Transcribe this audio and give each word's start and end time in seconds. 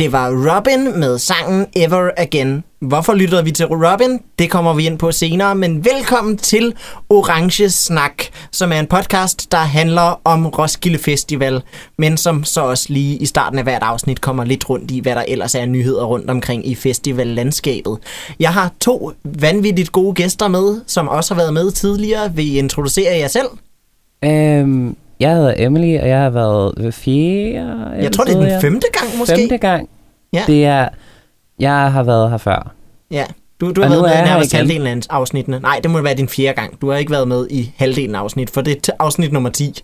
Det 0.00 0.12
var 0.12 0.56
Robin 0.56 1.00
med 1.00 1.18
sangen 1.18 1.66
Ever 1.76 2.10
Again. 2.16 2.64
Hvorfor 2.80 3.14
lytter 3.14 3.42
vi 3.42 3.50
til 3.50 3.66
Robin? 3.66 4.20
Det 4.38 4.50
kommer 4.50 4.74
vi 4.74 4.86
ind 4.86 4.98
på 4.98 5.12
senere, 5.12 5.54
men 5.54 5.84
velkommen 5.84 6.36
til 6.36 6.74
Orange 7.08 7.70
Snak, 7.70 8.22
som 8.52 8.72
er 8.72 8.80
en 8.80 8.86
podcast, 8.86 9.52
der 9.52 9.58
handler 9.58 10.20
om 10.24 10.46
Roskilde 10.46 10.98
Festival, 10.98 11.62
men 11.98 12.16
som 12.16 12.44
så 12.44 12.60
også 12.60 12.86
lige 12.88 13.16
i 13.16 13.26
starten 13.26 13.58
af 13.58 13.64
hvert 13.64 13.82
afsnit 13.82 14.20
kommer 14.20 14.44
lidt 14.44 14.70
rundt 14.70 14.90
i, 14.90 15.00
hvad 15.00 15.14
der 15.14 15.24
ellers 15.28 15.54
er 15.54 15.66
nyheder 15.66 16.04
rundt 16.04 16.30
omkring 16.30 16.66
i 16.66 16.74
festivallandskabet. 16.74 17.98
Jeg 18.40 18.52
har 18.52 18.72
to 18.80 19.12
vanvittigt 19.24 19.92
gode 19.92 20.14
gæster 20.14 20.48
med, 20.48 20.80
som 20.86 21.08
også 21.08 21.34
har 21.34 21.40
været 21.40 21.54
med 21.54 21.70
tidligere. 21.70 22.34
Vil 22.34 22.54
I 22.54 22.58
introducere 22.58 23.18
jer 23.18 23.28
selv? 23.28 23.48
Øhm, 24.24 24.96
jeg 25.20 25.34
hedder 25.34 25.54
Emily, 25.56 25.98
og 25.98 26.08
jeg 26.08 26.20
har 26.22 26.30
været 26.30 26.94
fjerde... 26.94 28.02
Jeg 28.02 28.12
tror, 28.12 28.24
det 28.24 28.36
er 28.36 28.40
den 28.40 28.60
femte 28.60 28.86
gang 28.92 29.18
måske. 29.18 29.36
Femte 29.36 29.58
gang. 29.58 29.88
Ja. 30.32 30.42
Det 30.46 30.64
er... 30.66 30.88
Jeg 31.58 31.92
har 31.92 32.02
været 32.02 32.30
her 32.30 32.38
før. 32.38 32.72
Ja, 33.10 33.24
du, 33.60 33.72
du 33.72 33.82
Og 33.82 33.88
har 33.88 33.96
nu 33.96 34.02
været 34.02 34.16
med 34.16 34.22
i 34.26 34.28
nærmest 34.28 34.52
halvdelen 34.54 34.86
af 34.86 35.00
afsnittene. 35.10 35.60
Nej, 35.60 35.80
det 35.82 35.90
må 35.90 36.00
være 36.02 36.14
din 36.14 36.28
fjerde 36.28 36.54
gang. 36.60 36.80
Du 36.80 36.90
har 36.90 36.96
ikke 36.98 37.10
været 37.12 37.28
med 37.28 37.46
i 37.50 37.72
halvdelen 37.76 38.14
af 38.14 38.20
afsnit, 38.20 38.50
for 38.50 38.60
det 38.60 38.88
er 38.88 38.92
afsnit 38.98 39.32
nummer 39.32 39.50
10. 39.50 39.74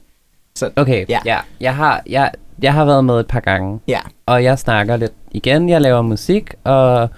Så 0.56 0.70
Okay, 0.76 1.04
Ja. 1.08 1.18
ja. 1.26 1.32
ja. 1.32 1.38
Jeg, 1.60 1.74
har, 1.76 2.02
jeg, 2.10 2.30
jeg 2.62 2.72
har 2.72 2.84
været 2.84 3.04
med 3.04 3.20
et 3.20 3.26
par 3.26 3.40
gange, 3.40 3.80
ja, 3.88 3.98
og 4.26 4.44
jeg 4.44 4.58
snakker 4.58 4.96
lidt 4.96 5.12
igen. 5.32 5.68
Jeg 5.68 5.80
laver 5.80 6.02
musik, 6.02 6.54
og, 6.64 7.08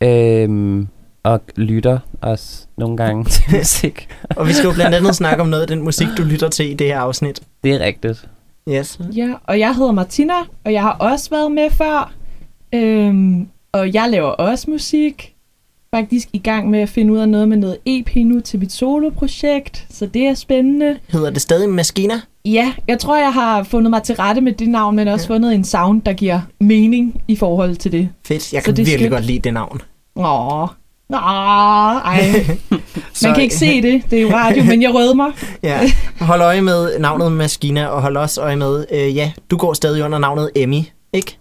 øhm, 0.00 0.88
og 1.22 1.40
lytter 1.56 1.98
også 2.20 2.66
nogle 2.78 2.96
gange 2.96 3.24
til 3.24 3.42
musik. 3.58 4.08
og 4.36 4.48
vi 4.48 4.52
skal 4.52 4.66
jo 4.68 4.72
blandt 4.74 4.94
andet 4.94 5.14
snakke 5.16 5.42
om 5.42 5.48
noget 5.48 5.62
af 5.62 5.68
den 5.68 5.82
musik, 5.82 6.08
du 6.16 6.22
lytter 6.22 6.48
til 6.48 6.70
i 6.70 6.74
det 6.74 6.86
her 6.86 7.00
afsnit. 7.00 7.40
Det 7.64 7.72
er 7.72 7.78
rigtigt. 7.80 8.28
Yes. 8.68 9.00
Ja, 9.16 9.28
og 9.44 9.58
jeg 9.58 9.74
hedder 9.74 9.92
Martina, 9.92 10.34
og 10.64 10.72
jeg 10.72 10.82
har 10.82 10.92
også 10.92 11.30
været 11.30 11.52
med 11.52 11.70
før. 11.70 12.12
Øhm, 12.74 13.48
og 13.72 13.94
jeg 13.94 14.08
laver 14.10 14.28
også 14.28 14.70
musik. 14.70 15.34
Faktisk 15.94 16.28
i 16.32 16.38
gang 16.38 16.70
med 16.70 16.80
at 16.80 16.88
finde 16.88 17.12
ud 17.12 17.18
af 17.18 17.28
noget 17.28 17.48
med 17.48 17.56
noget 17.56 17.76
EP 17.86 18.16
nu 18.16 18.40
til 18.40 18.58
mit 18.58 18.72
soloprojekt, 18.72 19.86
så 19.90 20.06
det 20.06 20.22
er 20.26 20.34
spændende. 20.34 20.96
Hedder 21.08 21.30
det 21.30 21.42
stadig 21.42 21.68
Maskina? 21.68 22.14
Ja, 22.44 22.72
jeg 22.88 22.98
tror, 22.98 23.16
jeg 23.16 23.32
har 23.32 23.62
fundet 23.62 23.90
mig 23.90 24.02
til 24.02 24.14
rette 24.14 24.40
med 24.40 24.52
det 24.52 24.68
navn, 24.68 24.96
men 24.96 25.08
også 25.08 25.26
Ja. 25.28 25.34
fundet 25.34 25.54
en 25.54 25.64
sound, 25.64 26.02
der 26.02 26.12
giver 26.12 26.40
mening 26.60 27.22
i 27.28 27.36
forhold 27.36 27.76
til 27.76 27.92
det. 27.92 28.08
Fedt. 28.26 28.52
Jeg 28.52 28.62
Så 28.62 28.64
kan 28.64 28.76
det 28.76 28.86
virkelig 28.86 29.00
skønt. 29.00 29.12
godt 29.12 29.24
lide 29.24 29.38
det 29.38 29.54
navn. 29.54 29.80
Åh, 30.16 30.68
Åh, 31.12 31.96
ej. 31.96 32.44
Så, 33.12 33.26
Man 33.28 33.34
kan 33.34 33.42
ikke 33.42 33.54
se 33.54 33.82
det, 33.82 34.02
det 34.10 34.18
er 34.18 34.22
jo 34.22 34.30
radio, 34.32 34.64
men 34.64 34.82
jeg 34.82 34.94
rød 34.94 35.14
mig. 35.14 35.32
Ja, 35.62 35.80
hold 36.20 36.40
øje 36.40 36.60
med 36.60 36.98
navnet 36.98 37.32
Maskina, 37.32 37.86
og 37.86 38.02
hold 38.02 38.16
også 38.16 38.40
øje 38.40 38.56
med, 38.56 38.84
øh, 38.92 39.16
ja, 39.16 39.32
du 39.50 39.56
går 39.56 39.72
stadig 39.74 40.04
under 40.04 40.18
navnet 40.18 40.50
Emmy, 40.56 40.82
ikke? 41.12 41.38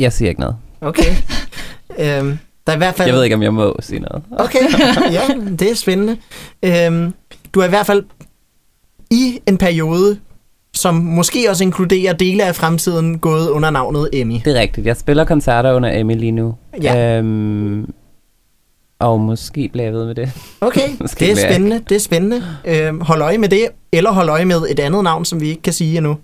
Jeg 0.00 0.12
siger 0.12 0.28
ikke 0.28 0.40
noget. 0.40 0.56
Okay. 0.80 1.14
øhm, 2.00 2.38
der 2.66 2.72
er 2.72 2.74
i 2.74 2.78
hvert 2.78 2.94
fald... 2.94 3.08
Jeg 3.08 3.16
ved 3.16 3.24
ikke, 3.24 3.36
om 3.36 3.42
jeg 3.42 3.54
må 3.54 3.76
sige 3.80 4.00
noget. 4.00 4.22
Okay, 4.30 4.60
ja, 5.12 5.20
det 5.58 5.70
er 5.70 5.74
spændende. 5.74 6.16
Øhm, 6.62 7.14
du 7.54 7.60
er 7.60 7.64
i 7.64 7.68
hvert 7.68 7.86
fald 7.86 8.04
i 9.10 9.40
en 9.46 9.58
periode, 9.58 10.18
som 10.74 10.94
måske 10.94 11.50
også 11.50 11.64
inkluderer 11.64 12.12
dele 12.12 12.44
af 12.44 12.56
fremtiden, 12.56 13.18
gået 13.18 13.48
under 13.48 13.70
navnet 13.70 14.08
Emmy. 14.12 14.34
Det 14.44 14.56
er 14.56 14.60
rigtigt. 14.60 14.86
Jeg 14.86 14.96
spiller 14.96 15.24
koncerter 15.24 15.72
under 15.72 16.00
Emmy 16.00 16.16
lige 16.16 16.32
nu. 16.32 16.54
Ja. 16.82 17.18
Øhm, 17.18 17.92
og 19.00 19.20
måske 19.20 19.68
bliver 19.72 19.84
jeg 19.84 19.92
ved 19.92 20.06
med 20.06 20.14
det. 20.14 20.32
Okay, 20.60 20.88
Måske 21.00 21.20
det 21.20 21.30
er 21.30 21.36
spændende, 21.50 21.80
det 21.88 21.94
er 21.94 22.00
spændende. 22.00 22.42
Øhm, 22.64 23.00
hold 23.00 23.22
øje 23.22 23.38
med 23.38 23.48
det, 23.48 23.66
eller 23.92 24.12
hold 24.12 24.28
øje 24.28 24.44
med 24.44 24.62
et 24.70 24.80
andet 24.80 25.04
navn, 25.04 25.24
som 25.24 25.40
vi 25.40 25.48
ikke 25.48 25.62
kan 25.62 25.72
sige 25.72 25.96
endnu. 25.96 26.16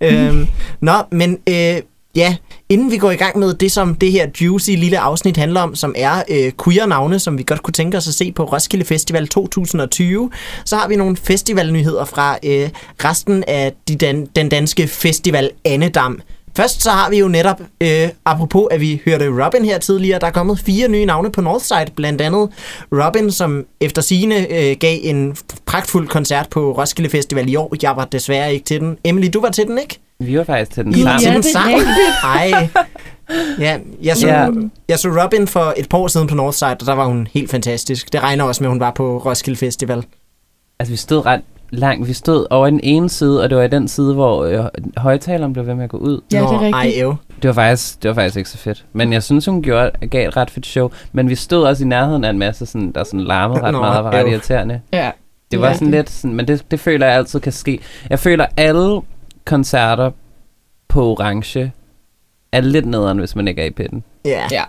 Øhm, 0.00 0.46
nå, 0.80 0.92
men 1.12 1.38
øh, 1.48 1.76
ja, 2.16 2.36
inden 2.68 2.90
vi 2.90 2.96
går 2.96 3.10
i 3.10 3.16
gang 3.16 3.38
med 3.38 3.54
det, 3.54 3.72
som 3.72 3.94
det 3.94 4.12
her 4.12 4.26
juicy 4.40 4.70
lille 4.70 4.98
afsnit 4.98 5.36
handler 5.36 5.60
om, 5.60 5.74
som 5.74 5.94
er 5.98 6.22
øh, 6.30 6.52
queer-navne, 6.64 7.18
som 7.18 7.38
vi 7.38 7.42
godt 7.46 7.62
kunne 7.62 7.72
tænke 7.72 7.96
os 7.96 8.08
at 8.08 8.14
se 8.14 8.32
på 8.32 8.44
Roskilde 8.44 8.84
Festival 8.84 9.28
2020, 9.28 10.30
så 10.64 10.76
har 10.76 10.88
vi 10.88 10.96
nogle 10.96 11.16
festivalnyheder 11.16 12.04
fra 12.04 12.38
øh, 12.44 12.68
resten 13.04 13.44
af 13.48 13.72
de 13.88 14.06
dan- 14.06 14.26
den 14.36 14.48
danske 14.48 14.86
festival 14.86 15.50
Annedam. 15.64 16.20
Først 16.56 16.82
så 16.82 16.90
har 16.90 17.10
vi 17.10 17.18
jo 17.18 17.28
netop, 17.28 17.60
øh, 17.80 18.08
apropos 18.24 18.66
at 18.70 18.80
vi 18.80 19.00
hørte 19.04 19.44
Robin 19.44 19.64
her 19.64 19.78
tidligere, 19.78 20.18
der 20.18 20.26
er 20.26 20.30
kommet 20.30 20.58
fire 20.58 20.88
nye 20.88 21.04
navne 21.06 21.32
på 21.32 21.40
Northside, 21.40 21.86
blandt 21.96 22.20
andet 22.20 22.48
Robin, 22.92 23.30
som 23.30 23.64
efter 23.80 24.02
sine 24.02 24.36
øh, 24.52 24.76
gav 24.80 24.98
en 25.02 25.36
pragtfuld 25.66 26.08
koncert 26.08 26.48
på 26.50 26.72
Roskilde 26.78 27.10
Festival 27.10 27.48
i 27.48 27.56
år. 27.56 27.74
Jeg 27.82 27.96
var 27.96 28.04
desværre 28.04 28.52
ikke 28.54 28.64
til 28.66 28.80
den. 28.80 28.98
Emily, 29.04 29.26
du 29.32 29.40
var 29.40 29.50
til 29.50 29.66
den, 29.66 29.78
ikke? 29.78 29.98
Vi 30.20 30.38
var 30.38 30.44
faktisk 30.44 30.70
til 30.70 30.84
den 30.84 30.94
sammen. 30.94 31.18
til 31.18 31.28
Ja, 31.28 31.34
den 31.34 31.42
det 31.42 31.48
er 31.48 31.52
sammen? 31.52 31.74
rigtigt. 31.80 31.94
Ej. 32.24 32.68
Ja, 33.58 33.78
jeg 34.02 34.16
så, 34.16 34.26
Ja. 34.28 34.48
jeg 34.88 34.98
så 34.98 35.08
Robin 35.24 35.46
for 35.46 35.74
et 35.76 35.88
par 35.88 35.98
år 35.98 36.08
siden 36.08 36.26
på 36.26 36.34
Northside, 36.34 36.70
og 36.80 36.86
der 36.86 36.92
var 36.92 37.04
hun 37.06 37.28
helt 37.34 37.50
fantastisk. 37.50 38.12
Det 38.12 38.22
regner 38.22 38.44
også 38.44 38.62
med, 38.62 38.68
at 38.68 38.72
hun 38.72 38.80
var 38.80 38.90
på 38.90 39.18
Roskilde 39.18 39.58
Festival. 39.58 40.04
Altså, 40.80 40.92
vi 40.92 40.96
stod 40.96 41.26
ret 41.26 41.40
langt. 41.72 42.08
Vi 42.08 42.12
stod 42.12 42.46
over 42.50 42.66
i 42.66 42.70
den 42.70 42.80
ene 42.82 43.08
side, 43.08 43.42
og 43.42 43.50
det 43.50 43.58
var 43.58 43.64
i 43.64 43.68
den 43.68 43.88
side, 43.88 44.14
hvor 44.14 44.44
øh, 44.44 44.64
højtaleren 44.96 45.52
blev 45.52 45.66
ved 45.66 45.74
med 45.74 45.84
at 45.84 45.90
gå 45.90 45.96
ud. 45.96 46.20
Ja, 46.32 46.38
det 46.38 46.44
er 46.46 46.52
Nå, 46.52 46.60
rigtigt. 46.60 46.74
Ej, 46.74 46.92
ev. 47.06 47.14
Det 47.42 47.48
var 47.48 47.54
faktisk, 47.54 48.02
det 48.02 48.08
var 48.08 48.14
faktisk 48.14 48.36
ikke 48.36 48.50
så 48.50 48.58
fedt. 48.58 48.84
Men 48.92 49.12
jeg 49.12 49.22
synes, 49.22 49.46
hun 49.46 49.62
gjorde, 49.62 49.90
gav 50.10 50.28
et 50.28 50.36
ret 50.36 50.50
fedt 50.50 50.66
show. 50.66 50.90
Men 51.12 51.28
vi 51.28 51.34
stod 51.34 51.64
også 51.64 51.84
i 51.84 51.86
nærheden 51.86 52.24
af 52.24 52.30
en 52.30 52.38
masse, 52.38 52.66
sådan, 52.66 52.92
der 52.92 53.04
sådan 53.04 53.20
larmede 53.20 53.60
ret 53.62 53.72
Nå, 53.72 53.80
meget 53.80 53.98
og 53.98 54.04
var 54.04 54.10
ret 54.12 54.28
irriterende. 54.28 54.80
Ja, 54.92 55.10
Det 55.50 55.60
var 55.60 55.68
er 55.68 55.72
sådan 55.72 55.90
lidt 55.90 56.10
sådan, 56.10 56.36
men 56.36 56.48
det, 56.48 56.64
det 56.70 56.80
føler 56.80 57.06
jeg 57.06 57.16
altid 57.16 57.40
kan 57.40 57.52
ske. 57.52 57.80
Jeg 58.10 58.18
føler, 58.18 58.46
alle 58.56 59.00
koncerter 59.44 60.10
på 60.88 61.02
Orange 61.10 61.72
er 62.52 62.60
lidt 62.60 62.86
nederen, 62.86 63.18
hvis 63.18 63.36
man 63.36 63.48
ikke 63.48 63.62
er 63.62 63.66
i 63.66 63.70
pitten. 63.70 64.04
Ja. 64.24 64.42
Ja. 64.50 64.64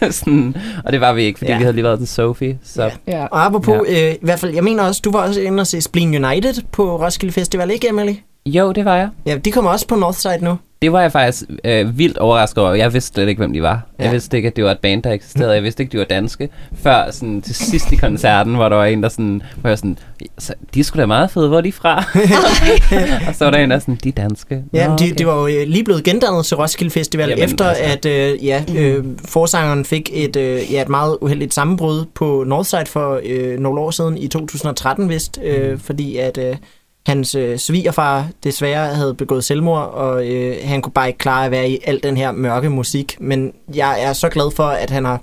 sådan, 0.10 0.56
og 0.84 0.92
det 0.92 1.00
var 1.00 1.12
vi 1.12 1.22
ikke, 1.22 1.38
fordi 1.38 1.50
Ja. 1.50 1.56
vi 1.56 1.62
havde 1.62 1.74
lige 1.74 1.84
været 1.84 1.98
til 1.98 2.08
Sophie. 2.08 2.58
Så 2.64 2.82
Ja. 2.82 2.90
ja. 3.06 3.16
Ja. 3.18 3.26
Og 3.26 3.44
apropos, 3.44 3.80
ja. 3.88 4.08
øh, 4.08 4.14
i 4.14 4.18
hvert 4.22 4.38
fald, 4.38 4.54
jeg 4.54 4.64
mener 4.64 4.82
også, 4.82 5.00
du 5.04 5.10
var 5.10 5.18
også 5.28 5.40
inde 5.40 5.60
og 5.60 5.66
se 5.66 5.80
Spleen 5.80 6.24
United 6.24 6.54
på 6.72 6.96
Roskilde 7.04 7.32
Festival, 7.32 7.70
ikke 7.70 7.88
Emily? 7.88 8.14
jo, 8.46 8.72
det 8.72 8.84
var 8.84 8.96
jeg. 8.96 9.08
Ja, 9.26 9.36
de 9.36 9.52
kommer 9.52 9.70
også 9.70 9.86
på 9.86 9.94
Northside 9.94 10.38
nu. 10.44 10.56
Det 10.82 10.92
var 10.92 11.00
jeg 11.00 11.12
faktisk 11.12 11.44
øh, 11.64 11.98
vildt 11.98 12.18
overrasket 12.18 12.58
over. 12.64 12.74
Jeg 12.74 12.92
vidste 12.92 13.14
slet 13.14 13.28
ikke, 13.28 13.38
hvem 13.38 13.52
de 13.52 13.62
var. 13.62 13.82
Ja. 13.98 14.04
Jeg 14.04 14.12
vidste 14.12 14.36
ikke, 14.36 14.46
at 14.46 14.56
det 14.56 14.64
var 14.64 14.70
et 14.70 14.78
band, 14.78 15.02
der 15.02 15.12
eksisterede. 15.12 15.54
Jeg 15.54 15.62
vidste 15.62 15.82
ikke, 15.82 15.92
de 15.92 15.98
var 15.98 16.04
danske. 16.04 16.48
Før 16.82 17.10
sådan, 17.10 17.42
til 17.42 17.54
sidst 17.54 17.92
i 17.92 17.96
koncerten, 17.96 18.54
hvor 18.54 18.68
der 18.68 18.76
var 18.76 18.84
en, 18.84 19.02
der 19.02 19.08
sådan, 19.08 19.42
hvor 19.60 19.68
jeg 19.68 19.78
sådan, 19.78 19.98
så, 20.38 20.54
de 20.74 20.84
sgu 20.84 20.98
da 21.00 21.06
meget 21.06 21.30
fede, 21.30 21.48
hvor 21.48 21.56
er 21.56 21.60
de 21.60 21.72
fra? 21.72 21.96
og 23.28 23.34
så 23.34 23.44
var 23.44 23.50
der 23.50 23.58
en, 23.58 23.70
der 23.70 23.78
sådan, 23.78 23.98
de 24.04 24.08
er 24.08 24.12
danske. 24.12 24.62
Ja, 24.72 24.86
Nå, 24.88 24.96
de, 24.96 25.04
okay. 25.04 25.14
de 25.18 25.26
var 25.26 25.34
jo 25.40 25.46
øh, 25.46 25.66
lige 25.66 25.84
blevet 25.84 26.04
gendannet 26.04 26.46
til 26.46 26.56
Roskilde 26.56 26.90
Festival, 26.90 27.28
Jamen, 27.28 27.38
Jamen, 27.38 27.52
efter 27.52 27.64
altså. 27.64 28.08
at 28.08 28.32
øh, 28.32 28.44
ja, 28.44 28.64
øh, 28.76 29.04
forsangeren 29.24 29.84
fik 29.84 30.10
et, 30.12 30.36
øh, 30.36 30.72
ja, 30.72 30.82
et 30.82 30.88
meget 30.88 31.18
uheldigt 31.20 31.54
sammenbrud 31.54 32.04
på 32.14 32.44
Northside 32.46 32.86
for 32.86 33.20
øh, 33.24 33.58
nogle 33.58 33.80
år 33.80 33.90
siden, 33.90 34.18
i 34.18 34.28
2013 34.28 35.08
vist, 35.08 35.38
øh, 35.44 35.70
Mm. 35.72 35.78
fordi 35.80 36.16
at 36.16 36.38
øh, 36.38 36.56
hans 37.06 37.34
øh, 37.34 37.58
svigerfar 37.58 38.28
desværre 38.44 38.94
havde 38.94 39.14
begået 39.14 39.44
selvmord, 39.44 39.90
og 39.92 40.26
øh, 40.28 40.56
han 40.64 40.82
kunne 40.82 40.92
bare 40.92 41.06
ikke 41.06 41.18
klare 41.18 41.44
at 41.44 41.50
være 41.50 41.70
i 41.70 41.78
al 41.84 42.02
den 42.02 42.16
her 42.16 42.32
mørke 42.32 42.70
musik. 42.70 43.16
Men 43.20 43.52
jeg 43.74 44.02
er 44.02 44.12
så 44.12 44.28
glad 44.28 44.50
for, 44.56 44.66
at 44.66 44.90
han 44.90 45.04
har 45.04 45.22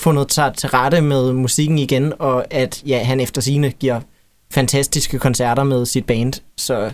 fundet 0.00 0.32
sig 0.32 0.52
til 0.56 0.68
rette 0.68 1.00
med 1.00 1.32
musikken 1.32 1.78
igen, 1.78 2.12
og 2.18 2.46
at 2.50 2.82
ja, 2.86 3.02
han 3.04 3.20
efter 3.20 3.40
sine 3.40 3.70
giver 3.70 4.00
fantastiske 4.50 5.18
koncerter 5.18 5.64
med 5.64 5.86
sit 5.86 6.06
band. 6.06 6.32
Så 6.56 6.90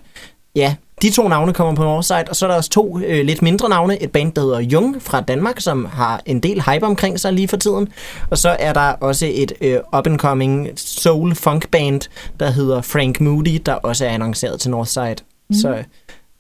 ja, 0.56 0.74
de 1.02 1.10
to 1.10 1.28
navne 1.28 1.52
kommer 1.52 1.74
på 1.74 1.82
Northside, 1.82 2.24
og 2.28 2.36
så 2.36 2.46
er 2.46 2.50
der 2.50 2.56
også 2.56 2.70
to 2.70 2.98
øh, 2.98 3.24
lidt 3.24 3.42
mindre 3.42 3.68
navne. 3.68 4.02
Et 4.02 4.12
band, 4.12 4.32
der 4.32 4.40
hedder 4.42 4.60
Jung 4.60 5.02
fra 5.02 5.20
Danmark, 5.20 5.60
som 5.60 5.84
har 5.84 6.22
en 6.26 6.40
del 6.40 6.62
hype 6.62 6.86
omkring 6.86 7.20
sig 7.20 7.32
lige 7.32 7.48
for 7.48 7.56
tiden. 7.56 7.88
Og 8.30 8.38
så 8.38 8.56
er 8.58 8.72
der 8.72 8.80
også 8.80 9.26
et 9.30 9.52
øh, 9.60 9.76
up-and-coming 9.98 10.68
soul-funk 10.76 11.70
band, 11.70 12.00
der 12.40 12.50
hedder 12.50 12.82
Frank 12.82 13.20
Moody, 13.20 13.60
der 13.66 13.72
også 13.74 14.04
er 14.06 14.10
annonceret 14.10 14.60
til 14.60 14.70
Northside. 14.70 15.16
Mm. 15.50 15.54
Så 15.56 15.76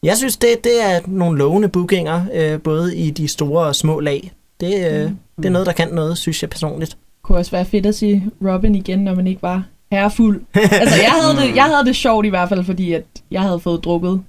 jeg 0.02 0.16
synes, 0.16 0.36
det, 0.36 0.64
det 0.64 0.84
er 0.84 1.00
nogle 1.06 1.38
lovende 1.38 1.68
bookinger, 1.68 2.22
øh, 2.34 2.60
både 2.60 2.96
i 2.96 3.10
de 3.10 3.28
store 3.28 3.64
og 3.66 3.74
små 3.74 4.00
lag. 4.00 4.32
Det, 4.60 4.92
øh, 4.92 5.10
Mm. 5.10 5.16
det 5.42 5.46
er 5.46 5.50
noget, 5.52 5.66
der 5.66 5.72
kan 5.72 5.88
noget, 5.92 6.18
synes 6.18 6.42
jeg 6.42 6.50
personligt. 6.50 6.96
kunne 7.24 7.38
også 7.38 7.50
være 7.50 7.64
fedt 7.64 7.86
at 7.86 7.94
sige 7.94 8.24
Robin 8.44 8.74
igen, 8.74 8.98
når 8.98 9.14
man 9.14 9.26
ikke 9.26 9.42
var 9.42 9.62
herrefuld. 9.92 10.42
altså, 10.54 10.96
jeg 11.02 11.12
havde, 11.22 11.48
det, 11.48 11.56
jeg 11.56 11.64
havde 11.64 11.84
det 11.84 11.96
sjovt 11.96 12.26
i 12.26 12.28
hvert 12.28 12.48
fald, 12.48 12.64
fordi 12.64 12.92
at 12.92 13.02
jeg 13.30 13.40
havde 13.40 13.60
fået 13.60 13.84
drukket, 13.84 14.20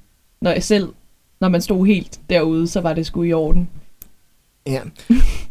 når 0.42 0.52
jeg 0.52 0.64
selv, 0.64 0.88
når 1.42 1.50
man 1.50 1.62
stod 1.62 1.86
helt 1.86 2.20
derude, 2.30 2.68
så 2.68 2.82
var 2.82 2.94
det 2.94 3.06
sgu 3.06 3.24
i 3.24 3.34
orden. 3.34 3.70
Ja. 4.68 4.80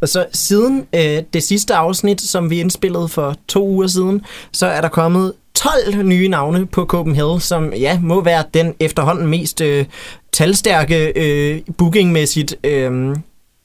Og 0.00 0.08
så 0.08 0.26
siden 0.32 0.86
øh, 0.94 1.22
det 1.32 1.42
sidste 1.42 1.74
afsnit, 1.74 2.20
som 2.20 2.50
vi 2.50 2.60
indspillede 2.60 3.08
for 3.08 3.36
to 3.48 3.68
uger 3.68 3.86
siden, 3.86 4.22
så 4.52 4.66
er 4.66 4.80
der 4.80 4.88
kommet 4.88 5.32
12 5.54 6.02
nye 6.02 6.28
navne 6.28 6.66
på 6.66 6.84
Copenhagen, 6.84 7.40
som 7.40 7.72
ja, 7.72 8.00
må 8.00 8.20
være 8.20 8.44
den 8.54 8.74
efterhånden 8.80 9.26
mest 9.26 9.60
øh, 9.60 9.84
talstærke 10.32 11.12
øh, 11.16 11.60
bookingmæssigt 11.78 12.56
øh, 12.64 13.16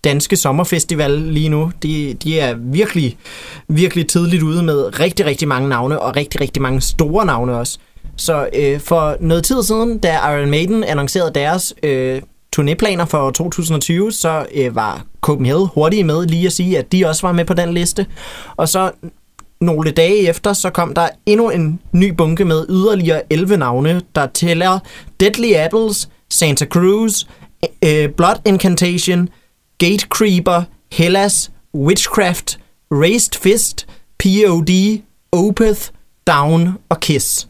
danske 0.04 0.36
sommerfestival 0.36 1.12
lige 1.12 1.50
nu. 1.50 1.72
De, 1.84 2.14
de 2.14 2.40
er 2.40 2.54
virkelig, 2.54 3.18
virkelig 3.68 4.08
tidligt 4.08 4.44
ude 4.44 4.64
med 4.64 5.00
rigtig, 5.00 5.26
rigtig 5.26 5.48
mange 5.48 5.70
navne, 5.70 6.00
og 6.00 6.16
rigtig, 6.16 6.42
rigtig 6.42 6.62
mange 6.62 6.82
store 6.82 7.26
navne 7.26 7.58
også. 7.58 7.80
Så 8.18 8.50
øh, 8.54 8.80
for 8.80 9.18
noget 9.20 9.44
tid 9.44 9.64
siden, 9.64 9.98
da 9.98 10.14
Iron 10.14 10.50
Maiden 10.50 10.84
annoncerede 10.84 11.34
deres 11.34 11.74
øh, 11.84 12.22
turnéplaner 12.56 13.04
for 13.04 13.32
2020, 13.32 14.12
så 14.12 14.46
øh, 14.56 14.76
var 14.76 15.06
Copenhagen 15.22 15.70
hurtigt 15.74 16.06
med 16.06 16.26
lige 16.26 16.46
at 16.46 16.54
sige, 16.54 16.78
at 16.78 16.92
de 16.92 17.06
også 17.06 17.28
var 17.28 17.34
med 17.34 17.46
på 17.46 17.54
den 17.54 17.74
liste. 17.74 18.06
Og 18.56 18.70
så 18.70 18.92
nogle 19.62 19.92
dage 19.92 20.30
efter, 20.30 20.54
så 20.54 20.70
kom 20.70 20.94
der 20.94 21.10
endnu 21.26 21.50
en 21.50 21.80
ny 21.92 22.10
bunke 22.10 22.46
med 22.46 22.66
yderligere 22.70 23.22
11 23.30 23.58
navne, 23.58 24.02
der 24.16 24.28
tæller 24.28 24.80
Deadly 25.20 25.54
Apples, 25.54 26.10
Santa 26.30 26.66
Cruz, 26.66 27.24
øh, 27.84 28.04
øh 28.04 28.10
Blood 28.10 28.36
Incantation, 28.46 29.30
Gatecreeper, 29.78 30.64
Hellas, 30.92 31.52
Witchcraft, 31.76 32.60
Raised 32.92 33.42
Fist, 33.42 33.88
POD, 34.20 35.02
Opeth, 35.32 35.82
Down 36.28 36.78
og 36.90 37.00
Kiss. 37.00 37.48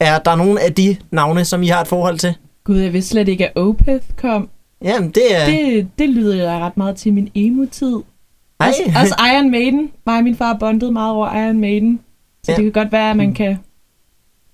Er 0.00 0.18
der 0.18 0.36
nogen 0.36 0.58
af 0.58 0.72
de 0.74 0.96
navne, 1.10 1.44
som 1.44 1.62
I 1.62 1.66
har 1.66 1.80
et 1.80 1.88
forhold 1.88 2.18
til? 2.18 2.34
Gud, 2.64 2.76
jeg 2.78 2.92
vidste 2.92 3.10
slet 3.10 3.28
ikke, 3.28 3.46
at 3.46 3.52
Opeth 3.56 4.04
kom. 4.16 4.48
Jamen, 4.84 5.10
det 5.10 5.22
er... 5.36 5.46
Det, 5.46 5.88
det 5.98 6.08
lyder 6.10 6.36
jeg 6.36 6.60
ret 6.60 6.76
meget 6.76 6.96
til 6.96 7.12
min 7.12 7.30
emo-tid. 7.34 7.96
Ej. 8.60 8.68
Også, 8.68 8.82
også 9.00 9.14
Iron 9.34 9.50
Maiden. 9.50 9.90
Mig 10.06 10.16
og 10.18 10.24
min 10.24 10.36
far 10.36 10.54
bondede 10.60 10.92
meget 10.92 11.12
over 11.12 11.44
Iron 11.46 11.60
Maiden. 11.60 12.00
Så 12.44 12.52
Ja. 12.52 12.56
det 12.56 12.64
kan 12.64 12.72
godt 12.72 12.92
være, 12.92 13.10
at 13.10 13.16
man 13.16 13.34
kan 13.34 13.58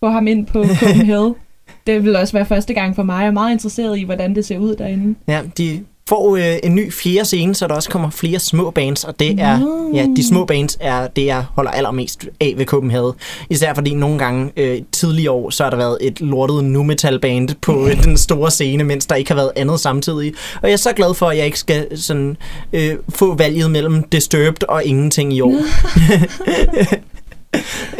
få 0.00 0.08
ham 0.08 0.26
ind 0.26 0.46
på 0.46 0.64
Copenhagen. 0.80 1.34
det 1.86 2.04
vil 2.04 2.16
også 2.16 2.32
være 2.32 2.46
første 2.46 2.74
gang 2.74 2.96
for 2.96 3.02
mig. 3.02 3.20
Jeg 3.20 3.26
er 3.26 3.30
meget 3.30 3.52
interesseret 3.52 3.98
i, 3.98 4.02
hvordan 4.04 4.34
det 4.34 4.44
ser 4.44 4.58
ud 4.58 4.76
derinde. 4.76 5.14
Ja, 5.28 5.42
de 5.58 5.84
får 6.12 6.36
øh, 6.36 6.56
en 6.62 6.74
ny 6.74 6.92
fjerde 6.92 7.24
scene, 7.24 7.54
så 7.54 7.66
der 7.66 7.74
også 7.74 7.90
kommer 7.90 8.10
flere 8.10 8.38
små 8.38 8.70
bands, 8.70 9.04
og 9.04 9.20
det 9.20 9.40
er, 9.40 9.58
Nå. 9.58 9.90
ja, 9.94 10.06
de 10.16 10.28
små 10.28 10.44
bands 10.44 10.78
er 10.80 11.06
det, 11.06 11.26
jeg 11.26 11.44
holder 11.54 11.70
allermest 11.70 12.28
af 12.40 12.54
ved 12.56 12.66
Copenhagen. 12.66 13.12
Især 13.50 13.74
fordi 13.74 13.94
nogle 13.94 14.18
gange 14.18 14.52
øh, 14.56 14.80
tidligere 14.92 15.30
år, 15.32 15.50
så 15.50 15.62
har 15.62 15.70
der 15.70 15.76
været 15.76 15.98
et 16.00 16.20
lortet 16.20 16.64
nu 16.64 16.82
metal 16.82 17.18
band 17.18 17.48
på 17.60 17.86
øh, 17.86 18.04
den 18.04 18.16
store 18.16 18.50
scene, 18.50 18.84
mens 18.84 19.06
der 19.06 19.14
ikke 19.14 19.30
har 19.30 19.36
været 19.36 19.50
andet 19.56 19.80
samtidig. 19.80 20.34
Og 20.62 20.68
jeg 20.68 20.72
er 20.72 20.76
så 20.76 20.92
glad 20.92 21.14
for, 21.14 21.26
at 21.28 21.36
jeg 21.36 21.46
ikke 21.46 21.58
skal 21.58 21.98
sådan, 21.98 22.36
øh, 22.72 22.96
få 23.08 23.34
valget 23.34 23.70
mellem 23.70 24.02
Disturbed 24.02 24.68
og 24.68 24.84
ingenting 24.84 25.32
i 25.32 25.40
år. 25.40 25.54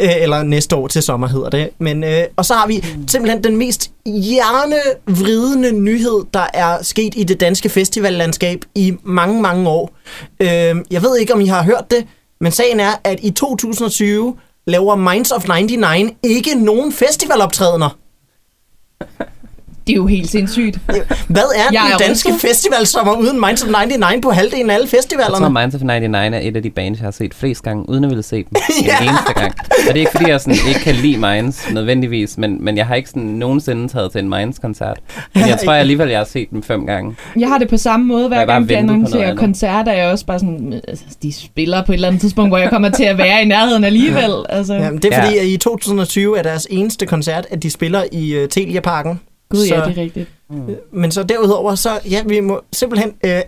Øh, 0.03 0.21
eller 0.21 0.43
næste 0.43 0.75
år 0.75 0.87
til 0.87 1.03
sommer 1.03 1.27
hedder 1.27 1.49
det. 1.49 1.69
Men, 1.79 2.03
øh, 2.03 2.23
og 2.35 2.45
så 2.45 2.53
har 2.53 2.67
vi 2.67 2.85
simpelthen 3.07 3.43
den 3.43 3.57
mest 3.57 3.91
hjernevridende 4.05 5.71
nyhed, 5.71 6.23
der 6.33 6.47
er 6.53 6.83
sket 6.83 7.13
i 7.15 7.23
det 7.23 7.39
danske 7.39 7.69
festivallandskab 7.69 8.65
i 8.75 8.93
mange, 9.03 9.41
mange 9.41 9.69
år. 9.69 9.95
Øh, 10.39 10.75
jeg 10.91 11.01
ved 11.01 11.17
ikke, 11.17 11.33
om 11.33 11.41
I 11.41 11.45
har 11.45 11.63
hørt 11.63 11.91
det, 11.91 12.07
men 12.41 12.51
sagen 12.51 12.79
er, 12.79 12.91
at 13.03 13.19
i 13.21 13.31
2020 13.31 14.35
laver 14.67 14.95
Minds 14.95 15.31
of 15.31 15.47
99 15.47 16.11
ikke 16.23 16.55
nogen 16.55 16.91
festivaloptrædener. 16.91 17.97
Det 19.87 19.93
er 19.93 19.97
jo 19.97 20.05
helt 20.07 20.29
sindssygt. 20.29 20.77
Hvad 21.27 21.43
er 21.55 21.63
Jeg 21.71 21.81
den 21.85 21.93
er 21.93 21.97
danske 21.97 22.29
rystet. 22.33 22.49
festivalsommer 22.49 23.13
uden 23.17 23.39
Minds 23.41 23.63
of 23.63 23.69
99 23.69 24.21
på 24.23 24.31
halvdelen 24.31 24.69
af 24.69 24.73
alle 24.73 24.83
Jeg 24.83 24.89
tror, 24.89 24.97
festivalerne? 24.97 25.49
Minds 25.59 25.75
of 25.75 25.81
99 25.81 26.35
er 26.35 26.39
et 26.49 26.55
af 26.55 26.63
de 26.63 26.69
bands, 26.69 26.99
jeg 26.99 27.05
har 27.05 27.11
set 27.11 27.33
flest 27.33 27.63
gange, 27.63 27.89
uden 27.89 28.03
at 28.03 28.09
ville 28.09 28.23
se 28.23 28.35
dem 28.35 28.45
en 28.79 28.85
Ja. 28.85 28.97
eneste 29.09 29.33
gang. 29.35 29.53
Og 29.69 29.87
det 29.87 29.95
er 29.95 29.99
ikke, 29.99 30.11
fordi 30.11 30.29
jeg 30.29 30.41
sådan 30.41 30.57
ikke 30.67 30.79
kan 30.79 30.95
lide 30.95 31.17
Minds 31.17 31.71
nødvendigvis, 31.73 32.37
men, 32.37 32.63
men 32.65 32.77
jeg 32.77 32.85
har 32.85 32.95
ikke 32.95 33.09
sådan 33.09 33.21
nogensinde 33.23 33.87
taget 33.87 34.11
til 34.11 34.19
en 34.19 34.29
Minds-koncert. 34.29 34.99
Men 35.35 35.47
jeg 35.47 35.59
tror 35.65 35.73
alligevel, 35.73 36.09
jeg 36.09 36.17
har 36.19 36.25
set 36.25 36.49
dem 36.51 36.63
fem 36.63 36.85
gange. 36.85 37.15
Jeg 37.39 37.47
har 37.47 37.57
det 37.57 37.69
på 37.69 37.77
samme 37.77 38.05
måde, 38.05 38.27
hver 38.27 38.37
Jeg 38.37 38.47
gang 38.47 38.65
noget 38.65 38.77
annoncerer 38.77 39.35
koncerter, 39.35 39.91
er 39.91 40.01
jeg 40.03 40.11
også 40.11 40.25
bare 40.25 40.39
sådan, 40.39 40.81
altså, 40.87 41.05
de 41.23 41.33
spiller 41.33 41.85
på 41.85 41.91
et 41.91 41.93
eller 41.95 42.07
andet 42.07 42.21
tidspunkt, 42.21 42.49
hvor 42.49 42.57
jeg 42.57 42.69
kommer 42.69 42.89
til 42.89 43.03
at 43.03 43.17
være 43.17 43.41
i 43.41 43.45
nærheden 43.45 43.83
alligevel. 43.83 44.31
Altså, 44.49 44.73
Jamen, 44.73 44.99
det 45.01 45.13
er 45.13 45.17
Ja. 45.17 45.25
fordi, 45.27 45.37
at 45.37 45.45
i 45.45 45.57
2020 45.57 46.37
er 46.37 46.43
deres 46.43 46.67
eneste 46.69 47.05
koncert, 47.05 47.45
at 47.49 47.63
de 47.63 47.69
spiller 47.69 48.03
i 48.11 48.37
uh, 48.43 48.49
Telia 48.49 48.79
Parken. 48.79 49.19
Gud, 49.57 49.67
så, 49.67 49.75
ja, 49.75 49.81
det 49.85 49.97
er 49.97 50.01
rigtigt. 50.01 50.29
Men 50.91 51.11
så 51.11 51.23
derudover, 51.23 51.75
så 51.75 51.99
ja, 52.09 52.23
vi 52.25 52.39
må 52.39 52.61
simpelthen 52.73 53.13
øh, 53.25 53.41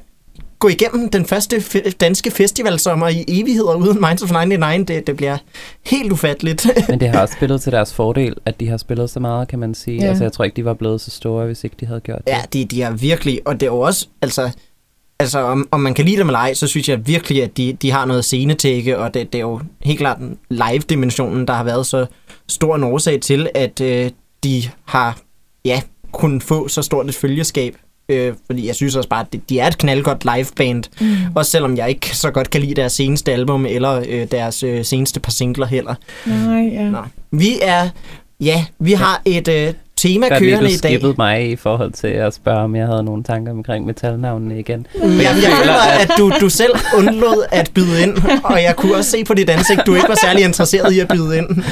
gå 0.60 0.68
igennem 0.68 1.10
den 1.10 1.26
første 1.26 1.56
fe- 1.58 1.90
danske 2.00 2.32
festivalsommer 2.32 3.08
i 3.08 3.26
evigheder 3.28 3.76
uden 3.76 4.02
Minds 4.02 4.24
of 4.24 4.32
99. 4.32 4.88
Det, 4.88 5.08
det 5.08 5.16
bliver 5.18 5.38
helt 5.86 6.12
ufatteligt. 6.12 6.68
Men 6.90 7.00
det 7.00 7.10
har 7.10 7.22
også 7.22 7.34
spillet 7.38 7.62
til 7.62 7.72
deres 7.72 7.94
fordel, 7.94 8.36
at 8.46 8.60
de 8.60 8.68
har 8.68 8.78
spillet 8.78 9.10
så 9.10 9.20
meget, 9.20 9.48
kan 9.48 9.60
man 9.60 9.76
sige. 9.76 10.02
Ja. 10.02 10.08
Altså, 10.08 10.24
jeg 10.24 10.32
tror 10.34 10.46
ikke, 10.46 10.56
de 10.56 10.66
var 10.66 10.74
blevet 10.74 11.02
så 11.02 11.12
store, 11.12 11.46
hvis 11.46 11.64
ikke 11.64 11.76
de 11.80 11.86
havde 11.86 12.00
gjort 12.00 12.20
det. 12.26 12.32
ja, 12.32 12.42
de, 12.54 12.66
de 12.66 12.82
er 12.82 12.92
virkelig, 12.92 13.40
og 13.46 13.54
det 13.54 13.64
er 13.64 13.72
jo 13.72 13.80
også, 13.80 14.08
altså, 14.22 14.50
altså 15.20 15.40
om, 15.40 15.68
om 15.72 15.80
man 15.80 15.94
kan 15.94 16.06
lide 16.06 16.18
dem 16.18 16.28
eller 16.28 16.40
ej, 16.40 16.54
så 16.54 16.68
synes 16.68 16.90
jeg 16.90 17.08
virkelig, 17.08 17.44
at 17.44 17.58
de, 17.58 17.74
de 17.74 17.92
har 17.92 18.06
noget 18.06 18.26
scenetække, 18.26 18.98
og 18.98 19.14
det, 19.14 19.34
det 19.34 19.40
er 19.40 19.44
jo 19.44 19.60
helt 19.84 20.00
klart 20.00 20.18
live-dimensionen, 20.50 21.48
der 21.48 21.54
har 21.54 21.64
været 21.64 21.86
så 21.86 22.06
stor 22.50 22.76
en 22.76 22.84
årsag 22.84 23.22
til, 23.22 23.50
at 23.56 23.82
øh, 23.82 24.12
de 24.44 24.64
har, 24.86 25.18
ja, 25.66 25.82
kunnet 26.16 26.44
få 26.44 26.68
så 26.68 26.82
stort 26.82 27.10
et 27.10 27.16
følgeskab. 27.16 27.76
Øh, 28.10 28.34
fordi 28.46 28.68
jeg 28.68 28.76
synes 28.76 28.96
også 28.96 29.10
bare, 29.10 29.22
at 29.22 29.34
de, 29.34 29.42
de 29.50 29.60
er 29.60 29.68
et 29.68 29.78
knaldgodt 29.78 30.26
liveband. 30.36 30.84
Mm. 31.02 31.36
Også 31.36 31.52
selvom 31.52 31.78
jeg 31.78 31.90
ikke 31.90 32.18
så 32.18 32.32
godt 32.32 32.50
kan 32.50 32.62
lide 32.62 32.74
deres 32.74 32.94
seneste 32.94 33.34
album, 33.34 33.66
eller 33.66 34.04
øh, 34.08 34.28
deres 34.32 34.64
øh, 34.64 34.86
seneste 34.86 35.20
par 35.20 35.32
singler 35.32 35.66
heller. 35.66 35.96
Nej, 36.26 36.70
ja. 36.74 36.90
Nå. 36.90 36.98
Vi 37.32 37.60
er, 37.62 37.90
ja, 38.40 38.66
vi 38.80 38.94
har 38.94 39.22
et 39.26 39.48
øh, 39.48 39.74
tema 40.08 40.28
lige, 40.28 40.40
kørende 40.40 40.60
du 40.60 40.66
i 40.66 40.78
dag. 40.78 40.90
skippede 40.90 41.14
mig 41.18 41.50
i 41.52 41.56
forhold 41.56 41.92
til 41.92 42.08
at 42.08 42.34
spørge, 42.34 42.60
om 42.60 42.76
jeg 42.76 42.88
havde 42.88 43.04
nogle 43.04 43.24
tanker 43.24 43.52
omkring 43.52 43.86
metalnavnene 43.86 44.60
igen. 44.60 44.88
Jamen, 45.04 45.18
jeg 45.22 45.32
føler, 45.60 45.74
at 46.02 46.12
du, 46.18 46.32
du 46.42 46.50
selv 46.50 46.72
undlod 46.98 47.46
at 47.52 47.72
byde 47.76 48.04
ind, 48.04 48.18
og 48.44 48.64
jeg 48.64 48.76
kunne 48.76 48.96
også 48.96 49.12
se 49.12 49.24
på 49.24 49.34
dit 49.34 49.50
ansigt, 49.50 49.82
du 49.86 49.96
ikke 49.96 50.10
var 50.10 50.16
særlig 50.26 50.44
interesseret 50.44 50.94
i 50.94 51.00
at 51.00 51.08
byde 51.08 51.38
ind. 51.38 51.64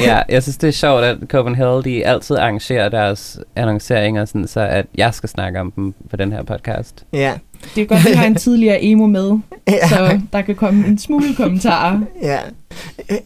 ja, 0.00 0.22
jeg 0.28 0.42
synes, 0.42 0.56
det 0.56 0.68
er 0.68 0.72
sjovt, 0.72 1.04
at 1.04 1.16
Copenhagen 1.28 1.84
de 1.84 2.06
altid 2.06 2.36
arrangerer 2.36 2.88
deres 2.88 3.38
annonceringer, 3.56 4.24
sådan, 4.24 4.46
så 4.48 4.60
at 4.60 4.86
jeg 4.94 5.14
skal 5.14 5.28
snakke 5.28 5.60
om 5.60 5.70
dem 5.70 5.94
på 6.10 6.16
den 6.16 6.32
her 6.32 6.42
podcast. 6.42 7.04
Ja, 7.12 7.32
Det 7.74 7.82
er 7.82 7.86
godt, 7.86 8.00
at 8.00 8.10
vi 8.10 8.14
har 8.16 8.26
en 8.26 8.34
tidligere 8.34 8.82
emo 8.82 9.06
med, 9.06 9.30
ja, 9.68 9.88
så 9.88 10.20
der 10.32 10.42
kan 10.42 10.54
komme 10.54 10.86
en 10.86 10.98
smule 10.98 11.34
kommentarer. 11.36 12.00
ja. 12.22 12.38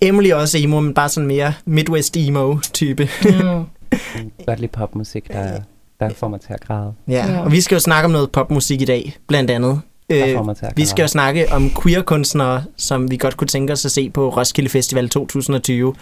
Emily 0.01 0.29
er 0.29 0.35
også 0.35 0.59
emo, 0.59 0.81
men 0.81 0.95
bare 0.95 1.09
sådan 1.09 1.27
mere 1.27 1.53
Midwest 1.65 2.17
emo-type. 2.17 3.09
Ja. 3.25 3.61
Godt 4.47 4.61
lide 4.61 4.73
popmusik, 4.73 5.29
der, 5.29 5.61
der 6.01 6.11
får 6.15 6.29
mig 6.29 6.41
til 6.41 6.53
at 6.53 6.61
græde. 6.61 6.93
Ja, 7.09 7.27
Ja. 7.33 7.41
og 7.41 7.53
vi 7.53 7.61
skal 7.61 7.77
jo 7.77 7.81
snakke 7.81 8.05
om 8.05 8.11
noget 8.11 8.31
popmusik 8.33 8.81
i 8.81 8.85
dag, 8.85 9.17
blandt 9.29 9.51
andet. 9.51 9.81
Der 10.11 10.27
Øh, 10.27 10.35
får 10.37 10.43
mig 10.43 10.57
til 10.57 10.67
at 10.67 10.73
Vi 10.77 10.85
skal 10.87 11.03
jo 11.03 11.09
snakke 11.09 11.53
om 11.53 11.71
queer-kunstnere, 11.83 12.65
som 12.77 13.11
vi 13.11 13.17
godt 13.17 13.37
kunne 13.37 13.49
tænke 13.49 13.73
os 13.73 13.85
at 13.85 13.91
se 13.91 14.11
på 14.11 14.29
Roskilde 14.29 14.69
Festival 14.71 15.09
2020. 15.09 15.95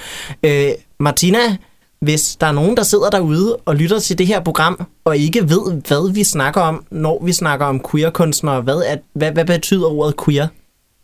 Øh, 0.42 0.68
Martina, 1.00 1.38
hvis 2.00 2.36
der 2.36 2.46
er 2.46 2.52
nogen, 2.52 2.76
der 2.76 2.82
sidder 2.82 3.10
derude 3.10 3.56
og 3.64 3.76
lytter 3.76 3.98
til 3.98 4.18
det 4.18 4.26
her 4.26 4.40
program, 4.40 4.86
og 5.04 5.16
ikke 5.16 5.48
ved, 5.48 5.72
hvad 5.88 6.12
vi 6.14 6.24
snakker 6.24 6.60
om, 6.60 6.84
når 6.90 7.24
vi 7.24 7.32
snakker 7.32 7.66
om 7.66 7.82
queer-kunstnere, 7.90 8.60
hvad, 8.60 8.76
er, 8.86 8.96
hvad, 9.12 9.32
hvad 9.32 9.44
betyder 9.44 9.86
ordet 9.86 10.14
queer? 10.24 10.46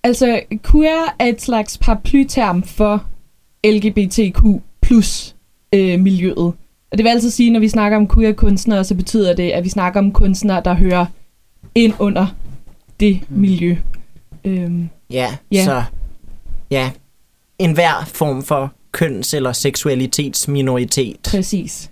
Altså, 0.04 0.40
queer 0.70 1.14
er 1.18 1.26
et 1.26 1.42
slags 1.42 1.78
paraplyterm 1.78 2.62
for 2.62 3.04
LGBTQ 3.66 4.42
plus 4.82 5.34
øh, 5.74 6.00
miljøet. 6.00 6.52
Og 6.92 6.98
det 6.98 7.04
vil 7.04 7.10
altså 7.10 7.30
sige, 7.30 7.50
når 7.50 7.60
vi 7.60 7.68
snakker 7.68 7.96
om 7.98 8.08
queer 8.08 8.32
kunstnere, 8.32 8.84
så 8.84 8.94
betyder 8.94 9.32
det, 9.34 9.50
at 9.50 9.64
vi 9.64 9.68
snakker 9.68 10.00
om 10.00 10.12
kunstnere, 10.12 10.62
der 10.64 10.74
hører 10.74 11.06
ind 11.74 11.94
under 11.98 12.26
det 13.00 13.20
miljø. 13.28 13.76
Øhm, 14.44 14.88
Ja, 15.10 15.36
Ja. 15.52 15.64
så 15.64 15.82
ja, 16.70 16.90
en 17.58 17.72
hver 17.72 18.04
form 18.14 18.42
for 18.42 18.72
køns- 18.92 19.34
eller 19.34 19.52
seksualitetsminoritet. 19.52 21.16
præcis. 21.30 21.90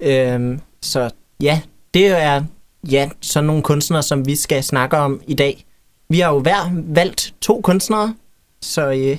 Øhm, 0.00 0.60
så 0.82 1.10
ja, 1.42 1.60
det 1.94 2.06
er 2.06 2.44
ja, 2.90 3.08
sådan 3.20 3.46
nogle 3.46 3.62
kunstnere, 3.62 4.02
som 4.02 4.26
vi 4.26 4.36
skal 4.36 4.62
snakke 4.64 4.96
om 4.96 5.20
i 5.26 5.34
dag. 5.34 5.64
Vi 6.08 6.20
har 6.20 6.32
jo 6.32 6.38
hver 6.40 6.82
valgt 6.94 7.34
to 7.40 7.60
kunstnere, 7.60 8.14
så 8.60 8.90
øh, 8.90 9.16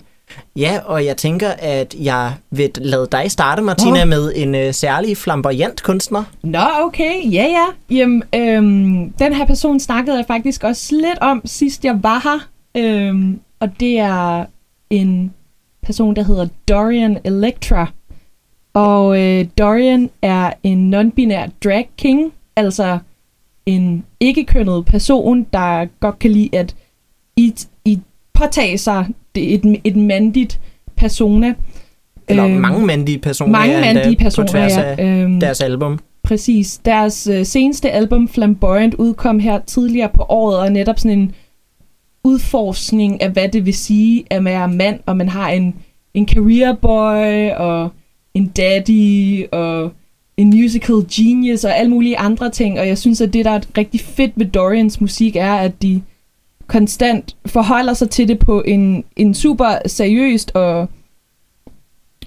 ja, 0.55 0.79
og 0.85 1.05
jeg 1.05 1.17
tænker, 1.17 1.49
at 1.59 1.95
jeg 1.99 2.33
vil 2.49 2.71
lade 2.75 3.07
dig 3.11 3.31
starte, 3.31 3.61
Martina, 3.61 4.01
Åh. 4.01 4.07
med 4.07 4.33
en 4.35 4.55
øh, 4.55 4.73
særlig 4.73 5.17
flamboyant 5.17 5.83
kunstner. 5.83 6.23
Nå, 6.43 6.63
okay. 6.81 7.31
Ja, 7.31 7.45
ja. 7.45 7.95
Jamen, 7.95 8.23
øhm, 8.35 9.11
den 9.11 9.33
her 9.33 9.45
person 9.45 9.79
snakkede 9.79 10.17
jeg 10.17 10.25
faktisk 10.27 10.63
også 10.63 10.95
lidt 10.95 11.19
om, 11.21 11.41
sidst 11.45 11.85
jeg 11.85 12.03
var 12.03 12.19
her. 12.23 12.47
Øhm, 12.77 13.39
og 13.59 13.69
det 13.79 13.99
er 13.99 14.45
en 14.89 15.33
person, 15.83 16.15
der 16.15 16.23
hedder 16.23 16.47
Dorian 16.69 17.17
Electra. 17.23 17.87
Og 18.73 19.19
øh, 19.21 19.45
Dorian 19.57 20.09
er 20.21 20.53
en 20.63 20.93
non-binær 20.93 21.49
drag 21.63 21.89
king, 21.97 22.33
altså 22.55 22.99
en 23.65 24.05
ikke-kønnet 24.19 24.85
person, 24.85 25.47
der 25.53 25.85
godt 25.99 26.19
kan 26.19 26.31
lide 26.31 26.57
at 26.57 26.75
i, 27.37 27.55
i 27.85 27.99
påtage 28.33 28.77
sig 28.77 29.07
et, 29.35 29.79
et 29.83 29.95
mandigt 29.95 30.59
persona. 30.95 31.53
Eller 32.27 32.45
Øhm, 32.45 32.53
mange 32.53 32.85
mandige 32.85 33.17
personer. 33.19 33.51
Mange 33.51 33.81
mandige 33.81 34.15
På 34.15 34.23
personer, 34.23 34.47
tværs 34.47 34.71
ja. 34.77 34.81
af 34.97 35.23
Øhm, 35.23 35.39
deres 35.39 35.61
album. 35.61 35.99
Præcis. 36.23 36.77
Deres 36.85 37.27
øh, 37.27 37.45
seneste 37.45 37.91
album, 37.91 38.27
Flamboyant, 38.27 38.93
udkom 38.93 39.39
her 39.39 39.59
tidligere 39.59 40.09
på 40.13 40.25
året, 40.29 40.57
og 40.59 40.71
netop 40.71 40.99
sådan 40.99 41.19
en 41.19 41.31
udforskning 42.23 43.21
af, 43.21 43.29
hvad 43.29 43.49
det 43.49 43.65
vil 43.65 43.73
sige 43.73 44.23
at 44.29 44.45
være 44.45 44.67
mand, 44.67 44.99
og 45.05 45.17
man 45.17 45.29
har 45.29 45.49
en, 45.49 45.75
en 46.13 46.27
career 46.27 46.73
boy, 46.73 47.51
og 47.57 47.89
en 48.33 48.47
daddy, 48.47 49.45
og 49.51 49.91
en 50.37 50.49
musical 50.49 50.95
genius 51.11 51.63
og 51.63 51.77
alle 51.77 51.89
mulige 51.91 52.17
andre 52.17 52.49
ting, 52.49 52.79
og 52.79 52.87
jeg 52.87 52.97
synes, 52.97 53.21
at 53.21 53.33
det, 53.33 53.45
der 53.45 53.51
er 53.51 53.59
rigtig 53.77 53.99
fedt 53.99 54.31
ved 54.35 54.45
Dorians 54.45 55.01
musik, 55.01 55.35
er, 55.35 55.53
at 55.53 55.81
de 55.81 56.01
konstant 56.71 57.35
forholder 57.45 57.93
sig 57.93 58.09
til 58.09 58.27
det 58.27 58.39
på 58.39 58.61
en, 58.61 59.03
en 59.15 59.33
super 59.33 59.77
seriøst 59.85 60.51
og, 60.55 60.89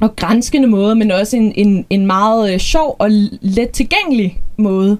og 0.00 0.16
grænskende 0.16 0.68
måde, 0.68 0.94
men 0.94 1.10
også 1.10 1.36
en, 1.36 1.52
en, 1.56 1.86
en 1.90 2.06
meget 2.06 2.52
øh, 2.52 2.58
sjov 2.58 2.96
og 2.98 3.10
let 3.40 3.70
tilgængelig 3.70 4.40
måde. 4.56 4.98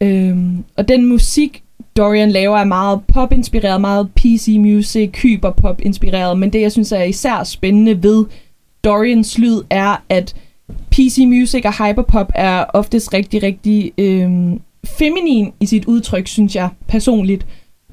Øhm, 0.00 0.64
og 0.76 0.88
den 0.88 1.06
musik, 1.06 1.62
Dorian 1.96 2.30
laver, 2.30 2.58
er 2.58 2.64
meget 2.64 3.00
pop-inspireret, 3.08 3.80
meget 3.80 4.10
PC 4.16 4.56
music, 4.58 5.10
hyper-pop-inspireret, 5.22 6.38
men 6.38 6.52
det, 6.52 6.60
jeg 6.60 6.72
synes 6.72 6.92
er 6.92 7.02
især 7.02 7.44
spændende 7.44 8.02
ved 8.02 8.24
Dorians 8.84 9.38
lyd, 9.38 9.60
er, 9.70 10.02
at 10.08 10.34
PC 10.90 11.18
music 11.26 11.64
og 11.64 11.86
hyperpop 11.86 12.32
er 12.34 12.64
oftest 12.74 13.14
rigtig, 13.14 13.42
rigtig 13.42 13.92
øhm, 13.98 14.60
feminin 14.86 15.52
i 15.60 15.66
sit 15.66 15.84
udtryk, 15.84 16.26
synes 16.26 16.56
jeg 16.56 16.68
personligt. 16.88 17.46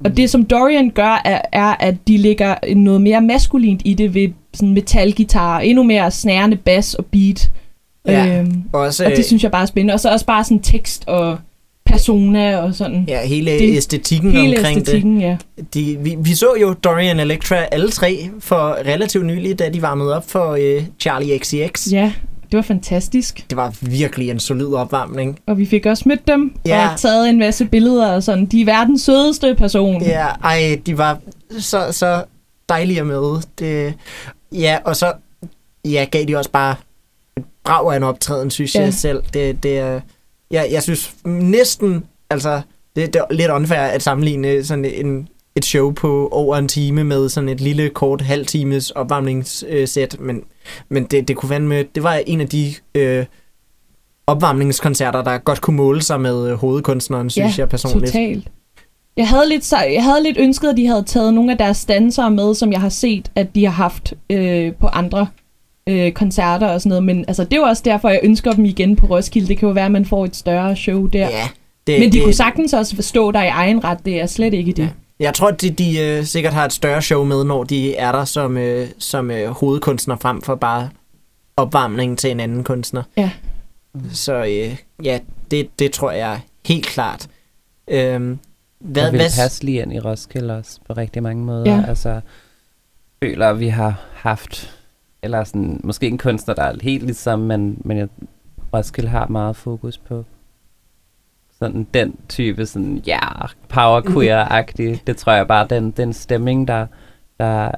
Og 0.06 0.18
det, 0.18 0.30
som 0.30 0.46
Dorian 0.46 0.90
gør, 0.90 1.22
er, 1.26 1.42
er, 1.52 1.76
at 1.80 1.96
de 2.08 2.18
lægger 2.18 2.56
noget 2.76 3.02
mere 3.02 3.22
maskulint 3.22 3.82
i 3.86 3.94
det 3.94 4.14
ved 4.14 4.30
sådan 4.54 4.74
metalgitar, 4.74 5.60
endnu 5.60 5.84
mere 5.84 6.12
snærende 6.12 6.58
bass 6.58 6.94
og 6.94 7.06
beat. 7.06 7.52
Ja, 8.08 8.40
øhm, 8.40 8.64
også, 8.74 9.06
og 9.06 9.12
det 9.12 9.26
synes 9.26 9.44
jeg 9.44 9.52
bare 9.52 9.62
er 9.62 9.66
spændende. 9.66 9.94
Og 9.94 10.00
så 10.00 10.12
også 10.12 10.26
bare 10.26 10.44
sådan 10.44 10.60
tekst 10.60 11.04
og 11.08 11.38
persona 11.86 12.58
og 12.58 12.76
sådan. 12.76 13.06
Ja, 13.08 13.26
hele 13.26 13.52
det- 13.52 13.78
æstetikken 13.78 14.32
Hele 14.32 14.58
omkring 14.58 14.78
æstetikken, 14.78 15.22
ja. 15.22 15.38
det. 15.58 15.74
De, 15.74 15.98
vi, 16.02 16.16
vi 16.20 16.34
så 16.36 16.48
jo 16.62 16.74
Dorian 16.74 17.20
Electra 17.20 17.56
alle 17.72 17.90
tre 17.90 18.30
for 18.40 18.78
relativt 18.86 19.26
nylig, 19.26 19.60
da 19.60 19.70
de 19.70 19.82
varmede 19.82 20.16
op 20.16 20.30
for 20.30 20.52
øh, 20.52 20.84
Charlie 21.00 21.38
XCX. 21.40 21.92
Ja, 21.92 22.12
det 22.52 22.58
var 22.58 22.62
fantastisk. 22.64 23.46
Det 23.50 23.56
var 23.58 23.76
virkelig 23.82 24.30
en 24.30 24.40
solid 24.40 24.74
opvarmning. 24.74 25.40
Og 25.48 25.58
vi 25.58 25.66
fik 25.66 25.86
også 25.86 26.04
mødt 26.06 26.28
dem 26.28 26.54
Ja. 26.66 26.90
og 26.94 27.00
taget 27.00 27.30
en 27.30 27.40
masse 27.40 27.66
billeder 27.66 28.12
og 28.14 28.24
sådan. 28.24 28.46
De 28.46 28.62
er 28.62 28.66
verdens 28.66 29.02
sødeste 29.02 29.56
person. 29.56 30.02
Ja, 30.02 30.28
ej, 30.44 30.82
de 30.86 30.98
var 30.98 31.20
så, 31.60 31.92
så 31.92 32.24
dejlige 32.70 33.00
at 33.00 33.06
møde. 33.08 33.42
Det, 33.60 33.94
ja, 34.52 34.78
og 34.86 34.96
så 34.96 35.14
ja, 35.86 36.06
gav 36.12 36.24
de 36.26 36.36
også 36.38 36.52
bare 36.52 36.76
et 37.38 37.44
brag 37.64 37.92
af 37.94 37.98
en 37.98 38.04
optræden, 38.04 38.52
synes 38.52 38.76
Ja. 38.76 38.82
jeg 38.82 38.94
selv. 38.94 39.24
Det, 39.34 39.64
det, 39.64 39.78
er- 39.80 40.02
jeg, 40.52 40.68
jeg 40.72 40.84
synes 40.84 41.16
næsten, 41.26 42.04
altså, 42.30 42.62
det, 42.96 43.14
det 43.14 43.22
er 43.30 43.34
lidt 43.34 43.52
unfair 43.52 43.80
at 43.80 44.04
sammenligne 44.04 44.64
sådan 44.64 44.86
en, 44.86 45.28
et 45.58 45.66
show 45.66 45.92
på 45.92 46.30
over 46.32 46.58
en 46.58 46.68
time 46.68 47.04
med 47.04 47.30
sådan 47.30 47.50
et 47.50 47.62
lille, 47.62 47.90
kort, 47.90 48.22
halv 48.22 48.46
times 48.46 48.92
opvarmningssæt, 48.92 50.18
men, 50.20 50.44
men 50.90 51.04
det, 51.04 51.28
det 51.28 51.36
kunne 51.36 51.50
fandme, 51.50 51.84
det 51.84 52.04
var 52.04 52.14
en 52.28 52.42
af 52.42 52.48
de 52.48 52.74
øh, 52.96 53.26
opvarmningskoncerter, 54.28 55.24
der 55.24 55.38
godt 55.38 55.62
kunne 55.62 55.76
måle 55.76 56.02
sig 56.02 56.22
med 56.22 56.50
øh, 56.50 56.56
hovedkunstneren, 56.56 57.30
synes 57.30 57.58
ja, 57.58 57.62
jeg 57.62 57.70
personligt. 57.70 58.12
totalt. 58.12 58.48
Jeg 59.18 59.28
havde, 59.28 59.50
lidt, 59.50 59.72
jeg 59.72 60.04
havde 60.04 60.24
lidt 60.24 60.38
ønsket, 60.40 60.70
at 60.70 60.78
de 60.78 60.88
havde 60.88 61.04
taget 61.04 61.34
nogle 61.34 61.52
af 61.52 61.58
deres 61.58 61.86
dansere 61.86 62.32
med, 62.32 62.56
som 62.56 62.72
jeg 62.72 62.82
har 62.82 62.90
set, 62.90 63.32
at 63.36 63.56
de 63.56 63.66
har 63.66 63.72
haft 63.72 64.14
øh, 64.30 64.74
på 64.74 64.88
andre 64.88 65.28
øh, 65.90 66.12
koncerter 66.12 66.68
og 66.68 66.82
sådan 66.82 66.90
noget. 66.90 67.04
Men 67.04 67.26
altså, 67.28 67.44
det 67.44 67.54
er 67.54 67.58
jo 67.58 67.64
også 67.64 67.84
derfor, 67.86 68.10
jeg 68.10 68.20
ønsker 68.24 68.52
dem 68.52 68.66
igen 68.66 68.96
på 68.96 69.06
Roskilde. 69.06 69.48
Det 69.48 69.58
kan 69.58 69.68
jo 69.68 69.74
være, 69.74 69.86
at 69.86 69.92
man 69.92 70.06
får 70.06 70.26
et 70.26 70.36
større 70.36 70.76
show 70.76 71.06
der. 71.06 71.20
Ja, 71.20 71.48
det, 71.88 72.00
Men 72.00 72.12
de 72.12 72.18
det, 72.18 72.24
kunne 72.24 72.34
sagtens 72.34 72.74
også 72.74 72.96
forstå 72.96 73.32
dig 73.32 73.46
i 73.46 73.48
egen 73.48 73.84
ret. 73.84 74.06
Det 74.06 74.22
er 74.22 74.26
slet 74.26 74.54
ikke 74.54 74.72
det. 74.72 74.84
Ja. 74.84 74.90
Jeg 75.20 75.34
tror, 75.34 75.48
at 75.48 75.62
de, 75.62 75.70
de 75.70 76.00
øh, 76.00 76.24
sikkert 76.24 76.54
har 76.54 76.66
et 76.66 76.74
større 76.74 77.02
show 77.02 77.24
med, 77.24 77.44
når 77.44 77.64
de 77.64 77.96
er 77.96 78.12
der 78.12 78.26
som, 78.26 78.58
øh, 78.58 78.88
som 78.98 79.32
øh, 79.32 79.50
hovedkunstner, 79.50 80.16
frem 80.16 80.42
for 80.42 80.56
bare 80.56 80.90
opvarmning 81.58 82.18
til 82.18 82.32
en 82.32 82.40
anden 82.40 82.64
kunstner. 82.64 83.04
Ja. 83.18 83.32
Så 84.12 84.34
øh, 84.34 84.78
ja, 85.04 85.20
det, 85.52 85.80
det 85.80 85.92
tror 85.92 86.12
jeg 86.12 86.42
helt 86.66 86.86
klart. 86.86 87.28
Øhm, 87.88 88.40
hvad, 88.80 89.04
jeg 89.04 89.12
vil 89.12 89.20
hvad, 89.20 89.44
passe 89.44 89.64
lige 89.64 89.82
ind 89.82 89.94
i 89.94 90.00
Roskilde 90.00 90.58
også 90.58 90.80
på 90.88 90.94
rigtig 90.94 91.24
mange 91.24 91.46
måder. 91.46 91.76
Ja. 91.76 91.84
Altså, 91.88 92.22
føler, 93.24 93.50
at 93.50 93.60
vi 93.60 93.68
har 93.68 94.02
haft, 94.14 94.80
eller 95.24 95.44
sådan, 95.44 95.82
måske 95.84 96.08
en 96.08 96.18
kunstner, 96.18 96.54
der 96.54 96.64
er 96.64 96.76
helt 96.82 97.04
ligesom, 97.04 97.40
men, 97.40 97.82
men 97.86 97.98
jeg, 97.98 98.08
Roskilde 98.74 99.10
har 99.10 99.28
meget 99.28 99.56
fokus 99.56 99.98
på 99.98 100.26
sådan 101.60 101.88
den 101.94 102.16
type, 102.30 102.66
sådan, 102.66 103.02
ja, 103.08 103.20
power 103.70 104.02
queer-agtig. 104.02 105.02
Det 105.08 105.18
tror 105.18 105.34
jeg 105.34 105.48
bare, 105.48 105.68
den, 105.70 105.92
den 105.92 106.14
stemning, 106.14 106.68
der, 106.68 106.86
der 107.40 107.72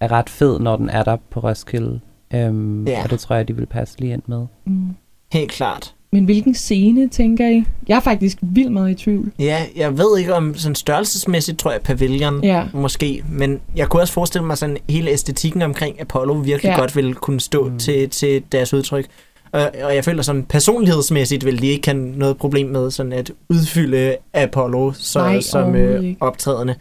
er 0.00 0.12
ret 0.12 0.30
fed, 0.30 0.58
når 0.60 0.76
den 0.76 0.88
er 0.88 1.02
der 1.02 1.16
på 1.30 1.40
Roskilde. 1.40 2.00
Um, 2.34 2.86
Ja. 2.86 3.02
Og 3.04 3.10
det 3.10 3.20
tror 3.20 3.36
jeg, 3.36 3.48
de 3.48 3.56
vil 3.56 3.66
passe 3.66 4.00
lige 4.00 4.12
ind 4.12 4.22
med. 4.26 4.46
Mm. 4.64 4.88
Helt 5.32 5.50
klart. 5.50 5.94
Men 6.14 6.24
hvilken 6.24 6.54
scene, 6.54 7.08
tænker 7.08 7.48
I? 7.48 7.64
Jeg 7.88 7.96
er 7.96 8.00
faktisk 8.00 8.38
vildt 8.42 8.72
meget 8.72 8.90
i 8.90 8.94
tvivl. 8.94 9.32
Ja, 9.38 9.58
jeg 9.76 9.98
ved 9.98 10.18
ikke 10.18 10.34
om 10.34 10.54
sådan 10.54 10.74
størrelsesmæssigt, 10.74 11.58
tror 11.58 11.70
jeg, 11.72 11.80
pavilion 11.80 12.44
Ja. 12.44 12.64
måske, 12.74 13.24
men 13.28 13.60
jeg 13.76 13.88
kunne 13.88 14.02
også 14.02 14.12
forestille 14.12 14.46
mig 14.46 14.58
sådan 14.58 14.76
hele 14.88 15.10
æstetikken 15.10 15.62
omkring 15.62 16.00
Apollo 16.00 16.32
virkelig 16.34 16.70
Ja. 16.70 16.78
godt 16.78 16.96
ville 16.96 17.14
kunne 17.14 17.40
stå 17.40 17.68
mm. 17.68 17.78
til, 17.78 18.10
til 18.10 18.42
deres 18.52 18.74
udtryk. 18.74 19.06
Og, 19.52 19.70
og 19.82 19.94
jeg 19.94 20.04
føler 20.04 20.22
sådan 20.22 20.44
personlighedsmæssigt 20.44 21.44
vil 21.44 21.62
de 21.62 21.66
ikke 21.66 21.88
have 21.90 21.98
noget 22.02 22.36
problem 22.36 22.66
med 22.66 22.90
sådan 22.90 23.12
at 23.12 23.30
udfylde 23.48 24.16
Apollo 24.34 24.92
så, 24.92 25.18
Nej, 25.18 25.40
som 25.40 25.74
øh, 25.76 26.14
optrædende. 26.20 26.74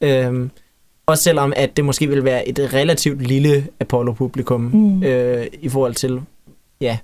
Øhm, 0.00 0.50
også 1.06 1.22
selvom 1.22 1.52
at 1.56 1.76
det 1.76 1.84
måske 1.84 2.06
vil 2.08 2.24
være 2.24 2.48
et 2.48 2.70
relativt 2.74 3.22
lille 3.26 3.66
Apollo-publikum 3.80 4.60
Mm. 4.60 5.02
øh, 5.02 5.46
i 5.60 5.68
forhold 5.68 5.94
til, 5.94 6.20
ja, 6.80 6.98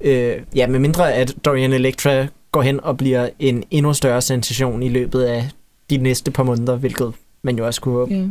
øh, 0.00 0.36
ja, 0.56 0.66
med 0.66 0.78
mindre 0.78 1.12
at 1.12 1.34
Dorian 1.44 1.72
Electra 1.72 2.26
går 2.52 2.62
hen 2.62 2.80
og 2.84 2.96
bliver 2.96 3.28
en 3.38 3.64
endnu 3.70 3.92
større 3.92 4.20
sensation 4.22 4.82
i 4.82 4.88
løbet 4.88 5.22
af 5.22 5.48
de 5.90 5.96
næste 5.96 6.30
par 6.30 6.42
måneder, 6.42 6.76
hvilket 6.76 7.12
man 7.42 7.56
jo 7.58 7.66
også 7.66 7.80
kunne 7.80 7.94
håbe. 7.94 8.14
Ja. 8.14 8.26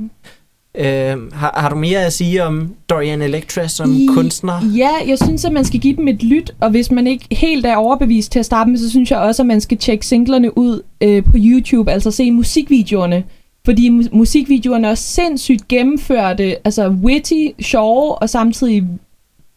Øh, 0.78 1.32
har, 1.34 1.54
har 1.58 1.70
du 1.70 1.76
mere 1.76 2.06
at 2.06 2.14
sige 2.14 2.44
om 2.44 2.74
Dorian 2.90 3.22
Electra 3.22 3.68
som 3.68 3.94
I- 3.94 4.08
kunstner? 4.14 4.54
Ja, 4.78 4.90
jeg 5.08 5.18
synes, 5.18 5.46
at 5.46 5.52
man 5.52 5.66
skal 5.66 5.80
give 5.80 5.96
dem 5.96 6.08
et 6.08 6.24
lyt, 6.24 6.54
og 6.60 6.70
hvis 6.70 6.92
man 6.92 7.08
ikke 7.08 7.26
helt 7.32 7.66
er 7.66 7.76
overbevist 7.76 8.32
til 8.32 8.40
at 8.40 8.46
starte 8.46 8.70
med, 8.70 8.80
så 8.80 8.90
synes 8.90 9.12
jeg 9.12 9.20
også, 9.20 9.42
at 9.42 9.46
man 9.48 9.62
skal 9.62 9.78
tjekke 9.78 10.06
singlerne 10.06 10.58
ud 10.58 10.82
øh, 11.02 11.24
på 11.24 11.32
YouTube, 11.36 11.92
altså 11.92 12.12
se 12.12 12.32
musikvideoerne. 12.32 13.24
Fordi 13.66 13.90
mu- 13.90 14.10
musikvideoerne 14.18 14.88
er 14.88 14.96
sindssygt 14.96 15.68
gennemførte, 15.68 16.56
altså 16.66 16.90
witty, 16.90 17.48
sjove, 17.60 18.16
og 18.16 18.30
samtidig, 18.30 18.84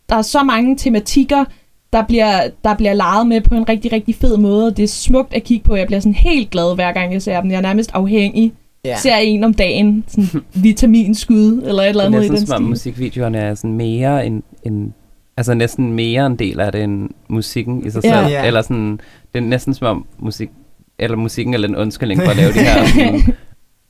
der 0.09 0.17
er 0.17 0.23
så 0.23 0.43
mange 0.43 0.77
tematikker, 0.77 1.45
der 1.93 2.03
bliver, 2.03 2.41
der 2.65 2.75
bliver 2.75 2.95
leget 2.95 3.27
med 3.27 3.41
på 3.41 3.55
en 3.55 3.69
rigtig, 3.69 3.93
rigtig 3.93 4.15
fed 4.15 4.37
måde. 4.37 4.71
Det 4.71 4.83
er 4.83 4.87
smukt 4.89 5.35
at 5.35 5.45
kigge 5.45 5.65
på. 5.65 5.77
Jeg 5.77 5.87
bliver 5.87 6.01
sådan 6.01 6.15
helt 6.15 6.51
glad, 6.51 6.75
hver 6.75 6.93
gang 6.93 7.13
jeg 7.13 7.23
ser 7.23 7.41
dem. 7.41 7.51
Jeg 7.51 7.57
er 7.57 7.61
nærmest 7.63 7.91
afhængig. 7.95 8.53
Ja. 8.87 8.97
Ser 8.97 9.17
en 9.17 9.45
om 9.45 9.55
dagen, 9.55 10.05
sådan 10.09 10.43
vitaminskud, 10.55 11.63
eller 11.67 11.83
et 11.83 11.89
eller 11.89 12.05
Det 12.05 12.15
er 12.15 12.19
andet 12.19 12.25
i 12.25 12.31
næsten 12.31 12.37
den 12.37 12.47
som 12.47 12.55
om 12.57 12.63
stil. 12.63 12.69
musikvideoerne 12.93 13.39
er 13.39 13.55
sådan 13.55 13.75
mere 13.75 14.27
en, 14.27 14.43
en 14.63 14.95
altså 15.37 15.55
næsten 15.55 15.93
mere 15.93 16.27
en 16.27 16.37
del 16.37 16.61
af 16.61 16.73
det 16.73 16.83
end 16.83 17.11
musikken 17.29 17.87
i 17.87 17.91
sig 17.91 18.03
selv. 18.03 18.15
Ja. 18.15 18.47
Eller 18.47 18.63
sådan, 18.63 19.01
det 19.35 19.39
er 19.39 19.47
næsten 19.47 19.75
som 19.75 19.87
om 19.87 20.07
musik, 20.19 20.51
eller 20.99 21.17
musikken 21.17 21.55
er 21.55 21.59
lidt 21.59 21.71
en 21.71 21.77
undskyldning 21.77 22.21
for 22.23 22.31
at 22.31 22.37
lave 22.37 22.53
de 22.53 22.59
her 22.59 22.87
sådan, 22.95 23.23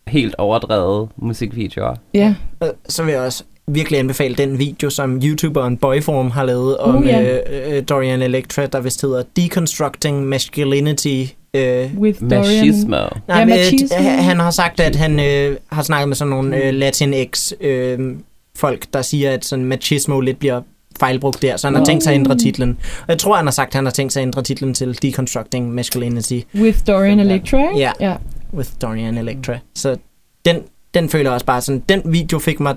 helt 0.09 0.35
overdrevet 0.38 1.09
musikvideoer. 1.17 1.95
Ja. 2.15 2.35
Øh, 2.62 2.69
Så 2.88 3.03
vil 3.05 3.12
jeg 3.12 3.21
også 3.21 3.45
virkelig 3.71 3.99
anbefale 3.99 4.35
den 4.35 4.59
video, 4.59 4.91
som 4.91 5.21
YouTuberen 5.25 5.77
Boyform 5.77 6.31
har 6.31 6.45
lavet 6.45 6.77
om 6.77 6.97
Uh, 6.97 7.07
ja. 7.07 7.23
øh, 7.23 7.77
øh, 7.77 7.83
Dorian 7.89 8.23
Electra, 8.23 8.67
der 8.67 8.81
vist 8.81 9.03
hedder 9.03 9.23
Deconstructing 9.37 10.23
Masculinity. 10.27 11.25
Øh, 11.55 11.91
With 11.99 12.21
Dorian. 12.21 12.41
Machismo. 12.41 12.91
Nej, 12.91 13.09
Ja, 13.29 13.39
men, 13.45 13.49
machismo. 13.49 13.97
øh, 13.99 14.05
han 14.05 14.41
har 14.41 14.51
sagt, 14.51 14.81
at 14.81 14.97
han 14.97 15.21
øh, 15.21 15.57
har 15.73 15.83
snakket 15.83 16.09
med 16.09 16.17
sådan 16.17 16.31
nogle 16.31 16.65
øh, 16.65 16.75
Latinx 16.75 17.53
øh, 17.61 18.17
folk, 18.57 18.87
der 18.93 19.03
siger, 19.03 19.31
at 19.33 19.45
sådan 19.45 19.65
machismo 19.65 20.21
lidt 20.21 20.39
bliver 20.39 20.61
fejlbrugt 21.01 21.43
der, 21.43 21.57
så 21.57 21.67
han 21.67 21.75
har 21.75 21.85
tænkt 21.85 22.05
sig 22.05 22.13
at 22.13 22.19
ændre 22.19 22.39
titlen. 22.39 22.79
Og 23.01 23.09
jeg 23.09 23.19
tror, 23.19 23.37
han 23.37 23.47
har 23.47 23.53
sagt, 23.53 23.69
at 23.69 23.75
han 23.75 23.85
har 23.85 23.93
tænkt 23.93 24.13
sig 24.13 24.21
at 24.21 24.27
ændre 24.27 24.43
titlen 24.43 24.75
til 24.75 25.03
Deconstructing 25.03 25.75
Masculinity 25.75 26.41
With 26.55 26.79
Dorian 26.87 27.21
Electra? 27.21 27.59
Ja. 27.79 27.93
ja. 28.01 28.15
with 28.55 28.71
Dorian 28.83 29.19
Electra. 29.19 29.59
Så 29.75 29.97
den, 30.45 30.57
den 30.95 31.09
føler 31.09 31.25
jeg 31.25 31.33
også 31.35 31.47
bare 31.47 31.61
sådan, 31.61 31.83
den 31.89 32.03
video 32.05 32.39
fik 32.39 32.61
mig 32.61 32.77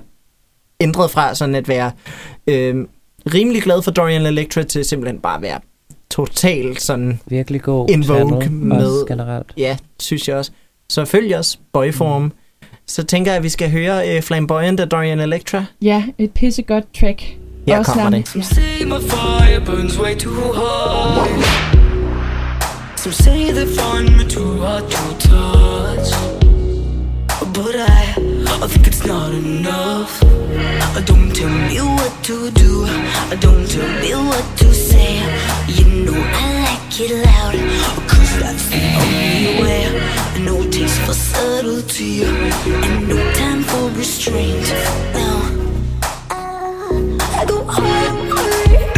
ændret 0.80 1.10
fra 1.10 1.34
sådan 1.34 1.54
at 1.54 1.68
være 1.68 1.90
øh, 2.46 2.74
rimelig 3.34 3.62
glad 3.62 3.82
for 3.82 3.90
Dorian 3.90 4.26
Electra 4.26 4.62
til 4.62 4.84
simpelthen 4.84 5.20
bare 5.20 5.36
at 5.36 5.42
være 5.42 5.60
totalt 6.10 6.82
sådan, 6.82 7.20
Virkelig 7.26 7.62
god 7.62 7.88
En 7.90 8.08
Vogue 8.08 8.48
med- 8.50 8.76
også 8.86 9.04
generelt. 9.08 9.46
ja, 9.56 9.76
synes 10.00 10.28
jeg 10.28 10.36
også. 10.36 10.50
Så 10.90 11.04
følg 11.04 11.34
os, 11.34 11.58
boyform. 11.72 12.22
Mm. 12.22 12.32
Så 12.86 13.04
tænker 13.04 13.30
jeg, 13.30 13.36
at 13.36 13.42
vi 13.42 13.48
skal 13.48 13.70
høre 13.70 14.16
øh, 14.16 14.22
Flamboyant 14.22 14.80
af 14.80 14.88
Dorian 14.88 15.20
Electra. 15.20 15.64
Ja, 15.82 16.04
et 16.18 16.30
pissegodt 16.30 16.84
track. 17.00 17.36
Her 17.66 17.78
Også 17.78 17.92
kommer 17.92 18.10
det. 18.10 18.36
Ja. 18.36 18.42
say 18.42 18.84
my 18.84 19.00
fire 19.10 19.60
burns 19.66 20.00
way 20.00 20.14
too 20.16 20.52
hard. 20.52 21.28
Some 22.96 23.12
say 23.12 23.52
they 23.52 23.66
find 23.66 24.16
me 24.16 24.24
too 24.30 24.56
hard 24.60 24.82
to 24.90 25.28
touch. 25.28 26.14
but 27.54 27.74
I, 27.74 28.20
I 28.62 28.66
think 28.66 28.86
it's 28.86 29.04
not 29.06 29.32
enough. 29.32 30.20
Don't 31.06 31.34
tell 31.34 31.48
me 31.48 31.80
what 31.80 32.12
to 32.24 32.50
do. 32.50 32.86
Don't 33.40 33.66
tell 33.68 33.88
me 34.02 34.12
what 34.14 34.46
to 34.58 34.74
say. 34.74 35.20
You 35.68 35.86
know 36.04 36.18
I 36.42 36.46
like 36.66 37.00
it 37.00 37.12
loud, 37.24 37.54
cause 38.08 38.32
that's 38.40 38.68
the 38.68 38.82
only 39.02 39.62
way. 39.62 39.84
No 40.44 40.54
taste 40.70 41.00
for 41.02 41.14
subtlety, 41.14 42.24
and 42.24 43.08
no 43.08 43.16
time 43.32 43.62
for 43.62 43.90
restraint. 43.98 44.66
Now, 45.14 45.38
I 46.30 47.44
go 47.46 47.58
all 47.58 47.80
the 47.80 48.34
way. 48.34 48.90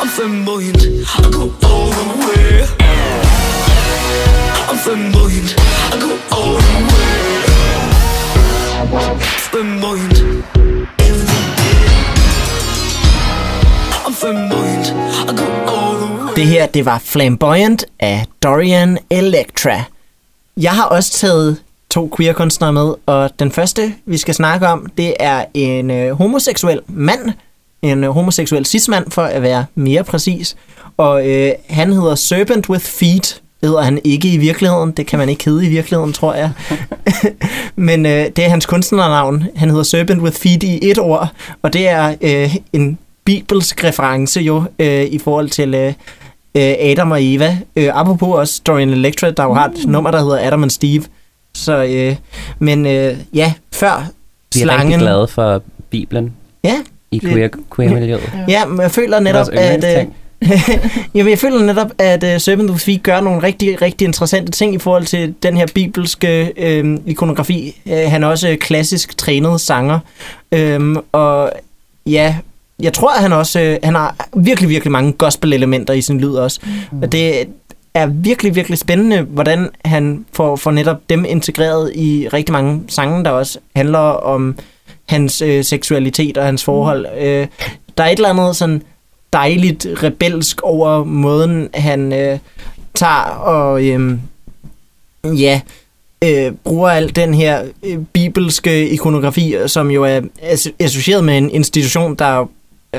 I'm 0.00 0.08
flamboyant, 0.08 0.82
I 1.18 1.30
go 1.30 1.42
all 1.68 1.90
the 1.98 2.06
way. 2.26 2.66
I'm 4.68 4.78
flamboyant, 4.78 5.54
I 5.92 5.96
go 6.00 6.10
all 6.34 6.54
the 6.54 6.78
way. 6.92 7.25
Way. 9.82 9.98
Det 16.36 16.46
her, 16.46 16.66
det 16.66 16.84
var 16.84 16.98
Flamboyant 16.98 17.84
af 18.00 18.26
Dorian 18.42 18.98
Electra. 19.10 19.82
Jeg 20.56 20.72
har 20.72 20.84
også 20.84 21.12
taget 21.12 21.56
to 21.90 22.12
queer-kunstnere 22.16 22.72
med, 22.72 22.94
og 23.06 23.30
den 23.38 23.52
første, 23.52 23.94
vi 24.04 24.16
skal 24.16 24.34
snakke 24.34 24.68
om, 24.68 24.86
det 24.98 25.14
er 25.20 25.44
en 25.54 25.90
øh, 25.90 26.12
homoseksuel 26.12 26.80
mand, 26.88 27.30
en 27.82 28.04
øh, 28.04 28.10
homoseksuel 28.10 28.66
cis-mand, 28.66 29.10
for 29.10 29.22
at 29.22 29.42
være 29.42 29.64
mere 29.74 30.04
præcis. 30.04 30.56
Og 30.96 31.28
øh, 31.28 31.52
han 31.68 31.92
hedder 31.92 32.14
Serpent 32.14 32.68
with 32.68 32.84
Feet, 32.84 33.42
det 33.60 33.68
hedder 33.68 33.82
han 33.82 34.00
ikke 34.04 34.28
i 34.32 34.36
virkeligheden. 34.36 34.90
Det 34.90 35.06
kan 35.06 35.18
man 35.18 35.28
ikke 35.28 35.44
hedde 35.44 35.66
i 35.66 35.68
virkeligheden, 35.68 36.12
tror 36.12 36.34
jeg. 36.34 36.50
Men 37.76 38.06
øh, 38.06 38.26
det 38.36 38.38
er 38.38 38.48
hans 38.48 38.66
kunstnernavn. 38.66 39.44
Han 39.56 39.68
hedder 39.70 39.82
Serpent 39.84 40.22
with 40.22 40.36
Feet 40.40 40.62
i 40.62 40.90
et 40.90 40.98
ord, 40.98 41.28
og 41.62 41.72
det 41.72 41.88
er 41.88 42.14
øh, 42.20 42.56
en 42.72 42.98
bibelsk 43.24 43.84
reference 43.84 44.40
jo 44.40 44.62
øh, 44.78 45.04
i 45.04 45.18
forhold 45.18 45.48
til 45.48 45.74
øh, 45.74 45.92
øh, 46.54 46.74
Adam 46.80 47.10
og 47.10 47.18
Eva. 47.24 47.58
Øh, 47.76 47.90
apropos 47.92 48.28
også 48.38 48.62
Dorian 48.66 48.88
Electra, 48.90 49.30
der 49.30 49.44
jo 49.44 49.54
har 49.54 49.68
et 49.68 49.86
nummer, 49.86 50.10
der 50.10 50.18
hedder 50.22 50.46
Adam 50.46 50.62
and 50.62 50.70
Steve. 50.70 51.02
Så, 51.54 51.84
øh, 51.84 52.16
men 52.58 52.86
øh, 52.86 53.16
ja, 53.34 53.52
før 53.72 54.06
Vi 54.54 54.60
er 54.60 54.64
slangen... 54.64 54.86
rigtig 54.86 54.98
glade 55.00 55.28
for 55.28 55.62
Bibelen 55.90 56.32
Ja, 56.64 56.74
i 57.10 57.18
queer, 57.18 57.48
queer-miljøet. 57.76 58.32
ja, 58.48 58.66
men 58.66 58.80
jeg 58.80 58.90
føler 58.90 59.20
netop, 59.20 59.46
at... 59.52 60.00
Øh. 60.00 60.06
Jamen, 61.14 61.30
jeg 61.30 61.38
føler 61.38 61.62
netop, 61.62 61.90
at 61.98 62.24
uh, 62.24 62.40
Serpent 62.40 62.70
of 62.70 62.80
Feet 62.80 63.02
gør 63.02 63.20
nogle 63.20 63.42
rigtig, 63.42 63.82
rigtig 63.82 64.04
interessante 64.04 64.52
ting 64.52 64.74
i 64.74 64.78
forhold 64.78 65.04
til 65.04 65.34
den 65.42 65.56
her 65.56 65.66
bibelske 65.74 66.52
øh, 66.56 66.98
ikonografi. 67.06 67.82
Uh, 67.86 67.92
han 67.92 68.22
er 68.22 68.28
også 68.28 68.56
klassisk 68.60 69.16
trænet 69.16 69.60
sanger. 69.60 69.98
Um, 70.76 71.04
og 71.12 71.52
ja, 72.06 72.36
jeg 72.80 72.92
tror, 72.92 73.12
at 73.16 73.22
han 73.22 73.32
også 73.32 73.60
øh, 73.60 73.78
han 73.82 73.94
har 73.94 74.28
virkelig, 74.36 74.70
virkelig 74.70 74.92
mange 74.92 75.12
gospel-elementer 75.12 75.94
i 75.94 76.00
sin 76.00 76.20
lyd 76.20 76.34
også. 76.34 76.60
Mm. 76.92 77.02
Og 77.02 77.12
det 77.12 77.48
er 77.94 78.06
virkelig, 78.06 78.54
virkelig 78.54 78.78
spændende, 78.78 79.20
hvordan 79.22 79.70
han 79.84 80.24
får, 80.32 80.56
får 80.56 80.70
netop 80.70 81.10
dem 81.10 81.24
integreret 81.28 81.92
i 81.94 82.28
rigtig 82.32 82.52
mange 82.52 82.82
sange, 82.88 83.24
der 83.24 83.30
også 83.30 83.58
handler 83.76 83.98
om 83.98 84.58
hans 85.08 85.42
øh, 85.42 85.64
seksualitet 85.64 86.38
og 86.38 86.44
hans 86.44 86.64
forhold. 86.64 87.06
Mm. 87.14 87.26
Øh, 87.26 87.46
der 87.98 88.04
er 88.04 88.08
et 88.08 88.16
eller 88.16 88.28
andet 88.28 88.56
sådan 88.56 88.82
dejligt 89.36 89.86
rebelsk 90.02 90.62
over 90.62 91.04
måden, 91.04 91.68
han 91.74 92.12
øh, 92.12 92.38
tager 92.94 93.22
og 93.22 93.84
øh, 93.84 94.18
ja, 95.24 95.60
øh, 96.24 96.52
bruger 96.64 96.88
al 96.88 97.16
den 97.16 97.34
her 97.34 97.62
øh, 97.82 97.98
bibelske 98.12 98.88
ikonografi, 98.88 99.54
som 99.66 99.90
jo 99.90 100.04
er 100.04 100.20
associeret 100.80 101.24
med 101.24 101.38
en 101.38 101.50
institution, 101.50 102.14
der 102.14 102.46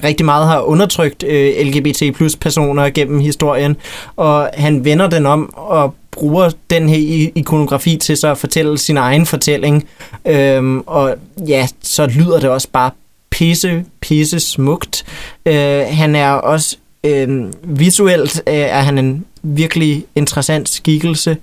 rigtig 0.04 0.26
meget 0.26 0.48
har 0.48 0.62
undertrykt 0.62 1.24
øh, 1.24 1.68
LGBT 1.68 2.16
plus 2.16 2.36
personer 2.36 2.90
gennem 2.90 3.20
historien, 3.20 3.78
og 4.16 4.50
han 4.54 4.86
vender 4.86 5.10
den 5.10 5.26
om 5.26 5.54
og 5.54 5.96
bruger 6.12 6.50
den 6.70 6.90
her 6.90 7.30
ikonografi 7.36 7.98
til 7.98 8.18
så 8.18 8.28
at 8.28 8.38
fortælle 8.38 8.78
sin 8.78 8.98
egen 8.98 9.26
fortælling. 9.26 9.88
Øhm, 10.26 10.80
og 10.80 11.16
ja, 11.48 11.68
så 11.82 12.06
lyder 12.06 12.40
det 12.40 12.50
også 12.50 12.68
bare 12.74 12.92
pisse, 13.30 13.86
pisse 14.02 14.40
smukt. 14.40 15.06
Øh, 15.46 15.84
han 15.90 16.16
er 16.16 16.32
også 16.32 16.78
øh, 17.04 17.54
visuelt 17.64 18.44
øh, 18.48 18.54
er 18.54 18.82
han 18.82 18.98
en 18.98 19.26
virkelig 19.44 20.06
interessant 20.16 20.70
skikkelse. 20.70 21.38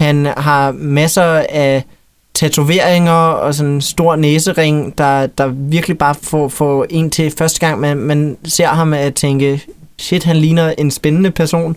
Han 0.00 0.26
har 0.36 0.72
masser 0.72 1.44
af 1.48 1.84
tatoveringer 2.34 3.12
og 3.12 3.54
sådan 3.54 3.72
en 3.72 3.80
stor 3.80 4.16
næsering, 4.16 4.98
der, 4.98 5.26
der 5.26 5.46
virkelig 5.46 5.98
bare 5.98 6.14
får, 6.22 6.48
får 6.48 6.86
en 6.90 7.10
til 7.10 7.32
første 7.38 7.60
gang, 7.60 7.80
man, 7.80 7.96
man 7.96 8.36
ser 8.44 8.66
ham 8.66 8.92
at 8.92 9.14
tænke, 9.14 9.62
shit, 9.98 10.24
han 10.24 10.36
ligner 10.36 10.74
en 10.78 10.90
spændende 10.90 11.30
person. 11.30 11.76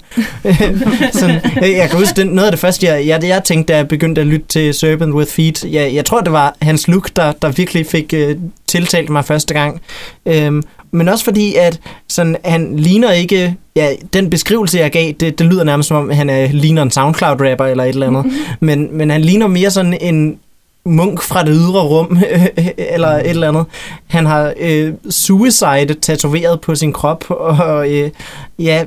sådan, 1.13 1.41
jeg 1.61 1.89
kan 1.89 1.99
huske, 1.99 2.15
det, 2.15 2.27
noget 2.27 2.45
af 2.45 2.51
det 2.51 2.59
første, 2.59 2.87
jeg, 2.87 3.07
jeg, 3.07 3.23
jeg 3.23 3.43
tænkte, 3.43 3.73
da 3.73 3.77
jeg 3.77 3.87
begyndte 3.87 4.21
at 4.21 4.27
lytte 4.27 4.45
til 4.47 4.73
Serpent 4.73 5.13
with 5.13 5.31
Feet, 5.31 5.63
jeg, 5.63 5.93
jeg 5.93 6.05
tror, 6.05 6.21
det 6.21 6.31
var 6.31 6.55
hans 6.61 6.87
look, 6.87 7.09
der, 7.15 7.31
der 7.31 7.51
virkelig 7.51 7.85
fik 7.85 8.13
øh, 8.13 8.35
tiltalt 8.69 9.09
mig 9.09 9.25
første 9.25 9.53
gang. 9.53 9.81
Øhm, 10.25 10.63
men 10.91 11.09
også 11.09 11.23
fordi, 11.23 11.55
at 11.55 11.79
sådan, 12.07 12.37
han 12.45 12.77
ligner 12.77 13.11
ikke... 13.11 13.55
Ja, 13.75 13.93
den 14.13 14.29
beskrivelse, 14.29 14.79
jeg 14.79 14.91
gav, 14.91 15.11
det, 15.11 15.39
det 15.39 15.47
lyder 15.47 15.63
nærmest 15.63 15.87
som 15.87 15.97
om, 15.97 16.09
han 16.09 16.29
er, 16.29 16.47
ligner 16.47 16.81
en 16.81 16.91
SoundCloud-rapper 16.91 17.65
eller 17.65 17.83
et 17.83 17.89
eller 17.89 18.07
andet. 18.07 18.25
men, 18.59 18.97
men 18.97 19.09
han 19.09 19.21
ligner 19.21 19.47
mere 19.47 19.71
sådan 19.71 19.97
en 20.01 20.39
munk 20.85 21.21
fra 21.21 21.43
det 21.43 21.53
ydre 21.55 21.81
rum, 21.81 22.17
eller 22.93 23.07
et 23.07 23.29
eller 23.29 23.47
andet. 23.47 23.65
Han 24.07 24.25
har 24.25 24.53
øh, 24.59 24.93
suicide 25.09 25.93
tatoveret 26.01 26.61
på 26.61 26.75
sin 26.75 26.93
krop, 26.93 27.25
og 27.29 27.91
øh, 27.91 28.11
ja, 28.59 28.85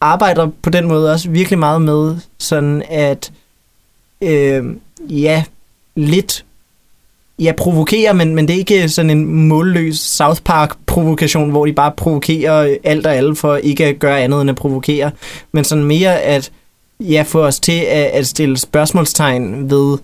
arbejder 0.00 0.48
på 0.62 0.70
den 0.70 0.88
måde 0.88 1.12
også 1.12 1.30
virkelig 1.30 1.58
meget 1.58 1.82
med 1.82 2.16
sådan 2.38 2.82
at 2.90 3.32
øh, 4.22 4.64
ja, 5.08 5.44
lidt 5.96 6.44
ja, 7.38 7.52
provokere, 7.52 8.14
men, 8.14 8.34
men 8.34 8.48
det 8.48 8.54
er 8.54 8.58
ikke 8.58 8.88
sådan 8.88 9.10
en 9.10 9.48
målløs 9.48 9.96
South 9.98 10.40
Park-provokation, 10.42 11.50
hvor 11.50 11.66
de 11.66 11.72
bare 11.72 11.92
provokerer 11.96 12.76
alt 12.84 13.06
og 13.06 13.16
alle 13.16 13.36
for 13.36 13.56
ikke 13.56 13.86
at 13.86 13.98
gøre 13.98 14.20
andet 14.20 14.40
end 14.40 14.50
at 14.50 14.56
provokere, 14.56 15.10
men 15.52 15.64
sådan 15.64 15.84
mere 15.84 16.20
at 16.20 16.50
ja, 17.00 17.24
få 17.26 17.44
os 17.44 17.60
til 17.60 17.80
at, 17.80 18.04
at 18.04 18.26
stille 18.26 18.58
spørgsmålstegn 18.58 19.70
ved, 19.70 19.98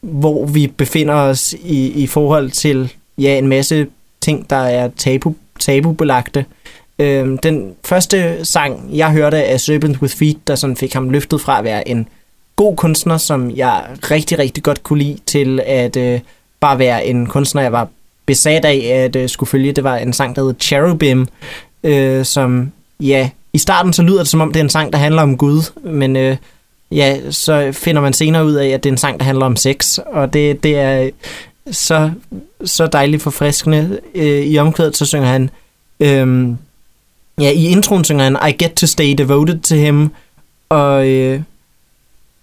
hvor 0.00 0.46
vi 0.46 0.66
befinder 0.66 1.14
os 1.14 1.52
i, 1.52 2.02
i 2.02 2.06
forhold 2.06 2.50
til 2.50 2.92
ja, 3.18 3.38
en 3.38 3.48
masse 3.48 3.86
ting, 4.20 4.50
der 4.50 4.56
er 4.56 4.90
tabu, 4.96 5.34
tabubelagte. 5.60 6.44
Øhm, 6.98 7.38
den 7.38 7.74
første 7.84 8.44
sang, 8.44 8.90
jeg 8.92 9.10
hørte 9.10 9.44
af 9.44 9.60
Serpent 9.60 10.02
with 10.02 10.16
Feet, 10.16 10.36
der 10.46 10.54
sådan 10.54 10.76
fik 10.76 10.92
ham 10.92 11.10
løftet 11.10 11.40
fra 11.40 11.58
at 11.58 11.64
være 11.64 11.88
en 11.88 12.08
god 12.56 12.76
kunstner, 12.76 13.16
som 13.16 13.50
jeg 13.56 13.84
rigtig, 14.10 14.38
rigtig 14.38 14.62
godt 14.62 14.82
kunne 14.82 14.98
lide, 14.98 15.18
til 15.26 15.60
at 15.66 15.96
øh, 15.96 16.20
bare 16.60 16.78
være 16.78 17.06
en 17.06 17.26
kunstner, 17.26 17.62
jeg 17.62 17.72
var 17.72 17.88
besat 18.26 18.64
af 18.64 19.04
at 19.04 19.16
øh, 19.16 19.28
skulle 19.28 19.50
følge. 19.50 19.72
Det 19.72 19.84
var 19.84 19.96
en 19.96 20.12
sang, 20.12 20.36
der 20.36 20.44
hed 20.44 20.54
Cherubim, 20.60 21.28
øh, 21.84 22.24
som, 22.24 22.72
ja, 23.00 23.30
i 23.52 23.58
starten 23.58 23.92
så 23.92 24.02
lyder 24.02 24.18
det 24.18 24.28
som 24.28 24.40
om, 24.40 24.52
det 24.52 24.60
er 24.60 24.64
en 24.64 24.70
sang, 24.70 24.92
der 24.92 24.98
handler 24.98 25.22
om 25.22 25.36
Gud, 25.36 25.72
men 25.84 26.16
øh, 26.16 26.36
ja, 26.90 27.30
så 27.30 27.72
finder 27.72 28.02
man 28.02 28.12
senere 28.12 28.44
ud 28.44 28.54
af, 28.54 28.68
at 28.68 28.84
det 28.84 28.90
er 28.90 28.92
en 28.94 28.98
sang, 28.98 29.20
der 29.20 29.24
handler 29.24 29.46
om 29.46 29.56
sex, 29.56 29.98
og 29.98 30.32
det, 30.32 30.62
det 30.62 30.78
er 30.78 31.10
så, 31.70 32.10
så 32.64 32.86
dejligt 32.86 33.22
forfriskende. 33.22 34.00
Øh, 34.14 34.46
I 34.46 34.58
omkvædet, 34.58 34.96
så 34.96 35.06
synger 35.06 35.28
han, 35.28 35.50
øh, 36.00 36.48
ja, 37.40 37.50
i 37.50 37.66
introen 37.66 38.04
synger 38.04 38.24
han, 38.24 38.38
I 38.48 38.52
get 38.64 38.72
to 38.72 38.86
stay 38.86 39.14
devoted 39.18 39.60
to 39.60 39.74
him, 39.74 40.10
og 40.68 41.08
øh, 41.08 41.40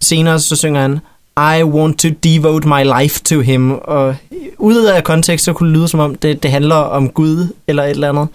senere 0.02 0.40
så 0.40 0.56
synger 0.56 0.82
han, 0.82 1.00
i 1.38 1.64
want 1.64 2.00
to 2.00 2.10
devote 2.24 2.68
my 2.68 2.84
life 3.02 3.24
to 3.24 3.40
him, 3.40 3.72
og 3.72 4.16
ud 4.58 4.86
af 4.86 5.04
kontekst, 5.04 5.46
så 5.46 5.54
kunne 5.54 5.70
det 5.70 5.78
lyde 5.78 5.88
som 5.88 6.00
om, 6.00 6.16
det, 6.16 6.44
det 6.44 6.52
handler 6.52 6.76
om 6.76 7.10
Gud, 7.10 7.48
eller 7.68 7.84
et 7.84 7.90
eller 7.90 8.10
andet. 8.10 8.28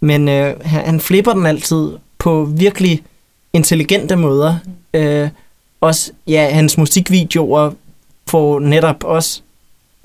Men 0.00 0.28
øh, 0.28 0.60
han, 0.64 0.84
han 0.84 1.00
flipper 1.00 1.32
den 1.32 1.46
altid 1.46 1.90
på 2.18 2.44
virkelig 2.44 3.02
intelligente 3.52 4.16
måder. 4.16 4.56
Øh, 4.94 5.28
også, 5.80 6.12
ja, 6.26 6.50
hans 6.50 6.78
musikvideoer 6.78 7.70
får 8.26 8.60
netop 8.60 9.04
også 9.04 9.40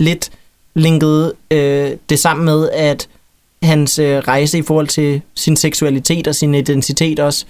lidt 0.00 0.30
linket 0.74 1.32
øh, 1.50 1.90
det 2.08 2.18
sammen 2.18 2.44
med, 2.44 2.70
at 2.70 3.08
hans 3.62 3.98
øh, 3.98 4.18
rejse 4.18 4.58
i 4.58 4.62
forhold 4.62 4.88
til 4.88 5.20
sin 5.34 5.56
seksualitet 5.56 6.28
og 6.28 6.34
sin 6.34 6.54
identitet 6.54 7.20
også 7.20 7.44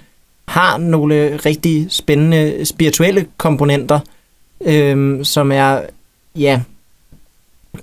har 0.48 0.78
nogle 0.78 1.36
rigtig 1.36 1.86
spændende 1.90 2.64
spirituelle 2.64 3.26
komponenter, 3.36 3.96
øh, 3.96 4.17
Øhm, 4.60 5.24
som 5.24 5.52
er, 5.52 5.80
ja, 6.36 6.60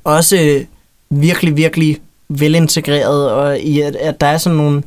også 0.04 0.66
virkelig, 1.10 1.58
virkelig 1.58 1.98
velintegreret, 2.30 3.32
og 3.32 3.60
i 3.60 3.82
at, 3.82 3.96
at 3.96 4.22
der 4.22 4.28
er 4.28 4.38
sådan 4.38 4.58
nogle 4.58 4.84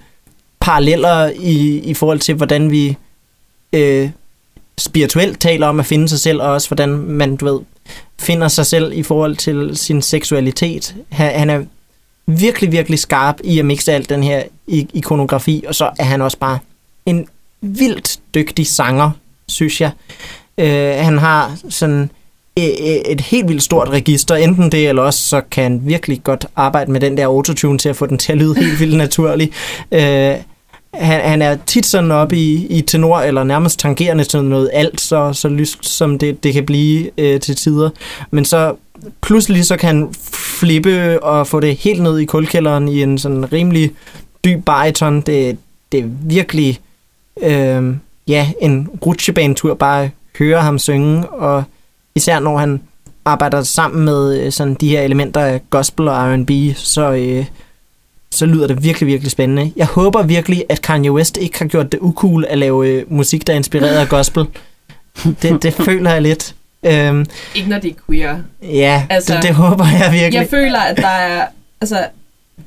paralleller 0.60 1.32
i, 1.40 1.78
i 1.78 1.94
forhold 1.94 2.18
til, 2.18 2.34
hvordan 2.34 2.70
vi 2.70 2.96
øh, 3.72 4.10
spirituelt 4.78 5.40
taler 5.40 5.66
om 5.66 5.80
at 5.80 5.86
finde 5.86 6.08
sig 6.08 6.20
selv, 6.20 6.42
og 6.42 6.48
også 6.48 6.68
hvordan 6.68 6.88
man, 6.88 7.36
du 7.36 7.44
ved, 7.44 7.60
finder 8.18 8.48
sig 8.48 8.66
selv 8.66 8.92
i 8.92 9.02
forhold 9.02 9.36
til 9.36 9.76
sin 9.76 10.02
seksualitet. 10.02 10.94
Han, 11.08 11.38
han 11.38 11.50
er 11.50 11.64
virkelig, 12.26 12.72
virkelig 12.72 12.98
skarp 12.98 13.36
i 13.44 13.58
at 13.58 13.64
mixe 13.64 13.92
alt 13.92 14.08
den 14.08 14.22
her 14.22 14.42
ikonografi, 14.68 15.64
og 15.68 15.74
så 15.74 15.90
er 15.98 16.04
han 16.04 16.22
også 16.22 16.38
bare 16.38 16.58
en 17.06 17.28
vildt 17.60 18.20
dygtig 18.34 18.66
sanger, 18.66 19.10
synes 19.48 19.80
jeg. 19.80 19.90
Øh, 20.58 20.94
han 21.04 21.18
har 21.18 21.56
sådan 21.68 22.10
øh, 22.58 22.64
øh, 22.64 23.12
et, 23.12 23.20
helt 23.20 23.48
vildt 23.48 23.62
stort 23.62 23.88
register, 23.88 24.34
enten 24.34 24.72
det 24.72 24.88
eller 24.88 25.02
også, 25.02 25.22
så 25.28 25.40
kan 25.50 25.62
han 25.62 25.80
virkelig 25.84 26.20
godt 26.24 26.46
arbejde 26.56 26.92
med 26.92 27.00
den 27.00 27.16
der 27.16 27.26
autotune 27.26 27.78
til 27.78 27.88
at 27.88 27.96
få 27.96 28.06
den 28.06 28.18
til 28.18 28.32
at 28.32 28.38
lyde 28.38 28.54
helt 28.54 28.80
vildt 28.80 28.96
naturlig. 28.96 29.52
Øh, 29.92 30.34
han, 30.94 31.20
han 31.20 31.42
er 31.42 31.56
tit 31.66 31.86
sådan 31.86 32.10
oppe 32.10 32.36
i, 32.36 32.66
i 32.66 32.80
tenor, 32.80 33.20
eller 33.20 33.44
nærmest 33.44 33.78
tangerende 33.78 34.24
til 34.24 34.44
noget 34.44 34.70
alt, 34.72 35.00
så, 35.00 35.32
så 35.32 35.48
lyst 35.48 35.86
som 35.86 36.18
det, 36.18 36.42
det 36.42 36.52
kan 36.52 36.66
blive 36.66 37.10
øh, 37.18 37.40
til 37.40 37.56
tider. 37.56 37.90
Men 38.30 38.44
så 38.44 38.74
pludselig 39.22 39.64
så 39.66 39.76
kan 39.76 39.86
han 39.86 40.14
flippe 40.34 41.22
og 41.22 41.46
få 41.46 41.60
det 41.60 41.76
helt 41.76 42.02
ned 42.02 42.18
i 42.18 42.24
kulkælderen 42.24 42.88
i 42.88 43.02
en 43.02 43.18
sådan 43.18 43.52
rimelig 43.52 43.90
dyb 44.44 44.64
bariton. 44.64 45.20
Det, 45.20 45.58
det 45.92 46.00
er 46.00 46.08
virkelig 46.22 46.80
øh, 47.42 47.94
ja, 48.28 48.50
en 48.60 48.88
rutsjebanetur 49.06 49.74
bare 49.74 50.10
høre 50.38 50.62
ham 50.62 50.78
synge, 50.78 51.28
og 51.28 51.64
især 52.14 52.38
når 52.38 52.58
han 52.58 52.80
arbejder 53.24 53.62
sammen 53.62 54.04
med 54.04 54.40
øh, 54.40 54.52
sådan 54.52 54.74
de 54.74 54.88
her 54.88 55.00
elementer 55.02 55.40
af 55.40 55.60
gospel 55.70 56.08
og 56.08 56.32
R&B, 56.34 56.50
så, 56.76 57.12
øh, 57.12 57.44
så 58.30 58.46
lyder 58.46 58.66
det 58.66 58.82
virkelig, 58.84 59.06
virkelig 59.06 59.30
spændende. 59.30 59.72
Jeg 59.76 59.86
håber 59.86 60.22
virkelig, 60.22 60.64
at 60.68 60.82
Kanye 60.82 61.12
West 61.12 61.36
ikke 61.36 61.58
har 61.58 61.66
gjort 61.66 61.92
det 61.92 62.00
ucool 62.00 62.44
at 62.48 62.58
lave 62.58 62.88
øh, 62.88 63.04
musik, 63.12 63.46
der 63.46 63.52
er 63.52 63.56
inspireret 63.56 63.96
af 63.96 64.08
gospel. 64.08 64.44
Det, 65.42 65.62
det 65.62 65.74
føler 65.74 66.12
jeg 66.12 66.22
lidt. 66.22 66.54
Øhm, 66.82 67.26
Ikke 67.54 67.68
når 67.68 67.78
det 67.78 67.90
er 67.90 67.94
queer. 68.06 68.36
ja, 68.62 69.06
altså, 69.10 69.34
det, 69.34 69.42
det 69.42 69.54
håber 69.54 69.84
jeg 69.84 70.12
virkelig. 70.12 70.34
Jeg 70.34 70.46
føler, 70.50 70.78
at 70.80 70.96
der 70.96 71.06
er... 71.08 71.46
Altså, 71.80 72.06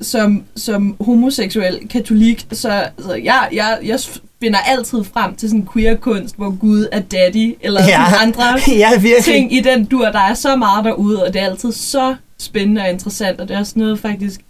som, 0.01 0.43
som 0.56 0.95
homoseksuel 0.99 1.80
katolik, 1.89 2.45
så, 2.51 2.84
så 2.99 3.13
jeg, 3.23 3.47
jeg, 3.54 3.77
jeg 3.86 3.99
finder 4.41 4.60
altid 4.60 5.04
frem 5.04 5.36
til 5.36 5.49
sådan 5.49 5.67
queer-kunst, 5.73 6.36
hvor 6.38 6.49
Gud 6.60 6.88
er 6.91 6.99
daddy, 6.99 7.56
eller 7.62 7.82
Ja. 7.88 8.04
andre 8.23 8.43
ja, 8.67 8.89
virkelig. 8.99 9.23
ting 9.23 9.54
i 9.54 9.60
den 9.60 9.86
dur. 9.86 10.06
Der 10.06 10.19
er 10.19 10.34
så 10.34 10.56
meget 10.56 10.86
derude, 10.86 11.23
og 11.25 11.34
det 11.34 11.41
er 11.41 11.45
altid 11.45 11.71
så 11.71 12.15
spændende 12.39 12.82
og 12.82 12.89
interessant, 12.89 13.41
og 13.41 13.47
det 13.47 13.56
er 13.56 13.60
også 13.60 13.73
noget 13.75 13.99
faktisk, 13.99 14.41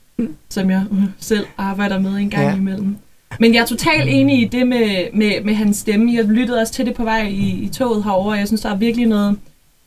som 0.50 0.70
jeg 0.70 0.84
selv 1.20 1.46
arbejder 1.58 2.00
med 2.00 2.12
en 2.12 2.30
gang 2.30 2.44
ja. 2.48 2.56
imellem. 2.56 2.96
Men 3.40 3.54
jeg 3.54 3.62
er 3.62 3.66
totalt 3.66 4.10
enig 4.10 4.42
i 4.42 4.46
det 4.46 4.68
med, 4.68 5.08
med, 5.14 5.32
med 5.44 5.54
hans 5.56 5.78
stemme. 5.78 6.14
Jeg 6.14 6.24
lyttede 6.26 6.60
også 6.62 6.74
til 6.74 6.86
det 6.86 6.94
på 6.94 7.04
vej 7.04 7.28
i, 7.28 7.50
i 7.64 7.70
toget 7.74 8.04
herover. 8.04 8.36
Jeg 8.36 8.48
synes, 8.48 8.62
der 8.62 8.70
er 8.70 8.76
virkelig 8.76 9.08
noget 9.08 9.38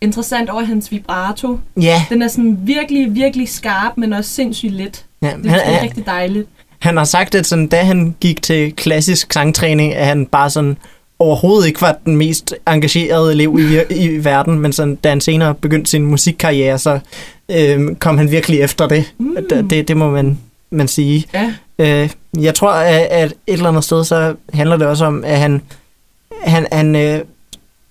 interessant 0.01 0.51
over 0.51 0.63
hans 0.63 0.91
vibrato. 0.93 1.59
Ja, 1.81 2.03
Den 2.11 2.23
er 2.23 2.29
sådan 2.29 2.59
virkelig, 2.63 3.15
virkelig 3.15 3.49
skarp, 3.49 3.93
men 3.97 4.13
også 4.13 4.31
sindssygt 4.31 4.73
let. 4.73 5.05
Ja 5.25 5.37
Det, 5.43 5.47
er 5.47 5.59
han, 5.59 5.83
rigtig 5.83 6.07
dejligt. 6.07 6.49
han 6.79 6.97
har 6.97 7.05
sagt, 7.05 7.35
at 7.35 7.47
sådan, 7.47 7.67
da 7.67 7.83
han 7.83 8.15
gik 8.21 8.43
til 8.43 8.73
klassisk 8.77 9.33
sangtræning, 9.33 9.95
at 9.95 10.07
han 10.07 10.27
bare 10.27 10.51
sådan 10.51 10.77
overhovedet 11.19 11.67
ikke 11.67 11.81
var 11.81 11.97
den 12.05 12.17
mest 12.17 12.55
engagerede 12.69 13.33
elev 13.33 13.59
i, 13.91 13.95
i 13.95 14.25
verden, 14.25 14.59
men 14.59 14.73
sådan, 14.73 14.95
da 14.95 15.09
han 15.09 15.21
senere 15.21 15.55
begyndte 15.55 15.91
sin 15.91 16.07
musikkarriere, 16.07 16.79
så 16.79 16.99
øhm, 17.49 17.97
kom 17.97 18.19
han 18.19 18.31
virkelig 18.31 18.61
efter 18.61 18.89
det. 18.89 19.13
Mm. 19.19 19.37
Det, 19.51 19.71
det, 19.71 19.89
det 19.89 19.97
må 19.97 20.11
man, 20.11 20.39
man 20.71 20.89
sige. 20.89 21.25
Ja. 21.35 21.53
Øh, 21.79 22.11
jeg 22.41 22.55
tror, 22.55 22.71
at, 22.73 23.07
at 23.11 23.31
et 23.47 23.53
eller 23.53 23.69
andet 23.69 23.85
sted, 23.85 24.05
så 24.05 24.35
handler 24.53 24.77
det 24.77 24.87
også 24.87 25.05
om, 25.05 25.25
at 25.25 25.39
han, 25.39 25.63
han, 26.43 26.67
han 26.73 26.97
øh, 26.97 27.21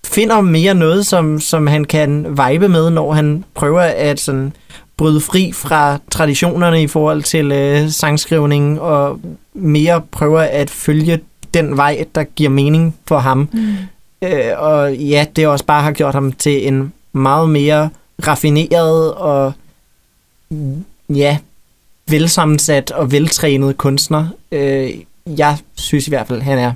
finder 0.04 0.40
mere 0.40 0.74
noget, 0.74 1.06
som, 1.06 1.40
som 1.40 1.66
han 1.66 1.84
kan 1.84 2.26
vibe 2.30 2.68
med, 2.68 2.90
når 2.90 3.12
han 3.12 3.44
prøver 3.54 3.80
at 3.80 4.20
sådan, 4.20 4.52
bryde 4.96 5.20
fri 5.20 5.52
fra 5.52 5.98
traditionerne 6.10 6.82
i 6.82 6.86
forhold 6.86 7.22
til 7.22 7.52
øh, 7.52 7.90
sangskrivning, 7.90 8.80
og 8.80 9.20
mere 9.54 10.02
prøver 10.10 10.40
at 10.40 10.70
følge 10.70 11.20
den 11.54 11.76
vej, 11.76 12.04
der 12.14 12.24
giver 12.24 12.50
mening 12.50 12.96
for 13.06 13.18
ham. 13.18 13.48
Mm. 13.52 13.76
Øh, 14.22 14.52
og 14.58 14.94
ja, 14.94 15.26
det 15.36 15.46
også 15.46 15.64
bare 15.64 15.82
har 15.82 15.92
gjort 15.92 16.14
ham 16.14 16.32
til 16.32 16.68
en 16.68 16.92
meget 17.12 17.50
mere 17.50 17.90
raffineret 18.26 19.14
og 19.14 19.52
ja, 21.08 21.38
velsammensat 22.06 22.90
og 22.90 23.12
veltrænet 23.12 23.76
kunstner. 23.76 24.28
Øh, 24.52 24.90
jeg 25.26 25.58
synes 25.74 26.06
i 26.06 26.10
hvert 26.10 26.28
fald, 26.28 26.42
han 26.42 26.58
er 26.58 26.72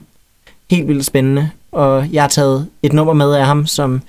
helt 0.71 0.89
vildt 0.89 1.07
spændende, 1.07 1.51
og 1.73 2.13
jeg 2.13 2.23
har 2.23 2.29
taget 2.29 2.69
et 2.83 2.93
nummer 2.93 3.13
med 3.13 3.35
af 3.35 3.47
ham, 3.47 3.67
som 3.67 4.03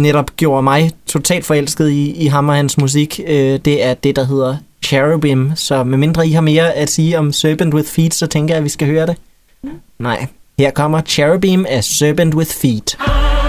netop 0.00 0.36
gjorde 0.36 0.62
mig 0.62 0.90
totalt 1.06 1.44
forelsket 1.44 1.90
i, 1.90 2.10
i 2.12 2.26
ham 2.26 2.48
og 2.48 2.54
hans 2.54 2.78
musik. 2.78 3.20
Øh, 3.26 3.58
det 3.64 3.84
er 3.84 3.94
det, 3.94 4.16
der 4.16 4.24
hedder 4.24 4.56
Cherubim, 4.84 5.52
så 5.54 5.84
medmindre 5.84 6.28
I 6.28 6.30
har 6.30 6.40
mere 6.40 6.72
at 6.72 6.90
sige 6.90 7.18
om 7.18 7.32
Serpent 7.32 7.74
with 7.74 7.88
Feet, 7.88 8.14
så 8.14 8.26
tænker 8.26 8.54
jeg, 8.54 8.58
at 8.58 8.64
vi 8.64 8.68
skal 8.68 8.88
høre 8.88 9.06
det. 9.06 9.16
Nej, 9.98 10.26
her 10.58 10.70
kommer 10.70 11.00
Cherubim 11.00 11.66
af 11.68 11.84
Serpent 11.84 12.34
with 12.34 12.50
Feet. 12.50 12.94
I 12.94 13.39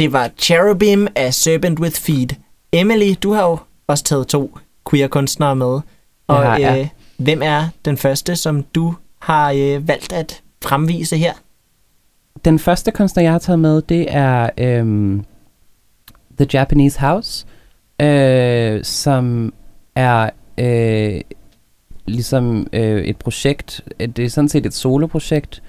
Det 0.00 0.12
var 0.12 0.30
Cherubim 0.38 1.06
af 1.16 1.34
Serpent 1.34 1.80
with 1.80 2.00
Feet. 2.00 2.38
Emily, 2.72 3.14
du 3.22 3.32
har 3.32 3.42
jo 3.46 3.58
også 3.86 4.04
taget 4.04 4.26
to 4.26 4.58
queer-kunstnere 4.90 5.56
med. 5.56 5.80
Og 6.26 6.36
har 6.36 6.58
jeg. 6.58 6.80
øh, 6.80 6.88
hvem 7.24 7.40
er 7.42 7.68
den 7.84 7.96
første, 7.96 8.36
som 8.36 8.62
du 8.62 8.94
har 9.18 9.52
øh, 9.52 9.88
valgt 9.88 10.12
at 10.12 10.42
fremvise 10.64 11.16
her? 11.16 11.32
Den 12.44 12.58
første 12.58 12.90
kunstner, 12.90 13.22
jeg 13.22 13.32
har 13.32 13.38
taget 13.38 13.58
med, 13.58 13.82
det 13.82 14.06
er 14.08 14.50
øhm, 14.58 15.24
The 16.38 16.46
Japanese 16.52 17.00
House, 17.00 17.46
øh, 18.02 18.84
som 18.84 19.52
er 19.94 20.30
øh, 20.58 21.20
ligesom 22.06 22.66
øh, 22.72 23.02
et 23.04 23.16
projekt, 23.16 23.80
det 23.98 24.18
er 24.18 24.28
sådan 24.28 24.48
set 24.48 24.66
et 24.66 24.74
soloprojekt, 24.74 25.62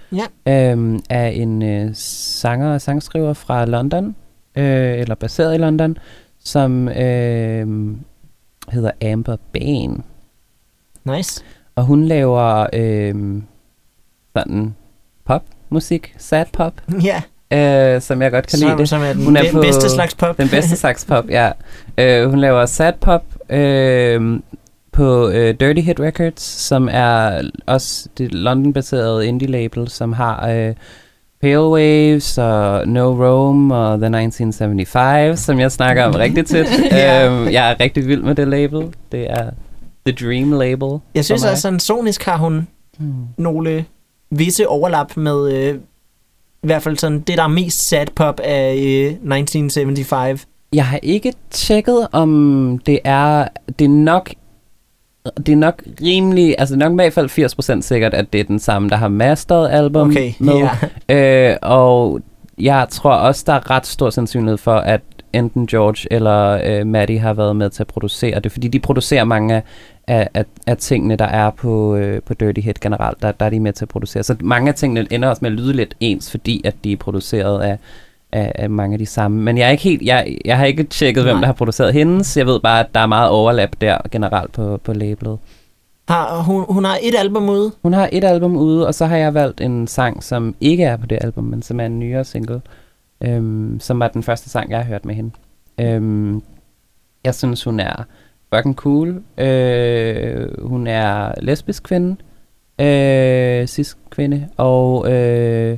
Ja. 0.45 0.73
øh, 0.75 0.99
af 1.09 1.31
en 1.35 1.61
øh, 1.61 1.89
sanger 1.95 2.73
og 2.73 2.81
sangskriver 2.81 3.33
fra 3.33 3.65
London, 3.65 4.15
øh, 4.55 4.99
eller 4.99 5.15
baseret 5.15 5.55
i 5.55 5.57
London, 5.57 5.97
som 6.43 6.87
øh, 6.89 7.67
hedder 8.69 8.91
Amber 9.11 9.35
Bane. 9.53 9.97
Nice. 11.05 11.43
Og 11.75 11.83
hun 11.85 12.05
laver 12.05 12.67
øh, 12.73 13.41
sådan 14.37 14.75
popmusik, 15.25 16.15
sad 16.17 16.45
pop, 16.53 16.73
Ja, 17.09 17.21
øh, 17.95 18.01
som 18.01 18.21
jeg 18.21 18.31
godt 18.31 18.47
kan 18.47 18.59
lide 18.59 18.69
som, 18.69 18.77
det. 18.77 18.89
som 18.89 19.01
er 19.01 19.13
den 19.13 19.23
Hun 19.25 19.37
er 19.37 19.41
be- 19.43 19.49
på 19.51 19.61
bedste 19.61 19.89
slags 19.89 20.15
pop. 20.15 20.37
Den 20.37 20.49
bedste 20.49 20.75
slags 20.83 21.05
pop, 21.05 21.29
ja. 21.29 21.51
Øh, 21.97 22.29
hun 22.29 22.39
laver 22.39 22.65
sad 22.65 22.93
pop 23.01 23.23
øh, 23.49 24.39
på 24.91 25.29
øh, 25.29 25.55
Dirty 25.59 25.81
Hit 25.81 25.99
Records, 25.99 26.41
som 26.41 26.89
er 26.91 27.41
også 27.65 28.09
det 28.17 28.33
London-baserede 28.33 29.27
indie-label, 29.27 29.87
som 29.89 30.13
har 30.13 30.49
øh, 30.49 30.75
Pale 31.41 31.69
Waves 31.69 32.37
og 32.37 32.87
No 32.87 33.01
Rome 33.25 33.75
og 33.75 33.97
The 33.99 34.05
1975, 34.07 35.39
som 35.39 35.59
jeg 35.59 35.71
snakker 35.71 36.03
om 36.03 36.15
rigtig 36.15 36.45
tit. 36.45 36.65
Ja. 36.91 37.29
øh, 37.31 37.53
jeg 37.53 37.71
er 37.71 37.79
rigtig 37.79 38.07
vild 38.07 38.21
med 38.23 38.35
det 38.35 38.47
label. 38.47 38.87
Det 39.11 39.29
er 39.31 39.49
The 40.05 40.27
Dream 40.27 40.51
Label. 40.51 40.99
Jeg 41.15 41.25
synes 41.25 41.45
også, 41.45 41.61
sådan 41.61 41.79
sonisk 41.79 42.23
har 42.23 42.37
hun 42.37 42.67
Hmm. 42.97 43.13
nogle 43.37 43.85
visse 44.31 44.67
overlap 44.67 45.17
med 45.17 45.51
øh, 45.53 45.75
i 46.63 46.67
hvert 46.67 46.83
fald 46.83 46.97
sådan 46.97 47.19
det, 47.19 47.37
der 47.37 47.43
er 47.43 47.47
mest 47.47 47.89
sad 47.89 48.05
pop 48.15 48.39
af 48.43 48.73
øh, 48.75 49.05
1975. 49.05 50.45
Jeg 50.73 50.85
har 50.85 50.99
ikke 51.03 51.33
tjekket, 51.51 52.07
om 52.11 52.79
det 52.85 52.99
er... 53.03 53.47
Det 53.79 53.85
er 53.85 53.89
nok 53.89 54.29
det 55.37 55.49
er 55.49 55.55
nok 55.55 55.83
rimelig, 56.01 56.55
altså 56.57 56.75
nok 56.75 56.91
i 56.91 56.95
hvert 56.95 57.13
fald 57.13 57.77
80% 57.77 57.81
sikkert, 57.81 58.13
at 58.13 58.33
det 58.33 58.39
er 58.41 58.45
den 58.45 58.59
samme, 58.59 58.89
der 58.89 58.95
har 58.95 59.07
masteret 59.07 59.69
album 59.71 60.09
Okay, 60.09 60.31
med. 60.39 60.67
ja. 61.09 61.51
Øh, 61.51 61.57
og 61.61 62.21
jeg 62.59 62.87
tror 62.89 63.11
også, 63.13 63.43
der 63.47 63.53
er 63.53 63.69
ret 63.71 63.87
stor 63.87 64.09
sandsynlighed 64.09 64.57
for, 64.57 64.75
at 64.75 65.01
enten 65.33 65.67
George 65.67 66.07
eller 66.11 66.61
øh, 66.65 66.87
Maddie 66.87 67.19
har 67.19 67.33
været 67.33 67.55
med 67.55 67.69
til 67.69 67.83
at 67.83 67.87
producere 67.87 68.39
det, 68.39 68.51
fordi 68.51 68.67
de 68.67 68.79
producerer 68.79 69.23
mange 69.23 69.55
af, 69.55 69.63
af, 70.07 70.27
af, 70.33 70.45
af 70.67 70.77
tingene, 70.77 71.15
der 71.15 71.25
er 71.25 71.49
på, 71.49 71.95
øh, 71.95 72.21
på 72.21 72.33
Dirty 72.33 72.59
Hit 72.61 72.79
generelt, 72.79 73.21
der, 73.21 73.31
der 73.31 73.45
er 73.45 73.49
de 73.49 73.59
med 73.59 73.73
til 73.73 73.85
at 73.85 73.89
producere. 73.89 74.23
Så 74.23 74.35
mange 74.41 74.69
af 74.69 74.75
tingene 74.75 75.07
ender 75.11 75.29
også 75.29 75.39
med 75.41 75.51
at 75.51 75.57
lyde 75.57 75.73
lidt 75.73 75.95
ens, 75.99 76.31
fordi 76.31 76.61
at 76.65 76.75
de 76.83 76.91
er 76.91 76.97
produceret 76.97 77.61
af, 77.61 77.77
af, 78.31 78.51
af 78.55 78.69
mange 78.69 78.93
af 78.93 78.99
de 78.99 79.05
samme. 79.05 79.41
Men 79.41 79.57
jeg 79.57 79.67
er 79.67 79.71
ikke 79.71 79.83
helt, 79.83 80.01
jeg, 80.01 80.37
jeg 80.45 80.57
har 80.57 80.65
ikke 80.65 80.83
tjekket, 80.83 81.23
hvem 81.23 81.35
Nej. 81.35 81.41
der 81.41 81.45
har 81.45 81.53
produceret 81.53 81.93
hendes. 81.93 82.37
Jeg 82.37 82.45
ved 82.45 82.59
bare, 82.59 82.79
at 82.79 82.87
der 82.93 82.99
er 82.99 83.07
meget 83.07 83.29
overlap 83.29 83.69
der 83.81 83.97
generelt 84.11 84.51
på, 84.51 84.79
på 84.83 84.93
labelet. 84.93 85.39
Har, 86.07 86.41
hun, 86.41 86.65
hun 86.69 86.83
har 86.83 86.97
et 87.01 87.15
album 87.17 87.49
ude. 87.49 87.71
Hun 87.83 87.93
har 87.93 88.09
et 88.11 88.23
album 88.23 88.57
ude, 88.57 88.87
og 88.87 88.93
så 88.95 89.05
har 89.05 89.17
jeg 89.17 89.33
valgt 89.33 89.61
en 89.61 89.87
sang, 89.87 90.23
som 90.23 90.55
ikke 90.61 90.83
er 90.83 90.97
på 90.97 91.05
det 91.05 91.17
album, 91.21 91.43
men 91.43 91.61
som 91.61 91.79
er 91.79 91.85
en 91.85 91.99
nyere 91.99 92.23
single, 92.23 92.61
øhm, 93.21 93.79
som 93.79 93.99
var 93.99 94.07
den 94.07 94.23
første 94.23 94.49
sang, 94.49 94.69
jeg 94.69 94.79
har 94.79 94.85
hørt 94.85 95.05
med 95.05 95.15
hende. 95.15 95.31
Øhm, 95.79 96.43
jeg 97.23 97.35
synes, 97.35 97.63
hun 97.63 97.79
er 97.79 98.03
fucking 98.55 98.75
cool. 98.75 99.23
Øh, 99.37 100.67
hun 100.67 100.87
er 100.87 101.33
lesbisk 101.41 101.83
kvinde, 101.83 102.15
øh, 102.81 103.67
cis 103.67 103.97
kvinde, 104.09 104.47
og 104.57 105.11
øh, 105.11 105.77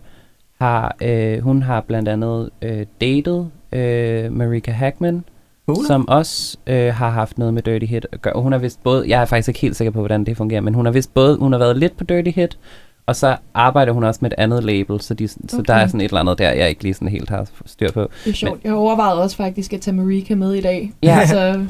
har, 0.64 0.96
øh, 1.02 1.40
hun 1.44 1.62
har 1.62 1.82
blandt 1.82 2.10
andet 2.10 2.50
øh, 2.62 2.86
datet 3.02 3.50
øh, 3.72 4.32
Marika 4.32 4.72
Hackman, 4.72 5.24
Cool. 5.68 5.86
som 5.88 6.08
også 6.10 6.58
øh, 6.68 6.94
har 6.94 7.10
haft 7.10 7.38
noget 7.38 7.54
med 7.54 7.62
Dirty 7.62 7.86
Hit 7.86 8.06
at 8.12 8.22
gøre. 8.22 8.34
Og 8.34 8.42
Hun 8.42 8.52
har 8.52 8.60
vist 8.60 8.84
både, 8.84 9.10
jeg 9.10 9.22
er 9.22 9.26
faktisk 9.26 9.48
ikke 9.48 9.60
helt 9.60 9.76
sikker 9.76 9.92
på, 9.92 10.00
hvordan 10.00 10.24
det 10.24 10.38
fungerer, 10.38 10.62
men 10.62 10.74
hun 10.74 10.86
har 10.86 10.92
vist 10.94 11.14
både, 11.14 11.38
hun 11.38 11.52
har 11.52 11.60
været 11.60 11.78
lidt 11.78 11.98
på 11.98 12.04
Dirty 12.04 12.30
Hit, 12.40 12.58
og 13.06 13.16
så 13.16 13.36
arbejder 13.54 13.92
hun 13.92 14.04
også 14.04 14.20
med 14.24 14.32
et 14.32 14.36
andet 14.38 14.64
label, 14.64 15.02
så, 15.02 15.14
de, 15.14 15.28
så 15.28 15.38
Okay. 15.54 15.64
der 15.68 15.74
er 15.74 15.88
sådan 15.88 16.02
et 16.02 16.06
eller 16.06 16.20
andet 16.20 16.38
der, 16.38 16.52
jeg 16.52 16.70
ikke 16.70 16.84
lige 16.84 16.94
sådan 16.94 17.08
helt 17.08 17.30
har 17.30 17.48
styr 17.66 17.92
på. 17.92 18.10
Det 18.26 18.30
er 18.32 18.36
sjovt. 18.36 18.60
Jeg 18.64 18.74
overvejede 18.74 19.22
også 19.22 19.36
faktisk 19.38 19.74
at 19.74 19.82
tage 19.82 19.96
Marika 19.98 20.36
med 20.36 20.54
i 20.54 20.62
dag. 20.62 20.92
Ja. 21.04 21.26
Så 21.36 21.66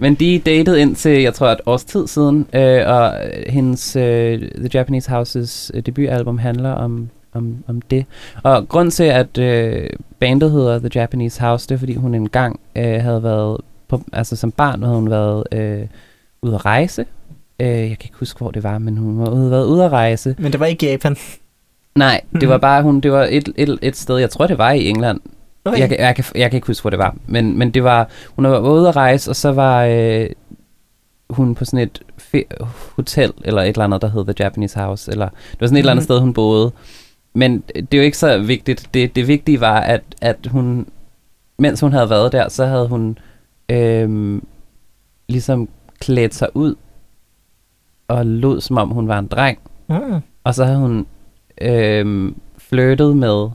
Men 0.00 0.14
de 0.14 0.38
datede 0.38 0.80
indtil, 0.80 1.22
jeg 1.22 1.34
tror, 1.34 1.46
et 1.48 1.60
års 1.66 1.84
tid 1.84 2.06
siden, 2.06 2.46
øh, 2.52 2.82
og 2.86 3.14
hendes 3.46 3.96
øh, 3.96 4.40
The 4.56 4.70
Japanese 4.74 5.10
Houses 5.10 5.70
øh, 5.74 5.82
debutalbum 5.86 6.38
handler 6.38 6.70
om, 6.72 7.08
om, 7.34 7.64
om 7.66 7.80
det. 7.80 8.04
Og 8.42 8.68
grund 8.68 8.90
til, 8.90 9.04
at 9.04 9.38
øh, 9.38 9.90
bandet 10.20 10.50
hedder 10.50 10.78
The 10.78 10.90
Japanese 10.94 11.40
House, 11.40 11.68
det 11.68 11.74
er, 11.74 11.78
fordi 11.78 11.94
hun 11.94 12.14
engang 12.14 12.60
øh, 12.76 13.02
havde 13.02 13.22
været, 13.22 13.60
på, 13.88 14.02
altså 14.12 14.36
som 14.36 14.52
barn 14.52 14.82
havde 14.82 14.94
hun 14.96 15.10
været 15.10 15.44
øh, 15.52 15.86
ude 16.42 16.54
at 16.54 16.64
rejse. 16.64 17.06
Øh, 17.60 17.66
jeg 17.68 17.78
kan 17.98 18.06
ikke 18.06 18.18
huske, 18.18 18.38
hvor 18.38 18.50
det 18.50 18.62
var, 18.62 18.78
men 18.78 18.96
hun 18.96 19.26
havde 19.36 19.50
været 19.50 19.66
ude 19.66 19.84
at 19.84 19.92
rejse. 19.92 20.34
Men 20.38 20.52
det 20.52 20.60
var 20.60 20.66
ikke 20.66 20.90
Japan. 20.90 21.16
Nej, 21.94 22.20
det 22.32 22.42
Mhm. 22.42 22.48
var 22.50 22.58
bare 22.58 22.82
hun, 22.82 23.00
det 23.00 23.12
var 23.12 23.26
et, 23.30 23.48
et, 23.56 23.78
et 23.82 23.96
sted, 23.96 24.16
jeg 24.18 24.30
tror, 24.30 24.46
det 24.46 24.58
var 24.58 24.70
i 24.70 24.88
England, 24.88 25.20
Okay. 25.64 25.78
jeg, 25.78 25.88
kan- 25.88 25.98
jeg, 26.00 26.14
kan, 26.16 26.24
jeg 26.34 26.50
kan 26.50 26.56
ikke 26.56 26.66
huske, 26.66 26.82
hvor 26.82 26.90
det 26.90 26.98
var. 26.98 27.16
Men, 27.26 27.58
men 27.58 27.70
det 27.70 27.84
var, 27.84 28.08
hun 28.36 28.44
var 28.44 28.58
ude 28.58 28.88
at 28.88 28.96
rejse, 28.96 29.30
og 29.30 29.36
så 29.36 29.52
var 29.52 29.84
øh, 29.84 30.26
hun 31.30 31.54
på 31.54 31.64
sådan 31.64 31.78
et 31.78 32.02
hotel, 32.96 33.32
eller 33.44 33.62
et 33.62 33.68
eller 33.68 33.84
andet, 33.84 34.02
der 34.02 34.08
hed 34.10 34.24
The 34.24 34.34
Japanese 34.40 34.80
House. 34.80 35.10
Eller, 35.12 35.28
det 35.28 35.60
var 35.60 35.66
sådan 35.66 35.76
et 35.76 35.78
eller 35.78 35.92
andet 35.92 36.02
Mhm. 36.02 36.04
sted, 36.06 36.20
hun 36.20 36.32
boede. 36.34 36.72
Men 37.34 37.60
det 37.60 37.94
er 37.94 37.98
jo 37.98 38.04
ikke 38.04 38.18
så 38.18 38.38
vigtigt. 38.38 38.88
Det, 38.94 39.16
det 39.16 39.28
vigtige 39.28 39.60
var, 39.60 39.80
at, 39.80 40.02
at 40.20 40.46
hun, 40.46 40.86
mens 41.58 41.80
hun 41.80 41.92
havde 41.92 42.10
været 42.10 42.32
der, 42.32 42.48
så 42.48 42.66
havde 42.66 42.88
hun 42.88 43.18
øh, 43.68 44.40
ligesom 45.28 45.68
klædt 46.00 46.34
sig 46.34 46.48
ud, 46.54 46.74
og 48.08 48.26
lod 48.26 48.60
som 48.60 48.78
om 48.78 48.88
hun 48.88 49.08
var 49.08 49.18
en 49.18 49.26
dreng. 49.26 49.58
Ah. 49.88 50.20
Og 50.44 50.54
så 50.54 50.64
havde 50.64 50.78
hun 50.78 51.06
øhm, 51.60 52.40
flirtet 52.58 53.16
med 53.16 53.50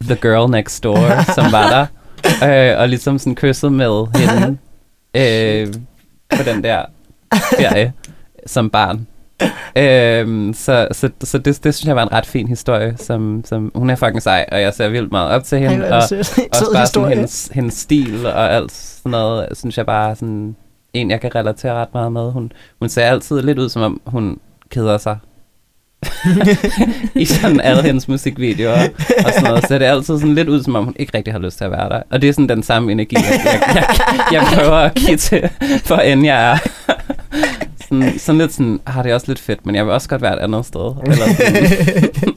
The 0.00 0.14
Girl 0.14 0.50
Next 0.50 0.84
Door, 0.84 1.22
som 1.36 1.52
var 1.52 1.68
der. 1.70 1.86
Øh, 2.24 2.80
og 2.80 2.88
ligesom 2.88 3.18
sådan 3.18 3.34
kysset 3.34 3.72
med 3.72 4.06
hende 4.16 4.58
øh, 5.20 5.74
på 6.36 6.42
den 6.42 6.64
der 6.64 6.84
ferie 7.32 7.92
som 8.46 8.70
barn. 8.70 9.06
Øhm, 9.76 10.54
så 10.54 10.88
så, 10.92 11.10
så 11.22 11.38
det, 11.38 11.64
det 11.64 11.74
synes 11.74 11.86
jeg 11.86 11.96
var 11.96 12.02
en 12.02 12.12
ret 12.12 12.26
fin 12.26 12.48
historie, 12.48 12.94
som, 12.96 13.42
som 13.44 13.72
hun 13.74 13.90
er 13.90 13.94
fucking 13.94 14.22
sej, 14.22 14.46
og 14.52 14.60
jeg 14.60 14.74
ser 14.74 14.88
vildt 14.88 15.12
meget 15.12 15.30
op 15.30 15.44
til 15.44 15.58
hende. 15.58 15.92
og 15.92 16.02
sødt. 16.02 16.38
også 16.52 16.64
Sød 16.64 16.74
bare 16.74 16.86
sådan 16.86 17.08
hendes, 17.08 17.50
hendes 17.54 17.74
stil 17.74 18.26
og 18.26 18.52
alt 18.54 18.72
sådan 18.72 19.10
noget, 19.10 19.48
synes 19.52 19.78
jeg 19.78 19.86
bare 19.86 20.16
sådan 20.16 20.56
en, 20.92 21.10
jeg 21.10 21.20
kan 21.20 21.34
relatere 21.34 21.74
ret 21.74 21.94
meget 21.94 22.12
med. 22.12 22.32
Hun, 22.32 22.52
hun 22.78 22.88
ser 22.88 23.02
altid 23.02 23.42
lidt 23.42 23.58
ud, 23.58 23.68
som 23.68 23.82
om 23.82 24.00
hun 24.06 24.38
keder 24.70 24.98
sig. 24.98 25.18
I 27.14 27.24
sådan 27.24 27.60
alle 27.60 27.82
hendes 27.82 28.08
musikvideoer 28.08 28.88
og 29.26 29.32
sådan 29.32 29.44
noget. 29.44 29.66
Så 29.68 29.78
det 29.78 29.86
er 29.86 29.90
altid 29.90 30.18
sådan 30.18 30.34
lidt 30.34 30.48
ud, 30.48 30.62
som 30.62 30.76
om 30.76 30.84
hun 30.84 30.96
ikke 30.98 31.16
rigtig 31.16 31.32
har 31.32 31.40
lyst 31.40 31.58
til 31.58 31.64
at 31.64 31.70
være 31.70 31.88
der. 31.88 32.02
Og 32.10 32.22
det 32.22 32.28
er 32.28 32.32
sådan 32.32 32.48
den 32.48 32.62
samme 32.62 32.92
energi, 32.92 33.16
jeg, 33.16 33.40
jeg, 33.44 33.62
jeg, 33.74 34.18
jeg 34.32 34.42
prøver 34.54 34.76
at 34.76 34.94
give 34.94 35.16
til, 35.16 35.50
for 35.84 35.96
end 35.96 36.24
jeg 36.24 36.52
er. 36.52 36.58
Sådan, 37.88 38.18
sådan 38.18 38.38
lidt 38.38 38.52
sådan, 38.52 38.80
har 38.86 39.02
det 39.02 39.10
er 39.10 39.14
også 39.14 39.26
lidt 39.28 39.38
fedt, 39.38 39.66
men 39.66 39.74
jeg 39.74 39.84
vil 39.84 39.92
også 39.92 40.08
godt 40.08 40.22
være 40.22 40.36
et 40.36 40.38
andet 40.38 40.66
sted. 40.66 40.94
Eller 41.02 41.16
sådan. 41.16 42.34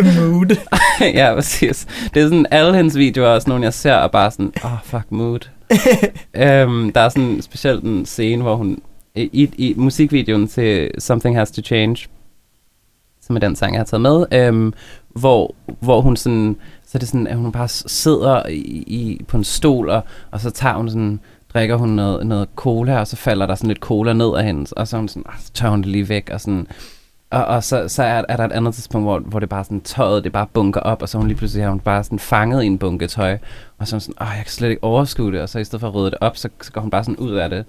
Mood. 0.30 0.56
ja, 1.18 1.34
præcis. 1.34 1.86
Det 2.14 2.22
er 2.22 2.26
sådan, 2.26 2.46
alle 2.50 2.76
hendes 2.76 2.96
videoer 2.96 3.28
er 3.28 3.38
sådan 3.38 3.50
nogle, 3.50 3.64
jeg 3.64 3.74
ser, 3.74 3.94
og 3.94 4.10
bare 4.10 4.30
sådan, 4.30 4.52
åh, 4.64 4.72
oh, 4.72 4.78
fuck 4.84 5.04
mood. 5.10 5.48
øhm, 6.34 6.92
der 6.92 7.00
er 7.00 7.08
sådan 7.08 7.42
specielt 7.42 7.84
en 7.84 8.06
scene, 8.06 8.42
hvor 8.42 8.56
hun, 8.56 8.78
i, 9.14 9.50
i, 9.56 9.74
musikvideoen 9.76 10.48
til 10.48 10.90
Something 10.98 11.36
Has 11.36 11.50
to 11.50 11.62
Change, 11.62 12.08
som 13.20 13.36
er 13.36 13.40
den 13.40 13.56
sang, 13.56 13.74
jeg 13.74 13.80
har 13.80 13.84
taget 13.84 14.00
med, 14.00 14.26
øhm, 14.32 14.74
hvor, 15.08 15.54
hvor 15.80 16.00
hun 16.00 16.16
sådan, 16.16 16.56
så 16.86 16.90
er 16.94 16.98
det 16.98 17.08
sådan, 17.08 17.26
at 17.26 17.36
hun 17.36 17.52
bare 17.52 17.68
sidder 17.68 18.46
i, 18.48 18.84
i, 18.86 19.24
på 19.28 19.36
en 19.36 19.44
stol, 19.44 19.90
og, 19.90 20.02
og 20.30 20.40
så 20.40 20.50
tager 20.50 20.74
hun 20.74 20.88
sådan, 20.88 21.20
drikker 21.54 21.76
hun 21.76 21.88
noget, 21.88 22.26
noget 22.26 22.48
cola, 22.56 23.00
og 23.00 23.06
så 23.06 23.16
falder 23.16 23.46
der 23.46 23.54
sådan 23.54 23.68
lidt 23.68 23.78
cola 23.78 24.12
ned 24.12 24.36
af 24.36 24.44
hende, 24.44 24.66
og 24.76 24.88
så, 24.88 24.96
hun 24.96 25.08
sådan, 25.08 25.24
ah, 25.28 25.38
så 25.38 25.52
tør 25.52 25.68
hun 25.68 25.82
det 25.82 25.90
lige 25.90 26.08
væk, 26.08 26.30
og 26.32 26.40
sådan, 26.40 26.66
og, 27.30 27.44
og 27.44 27.64
så, 27.64 27.88
så 27.88 28.02
er, 28.02 28.22
er 28.28 28.36
der 28.36 28.44
et 28.44 28.52
andet 28.52 28.74
tidspunkt, 28.74 29.06
hvor, 29.06 29.18
hvor 29.18 29.40
det 29.40 29.48
bare 29.48 29.64
sådan 29.64 29.80
tøjet, 29.80 30.24
det 30.24 30.32
bare 30.32 30.46
bunker 30.54 30.80
op, 30.80 31.02
og 31.02 31.08
så 31.08 31.18
hun 31.18 31.26
lige 31.26 31.36
pludselig 31.36 31.64
har 31.64 31.70
hun 31.70 31.80
bare 31.80 32.04
sådan 32.04 32.18
fanget 32.18 32.62
i 32.62 32.66
en 32.66 32.78
bunke 32.78 33.06
tøj, 33.06 33.38
og 33.78 33.88
så 33.88 33.96
er 33.96 33.96
hun 33.96 34.00
sådan, 34.00 34.14
åh, 34.20 34.28
jeg 34.36 34.44
kan 34.44 34.52
slet 34.52 34.68
ikke 34.68 34.84
overskue 34.84 35.32
det, 35.32 35.40
og 35.40 35.48
så 35.48 35.58
i 35.58 35.64
stedet 35.64 35.80
for 35.80 35.88
at 35.88 35.94
rydde 35.94 36.10
det 36.10 36.18
op, 36.20 36.36
så, 36.36 36.48
så 36.62 36.72
går 36.72 36.80
hun 36.80 36.90
bare 36.90 37.04
sådan 37.04 37.16
ud 37.16 37.32
af 37.32 37.50
det, 37.50 37.64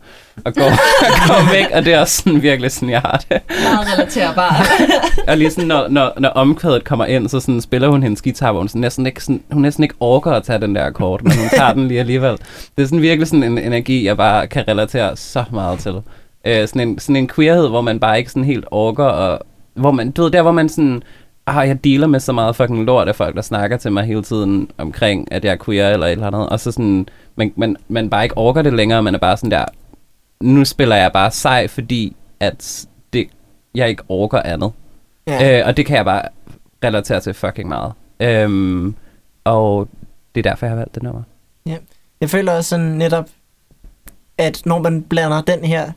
og 0.45 0.54
går, 0.54 0.69
går 1.28 1.52
væk, 1.54 1.65
og 1.74 1.86
det 1.86 1.93
er 1.93 2.00
også 2.00 2.17
sådan 2.17 2.41
virkelig 2.41 2.71
sådan, 2.71 2.89
jeg 2.89 3.02
har 3.02 3.24
det. 3.30 3.41
meget 3.50 3.93
relaterbart. 3.93 4.67
Og 5.30 5.38
lige 5.38 5.52
sådan, 5.52 5.67
når, 5.67 5.88
når, 5.88 6.13
når 6.17 6.30
omkvædet 6.30 6.84
kommer 6.84 7.06
ind, 7.06 7.30
så 7.30 7.39
sådan 7.39 7.62
spiller 7.62 7.88
hun 7.88 8.04
hendes 8.04 8.21
guitar, 8.21 8.52
hvor 8.52 8.62
hun, 8.62 8.67
sådan 8.67 8.82
næsten 8.82 9.06
ikke, 9.06 9.24
sådan, 9.24 9.43
hun 9.52 9.62
næsten 9.62 9.84
ikke 9.84 9.95
orker 10.00 10.32
at 10.32 10.43
tage 10.43 10.60
den 10.60 10.76
der 10.76 10.86
akkord, 10.86 11.21
men 11.24 11.32
hun 11.38 11.50
tager 11.50 11.74
den 11.74 11.88
lige 11.88 12.00
alligevel. 12.00 12.38
Det 12.78 12.84
er 12.84 12.86
sådan 12.86 13.02
virkelig 13.02 13.28
sådan 13.28 13.43
en 13.43 13.58
energi, 13.58 14.06
jeg 14.06 14.17
bare 14.17 14.47
kan 14.47 14.67
relatere 14.67 15.17
så 15.17 15.43
meget 15.52 15.80
til. 15.80 15.93
Øh, 16.45 16.67
sådan, 16.67 16.88
en, 16.88 17.00
sådan 17.00 17.15
en 17.15 17.28
queerhed, 17.28 17.69
hvor 17.69 17.82
man 17.82 18.00
bare 18.00 18.17
ikke 18.17 18.32
sådan 18.32 18.43
helt 18.43 18.65
orker, 18.71 19.04
og 19.04 19.39
hvor 19.73 19.91
man, 19.91 20.12
du 20.12 20.23
ved, 20.23 20.31
der 20.31 20.41
hvor 20.41 20.51
man 20.51 20.69
sådan, 20.69 21.03
ah, 21.47 21.67
jeg 21.67 21.84
dealer 21.84 22.07
med 22.07 22.19
så 22.19 22.34
meget 22.34 22.55
fucking 22.55 22.86
lort 22.86 23.07
af 23.07 23.15
folk, 23.15 23.36
der 23.36 23.41
snakker 23.41 23.77
til 23.77 23.91
mig 23.91 24.03
hele 24.03 24.23
tiden 24.23 24.71
omkring, 24.77 25.31
at 25.31 25.45
jeg 25.45 25.51
er 25.51 25.57
queer 25.65 25.89
eller 25.89 26.07
et 26.07 26.12
eller 26.12 26.27
andet, 26.27 26.49
og 26.49 26.60
så 26.60 26.71
sådan, 26.71 27.07
man, 27.36 27.53
man, 27.55 27.77
man 27.88 28.10
bare 28.10 28.23
ikke 28.23 28.38
orker 28.38 28.62
det 28.62 28.73
længere, 28.73 29.03
man 29.03 29.15
er 29.15 29.19
bare 29.19 29.38
sådan 29.38 29.51
der, 29.51 29.65
nu 30.41 30.65
spiller 30.65 30.95
jeg 30.95 31.12
bare 31.12 31.31
sej, 31.31 31.67
fordi 31.67 32.15
at 32.39 32.88
det, 33.13 33.27
jeg 33.75 33.89
ikke 33.89 34.03
orker 34.10 34.41
andet. 34.41 34.71
Ja. 35.27 35.60
Øh, 35.60 35.67
og 35.67 35.77
det 35.77 35.86
kan 35.86 35.97
jeg 35.97 36.05
bare 36.05 36.21
relatere 36.84 37.19
til 37.19 37.34
fucking 37.34 37.69
meget. 37.69 37.93
Øhm, 38.19 38.95
og 39.43 39.88
det 40.36 40.45
er 40.45 40.49
derfor, 40.49 40.65
jeg 40.65 40.71
har 40.71 40.77
valgt 40.77 40.95
det 40.95 41.03
nummer. 41.03 41.21
Jeg 42.21 42.29
føler 42.29 42.51
også 42.51 42.69
sådan 42.69 42.86
netop, 42.86 43.29
at 44.38 44.65
når 44.65 44.79
man 44.79 45.03
blander 45.03 45.41
den 45.41 45.63
her 45.63 45.91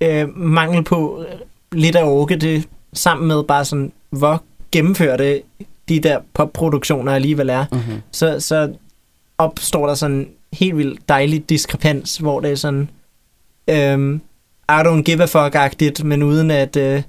øh, 0.00 0.36
mangel 0.36 0.84
på 0.84 1.24
lidt 1.72 1.96
at 1.96 2.04
orke 2.04 2.36
det 2.36 2.68
sammen 2.94 3.28
med 3.28 3.42
bare 3.42 3.64
sådan, 3.64 3.92
hvor 4.10 4.42
gennemførte 4.72 5.42
de 5.88 6.00
der 6.00 6.18
popproduktioner 6.34 7.12
alligevel 7.12 7.48
er, 7.48 7.64
Mm-hmm. 7.72 8.00
så, 8.12 8.40
så 8.40 8.72
opstår 9.38 9.86
der 9.86 9.94
sådan 9.94 10.28
helt 10.52 10.76
vildt 10.76 11.08
dejlig 11.08 11.48
diskrepans, 11.48 12.16
hvor 12.16 12.40
det 12.40 12.50
er 12.50 12.54
sådan, 12.54 12.88
øhm, 13.70 14.20
I 14.68 14.72
don't 14.72 15.02
give 15.02 15.22
a 15.22 15.26
fuck-agtigt, 15.26 16.04
men 16.04 16.22
uden 16.22 16.50
at, 16.50 16.76
øh, 16.76 17.02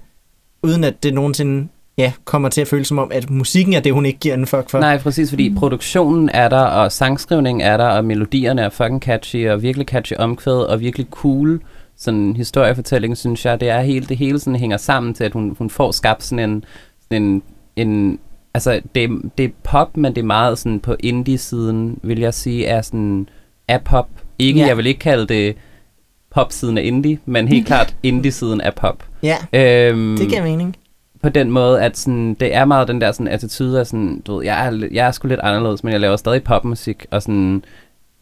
uden 0.64 0.84
at 0.84 1.04
det 1.04 1.14
nogensinde 1.14 1.68
ja, 1.98 2.14
kommer 2.26 2.50
til 2.50 2.62
at 2.62 2.68
føle 2.68 2.86
som 2.86 3.00
om, 3.00 3.12
at 3.14 3.30
musikken 3.30 3.74
er 3.74 3.80
det, 3.80 3.94
hun 3.94 4.06
ikke 4.06 4.20
giver 4.20 4.34
en 4.36 4.48
fuck 4.48 4.70
for. 4.70 4.80
Nej, 4.80 4.98
præcis, 4.98 5.30
fordi 5.30 5.50
Mm. 5.50 5.56
produktionen 5.56 6.30
er 6.34 6.50
der, 6.50 6.60
og 6.62 6.92
sangskrivningen 6.92 7.62
er 7.62 7.78
der, 7.78 7.86
og 7.86 8.06
melodierne 8.06 8.62
er 8.62 8.70
fucking 8.70 9.02
catchy, 9.02 9.50
og 9.50 9.62
virkelig 9.62 9.88
catchy 9.88 10.14
omkvæd, 10.18 10.54
og 10.60 10.80
virkelig 10.80 11.08
cool 11.12 11.62
sådan 11.98 12.36
historiefortælling, 12.36 13.18
synes 13.18 13.46
jeg. 13.46 13.60
Det 13.60 13.70
er 13.70 13.82
helt, 13.82 14.10
det 14.10 14.18
hele 14.18 14.40
sådan 14.40 14.60
hænger 14.60 14.78
sammen 14.78 15.14
til, 15.14 15.24
at 15.24 15.34
hun, 15.34 15.56
hun 15.58 15.70
får 15.70 15.92
skabt 15.92 16.24
sådan 16.24 16.50
en, 16.50 16.64
sådan 17.02 17.24
en, 17.24 17.44
en 17.76 18.20
altså 18.54 18.82
det, 18.96 19.10
det 19.38 19.46
er 19.46 19.50
pop, 19.64 19.98
men 19.98 20.16
det 20.16 20.22
er 20.22 20.26
meget 20.26 20.58
sådan 20.60 20.80
på 20.80 20.96
indie-siden, 21.00 22.00
vil 22.04 22.20
jeg 22.20 22.34
sige, 22.34 22.66
er 22.66 22.82
sådan, 22.82 23.30
er 23.68 23.78
pop. 23.78 24.08
Ikke, 24.40 24.60
Ja. 24.60 24.68
jeg 24.68 24.78
vil 24.78 24.88
ikke 24.88 25.00
kalde 25.00 25.26
det 25.28 25.56
pop-siden 26.32 26.78
af 26.78 26.84
indie, 26.84 27.20
men 27.26 27.48
helt 27.48 27.68
klart 27.68 27.96
indie-siden 28.04 28.62
af 28.62 28.74
pop. 28.76 29.04
Ja, 29.24 29.38
Øhm, 29.54 30.18
det 30.20 30.30
giver 30.30 30.44
mening. 30.44 30.76
på 31.24 31.30
den 31.30 31.52
måde, 31.52 31.82
at 31.82 31.98
sådan, 31.98 32.34
det 32.34 32.56
er 32.56 32.66
meget 32.66 32.88
den 32.88 33.02
der 33.02 33.12
sådan, 33.12 33.28
attitude 33.28 33.80
af 33.80 33.88
sådan, 33.88 34.20
du 34.28 34.36
ved, 34.36 34.46
jeg 34.46 34.68
er, 34.68 34.88
jeg 34.92 35.08
er 35.08 35.12
sgu 35.12 35.28
lidt 35.28 35.40
anderledes, 35.40 35.84
men 35.84 35.94
jeg 35.94 36.02
laver 36.02 36.16
stadig 36.16 36.44
popmusik, 36.44 37.06
og 37.12 37.22
sådan 37.22 37.64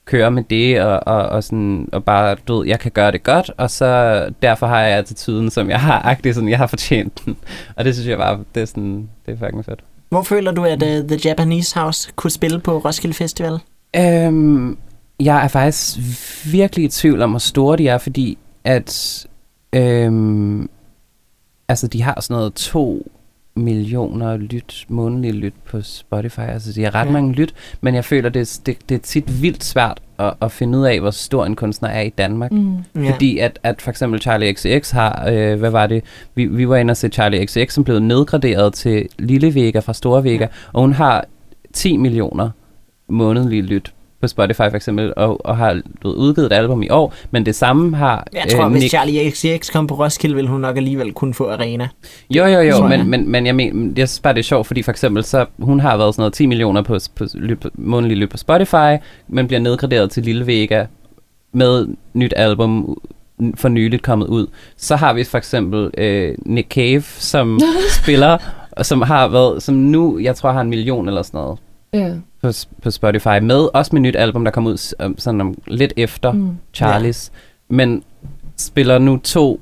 kører 0.06 0.30
med 0.30 0.44
det, 0.44 0.82
og, 0.82 1.00
og, 1.08 1.30
og, 1.30 1.44
sådan, 1.44 1.90
og 1.92 2.04
bare, 2.04 2.36
du 2.48 2.58
ved, 2.58 2.68
jeg 2.68 2.80
kan 2.80 2.92
gøre 2.92 3.12
det 3.12 3.24
godt, 3.24 3.52
og 3.58 3.72
så 3.72 4.30
derfor 4.42 4.68
har 4.68 4.80
jeg 4.80 4.98
attituden, 4.98 5.50
som 5.50 5.70
jeg 5.70 5.80
har, 5.80 6.02
agtig, 6.06 6.36
sådan, 6.36 6.50
jeg 6.50 6.58
har 6.58 6.68
fortjent 6.68 7.26
den. 7.26 7.38
Og 7.76 7.86
det 7.86 7.96
synes 7.96 8.08
jeg 8.08 8.18
bare, 8.18 8.40
det 8.56 8.62
er 8.62 8.66
sådan, 8.66 9.10
det 9.26 9.34
er 9.34 9.38
fucking 9.38 9.66
fedt. 9.66 9.84
Hvor 10.10 10.22
føler 10.22 10.52
du, 10.52 10.66
at 10.66 10.84
uh, 10.84 11.08
The 11.08 11.20
Japanese 11.26 11.80
House 11.80 12.12
kunne 12.16 12.32
spille 12.32 12.60
på 12.60 12.78
Roskilde 12.78 13.14
Festival? 13.14 13.60
Øhm, 13.96 14.78
jeg 15.20 15.44
er 15.44 15.48
faktisk 15.48 15.98
virkelig 16.52 16.86
i 16.86 16.88
tvivl 16.88 17.22
om, 17.22 17.30
hvor 17.30 17.40
store 17.40 17.78
de 17.78 17.88
er, 17.88 17.98
fordi 17.98 18.38
at 18.64 19.26
øhm, 19.74 20.70
altså 21.68 21.88
de 21.88 22.02
har 22.02 22.22
sådan 22.22 22.36
noget 22.36 22.54
to 22.54 23.12
millioner 23.56 24.38
lyt, 24.38 24.86
månedlige 24.90 25.34
lyt 25.34 25.54
på 25.66 25.82
Spotify. 25.82 26.40
Altså 26.40 26.74
de 26.74 26.84
har 26.84 26.96
ret 26.96 27.00
Ja. 27.00 27.06
ja. 27.06 27.12
mange 27.12 27.34
lyt, 27.34 27.54
men 27.82 27.96
jeg 27.96 28.06
føler, 28.06 28.30
det, 28.30 28.62
det, 28.66 28.78
det 28.90 28.96
er 28.96 29.00
tit 29.00 29.42
vildt 29.42 29.64
svært 29.64 30.02
at, 30.20 30.34
at 30.42 30.52
finde 30.52 30.78
ud 30.78 30.86
af, 30.86 31.00
hvor 31.00 31.12
stor 31.12 31.46
en 31.46 31.56
kunstner 31.56 31.90
er 31.90 32.02
i 32.02 32.10
Danmark. 32.10 32.52
Mm. 32.52 32.78
Ja. 32.96 33.12
Fordi 33.14 33.38
at, 33.38 33.60
at 33.64 33.82
for 33.82 33.90
eksempel 33.92 34.22
Charlie 34.22 34.54
XCX 34.54 34.92
har, 34.92 35.30
øh, 35.30 35.60
hvad 35.60 35.70
var 35.70 35.88
det, 35.88 36.04
vi, 36.36 36.46
vi 36.46 36.70
var 36.70 36.76
inde 36.76 36.92
og 36.92 36.98
se 36.98 37.08
Charlie 37.10 37.46
XCX, 37.46 37.74
som 37.74 37.84
blev 37.84 38.00
nedgraderet 38.00 38.74
til 38.74 39.08
Lille 39.20 39.56
Vega 39.56 39.80
fra 39.80 39.94
Store 39.94 40.24
Vega, 40.24 40.48
og 40.74 40.82
hun 40.82 40.94
har 40.94 41.26
10 41.74 41.98
millioner 41.98 42.50
månedlige 43.08 43.62
lyt 43.62 43.94
på 44.22 44.28
Spotify 44.28 44.58
for 44.58 44.76
eksempel, 44.76 45.14
og, 45.18 45.46
og 45.46 45.58
har 45.58 45.82
udgivet 46.06 46.46
et 46.46 46.54
album 46.54 46.84
i 46.84 46.90
år, 46.90 47.14
men 47.32 47.46
det 47.46 47.56
samme 47.56 47.96
har 47.96 48.28
Jeg 48.34 48.44
tror, 48.52 48.68
hvis 48.70 48.84
Nick- 48.84 48.88
Charlie 48.90 49.32
XCX 49.32 49.72
kom 49.72 49.88
på 49.88 49.96
Roskilde, 49.96 50.36
ville 50.36 50.50
hun 50.50 50.62
nok 50.62 50.78
alligevel 50.78 51.14
kunne 51.14 51.34
få 51.34 51.50
arena. 51.50 51.88
Jo, 52.30 52.46
jo, 52.46 52.60
jo, 52.60 52.88
men, 52.88 53.10
men, 53.10 53.30
men 53.30 53.46
jeg, 53.46 53.56
men, 53.56 53.94
jeg 53.98 54.10
synes 54.10 54.20
bare, 54.20 54.34
det 54.34 54.40
er 54.40 54.44
sjovt, 54.44 54.68
fordi 54.68 54.82
for 54.82 54.92
eksempel, 54.92 55.24
så 55.24 55.46
hun 55.60 55.80
har 55.80 55.98
været 55.98 56.16
sådan 56.16 56.22
noget 56.22 56.34
10 56.34 56.46
millioner 56.46 56.82
på, 56.82 56.98
på, 57.16 57.26
lyt, 57.34 57.60
på 57.60 57.70
månedlige 57.74 58.20
lyt 58.20 58.30
på 58.30 58.38
Spotify, 58.38 58.98
men 59.28 59.48
bliver 59.48 59.60
nedgraderet 59.60 60.12
til 60.12 60.24
Lille 60.24 60.48
Vega 60.48 60.86
med 61.54 61.88
nyt 62.14 62.34
album 62.38 62.98
for 63.56 63.70
nyligt 63.70 64.04
kommet 64.04 64.28
ud. 64.28 64.48
Så 64.78 64.96
har 64.96 65.14
vi 65.14 65.24
for 65.24 65.38
eksempel 65.38 65.92
øh, 65.98 66.36
Nick 66.46 66.72
Cave, 66.72 67.02
som 67.02 67.60
spiller, 68.04 68.38
og 68.72 68.86
som 68.86 69.02
har 69.02 69.28
været, 69.28 69.64
som 69.64 69.76
nu, 69.76 70.20
jeg 70.20 70.36
tror, 70.36 70.52
har 70.52 70.62
en 70.62 70.70
million 70.70 71.08
eller 71.08 71.22
sådan 71.22 71.38
noget 71.38 71.60
Ja. 71.94 72.14
på, 72.42 72.52
på 72.84 72.92
Spotify, 72.92 73.40
med 73.42 73.68
også 73.74 73.90
med 73.94 74.02
nyt 74.02 74.16
album, 74.16 74.44
der 74.44 74.52
kom 74.52 74.68
ud 74.68 74.78
sådan 75.18 75.42
om, 75.42 75.56
lidt 75.68 75.94
efter 75.98 76.32
Mm. 76.32 76.50
Charlies, 76.74 77.32
men 77.70 78.04
spiller 78.58 79.00
nu 79.00 79.18
to 79.24 79.62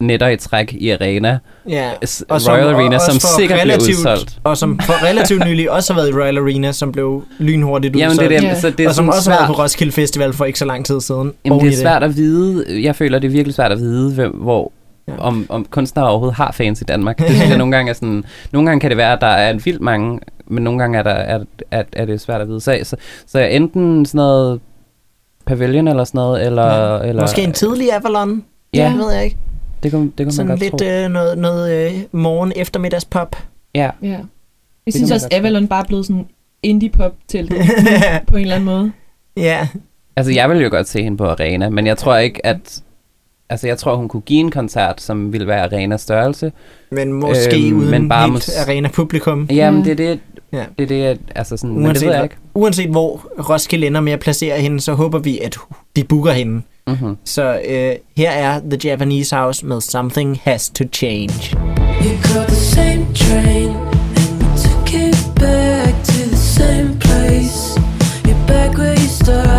netter 0.00 0.28
i 0.28 0.36
træk 0.36 0.72
i 0.72 0.90
Arena, 0.90 1.38
Ja. 1.68 1.90
S- 2.06 2.24
Og 2.28 2.40
som- 2.40 2.52
Royal 2.52 2.66
og 2.66 2.80
Arena, 2.80 2.94
også 2.96 3.20
som 3.20 3.38
sikkert 3.38 3.58
relativt- 3.60 3.88
udsolgt. 3.98 4.38
Og 4.44 4.56
som 4.56 4.78
for 4.78 5.04
relativt 5.08 5.44
nylig 5.46 5.70
også 5.70 5.92
har 5.92 6.00
været 6.00 6.10
i 6.10 6.12
Royal 6.12 6.38
Arena, 6.38 6.72
som 6.72 6.92
blev 6.92 7.24
lynhurtigt 7.38 7.96
Jamen 7.96 8.18
det 8.18 8.22
er 8.24 8.26
udsolgt. 8.26 8.42
det, 8.42 8.48
Ja. 8.48 8.60
så 8.60 8.70
det 8.70 8.84
er 8.84 8.88
og 8.88 8.94
som 8.94 9.08
også 9.08 9.30
har 9.30 9.36
været 9.38 9.48
svært. 9.48 9.56
på 9.56 9.62
Roskilde 9.62 9.92
Festival 9.92 10.32
for 10.32 10.44
ikke 10.44 10.58
så 10.58 10.64
lang 10.64 10.86
tid 10.86 11.00
siden. 11.00 11.32
Jamen, 11.44 11.60
det 11.60 11.72
er 11.72 11.76
svært 11.76 12.02
at 12.02 12.16
vide. 12.16 12.64
Jeg 12.84 12.96
føler, 12.96 13.18
det 13.18 13.28
er 13.28 13.32
virkelig 13.32 13.54
svært 13.54 13.72
at 13.72 13.78
vide, 13.78 14.14
hvem, 14.14 14.30
hvor, 14.30 14.72
Ja. 15.18 15.22
om, 15.22 15.46
om 15.48 15.64
kunstnere 15.64 16.08
overhovedet 16.08 16.36
har 16.36 16.52
fans 16.52 16.80
i 16.80 16.84
Danmark. 16.84 17.18
Det 17.18 17.26
synes 17.30 17.48
jeg 17.48 17.58
nogle 17.64 17.76
gange 17.76 17.90
er 17.90 17.94
sådan... 17.94 18.24
Nogle 18.52 18.68
gange 18.68 18.80
kan 18.80 18.90
det 18.90 18.96
være, 18.96 19.12
at 19.12 19.20
der 19.20 19.26
er 19.26 19.50
en 19.50 19.62
vildt 19.64 19.80
mange, 19.80 20.20
men 20.46 20.64
nogle 20.64 20.78
gange 20.78 20.98
er, 20.98 21.02
der, 21.02 21.10
er, 21.10 21.44
er, 21.70 21.82
er 21.92 22.04
det 22.04 22.20
svært 22.20 22.40
at 22.40 22.48
vide. 22.48 22.60
Så, 22.60 22.78
så, 22.82 22.96
så 23.26 23.38
enten 23.38 24.06
sådan 24.06 24.18
noget 24.18 24.60
Pavilion 25.46 25.88
eller 25.88 26.04
sådan 26.04 26.18
noget, 26.18 26.46
eller... 26.46 26.94
Ja. 26.96 27.08
eller 27.08 27.22
Måske 27.22 27.42
en 27.42 27.52
tidlig 27.52 27.92
Avalon. 27.92 28.44
Ja, 28.74 28.88
Det 28.88 28.98
ved 28.98 29.12
jeg 29.12 29.24
ikke. 29.24 29.36
det 29.82 29.92
kunne, 29.92 30.04
det 30.04 30.12
kunne 30.16 30.24
man 30.24 30.32
Sådan 30.32 30.48
godt 30.48 30.60
lidt 30.60 30.78
tro. 30.78 30.86
øh, 30.86 31.08
noget, 31.08 31.38
noget 31.38 31.86
øh, 31.92 32.02
morgen 32.12 32.52
eftermiddags 32.56 33.04
pop. 33.04 33.36
Ja, 33.74 33.90
Ja. 34.02 34.08
Jeg 34.08 34.18
kan 34.86 34.92
synes 34.92 35.10
man 35.10 35.14
også. 35.14 35.28
Avalon 35.32 35.68
bare 35.68 35.80
er 35.82 35.86
blevet 35.86 36.06
sådan 36.06 36.26
indie-pop 36.62 37.12
til 37.28 37.48
på 38.26 38.36
en 38.36 38.42
eller 38.42 38.54
anden 38.54 38.66
måde. 38.66 38.92
ja. 39.36 39.68
altså 40.16 40.32
jeg 40.32 40.50
vil 40.50 40.60
jo 40.62 40.68
godt 40.70 40.88
se 40.88 41.02
hende 41.02 41.16
på 41.16 41.24
Arena, 41.26 41.68
men 41.68 41.86
jeg 41.86 41.98
tror 41.98 42.16
ikke, 42.16 42.46
at... 42.46 42.82
Altså, 43.50 43.66
jeg 43.66 43.78
tror, 43.78 43.96
hun 43.96 44.08
kunne 44.08 44.20
give 44.20 44.40
en 44.40 44.50
koncert, 44.50 45.00
som 45.00 45.32
ville 45.32 45.46
være 45.46 45.62
arena-størrelse. 45.64 46.52
Men 46.92 47.12
måske 47.12 47.66
Øhm, 47.68 47.78
uden 47.78 47.90
men 47.90 48.08
bare 48.08 48.30
helt 48.30 48.42
mås- 48.44 48.62
arena-publikum. 48.68 49.46
Jamen, 49.50 49.80
Ja. 49.82 49.90
det 49.94 50.00
er 50.00 50.10
det, 50.10 50.20
Ja. 50.52 50.64
det, 50.78 50.84
er 50.84 51.08
det 51.14 51.18
altså 51.34 51.56
sådan, 51.56 51.70
men 51.70 51.78
det 51.80 51.86
Uanset, 51.88 52.06
ved 52.06 52.12
jeg 52.12 52.18
hvor- 52.18 52.24
ikke. 52.24 52.36
uanset 52.54 52.90
hvor 52.90 53.26
Roskilde 53.50 53.86
ender 53.86 54.00
med 54.00 54.12
at 54.12 54.20
placere 54.20 54.60
hende, 54.60 54.80
så 54.80 54.92
håber 54.94 55.18
vi, 55.18 55.38
at 55.38 55.56
de 55.96 56.04
booker 56.04 56.32
hende. 56.32 56.62
Mm-hmm. 56.86 57.16
Så 57.24 57.60
øh, 57.68 57.92
her 58.16 58.30
er 58.30 58.60
The 58.70 58.78
Japanese 58.84 59.36
House 59.36 59.66
med 59.66 59.80
Something 59.80 60.40
Has 60.44 60.70
to 60.70 60.84
Change. 60.92 61.56
You 62.04 62.22
caught 62.22 62.46
the 62.48 62.56
same 62.56 63.06
train 63.14 63.68
and 63.68 64.42
you 64.42 64.48
took 64.64 64.94
it 64.94 65.16
back 65.36 65.94
to 66.04 66.12
the 66.28 66.36
same 66.36 66.96
place. 67.00 67.80
You're 68.24 68.46
back 68.48 68.78
where 68.78 68.94
you 68.94 69.08
started, 69.24 69.49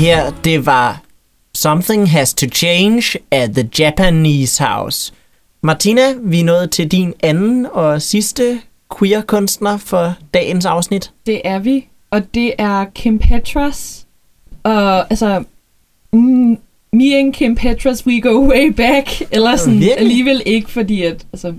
Det 0.00 0.08
her, 0.08 0.32
det 0.44 0.66
var 0.66 1.02
Something 1.54 2.10
Has 2.10 2.34
to 2.34 2.46
Change 2.46 3.18
af 3.30 3.50
The 3.50 3.70
Japanese 3.78 4.64
House. 4.64 5.12
Martina, 5.62 6.02
vi 6.22 6.40
er 6.40 6.44
nået 6.44 6.70
til 6.70 6.88
din 6.88 7.14
anden 7.22 7.66
og 7.72 8.02
sidste 8.02 8.60
queer-kunstner 8.98 9.76
for 9.76 10.14
dagens 10.34 10.66
afsnit. 10.66 11.12
Det 11.26 11.40
er 11.44 11.58
vi. 11.58 11.86
Og 12.10 12.34
det 12.34 12.52
er 12.58 12.84
Kim 12.84 13.18
Petras. 13.18 14.06
Og 14.62 15.10
altså, 15.10 15.44
mm, 16.12 16.58
me 16.92 17.16
and 17.18 17.34
Kim 17.34 17.54
Petras, 17.54 18.06
we 18.06 18.20
go 18.20 18.48
way 18.48 18.66
back. 18.66 19.22
Eller 19.30 19.56
sådan 19.56 19.72
Virkelig? 19.72 19.98
alligevel 19.98 20.42
ikke, 20.46 20.70
fordi 20.70 21.02
at, 21.02 21.26
altså, 21.32 21.54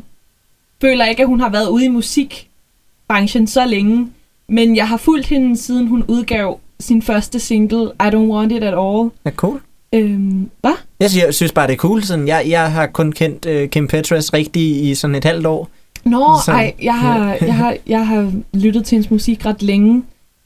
føler 0.82 1.06
ikke, 1.06 1.22
at 1.22 1.28
hun 1.28 1.40
har 1.40 1.50
været 1.50 1.68
ude 1.68 1.86
i 1.86 1.90
musikbranchen 1.90 3.48
så 3.48 3.66
længe. 3.66 4.12
Men 4.48 4.76
jeg 4.76 4.88
har 4.88 4.98
fulgt 4.98 5.28
hende, 5.28 5.58
siden 5.58 5.88
hun 5.88 6.04
udgav 6.08 6.60
sin 6.82 7.02
første 7.02 7.40
single, 7.40 7.84
I 8.00 8.04
Don't 8.04 8.16
Want 8.32 8.52
It 8.52 8.64
At 8.64 8.74
All. 8.74 9.10
Ja, 9.26 9.32
cool. 9.36 9.62
Øhm, 9.94 10.50
hvad? 10.62 10.72
Jeg 11.00 11.10
synes, 11.10 11.26
jeg 11.26 11.34
synes 11.34 11.52
bare, 11.52 11.68
det 11.68 11.74
er 11.74 11.78
cool. 11.78 12.04
Sådan, 12.04 12.28
jeg, 12.28 12.46
jeg 12.50 12.72
har 12.72 12.88
kun 12.88 13.12
kendt 13.12 13.46
uh, 13.46 13.70
Kim 13.70 13.88
Petras 13.88 14.34
rigtig 14.34 14.90
i 14.90 14.96
sådan 14.96 15.16
et 15.16 15.24
halvt 15.26 15.46
år. 15.46 15.70
Nå, 16.04 16.28
Så- 16.46 16.52
ej, 16.52 16.74
jeg 16.82 17.00
har, 17.00 17.38
jeg, 17.42 17.56
har, 17.56 17.76
jeg 17.88 18.08
har 18.08 18.32
lyttet 18.54 18.86
til 18.86 18.96
hendes 18.96 19.12
musik 19.12 19.46
ret 19.46 19.62
længe. 19.62 20.04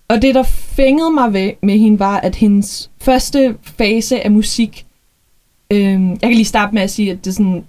Og 0.08 0.22
det, 0.22 0.36
der 0.36 0.44
fængede 0.44 1.12
mig 1.12 1.34
ved, 1.34 1.52
med 1.64 1.78
hende, 1.80 2.00
var, 2.00 2.18
at 2.20 2.36
hendes 2.36 2.90
første 3.02 3.56
fase 3.78 4.22
af 4.24 4.32
musik... 4.32 4.86
Øhm, 5.72 6.10
jeg 6.10 6.20
kan 6.22 6.32
lige 6.34 6.46
starte 6.46 6.74
med 6.76 6.82
at 6.82 6.90
sige, 6.92 7.12
at 7.12 7.26
det 7.26 7.32
er 7.32 7.34
sådan... 7.36 7.64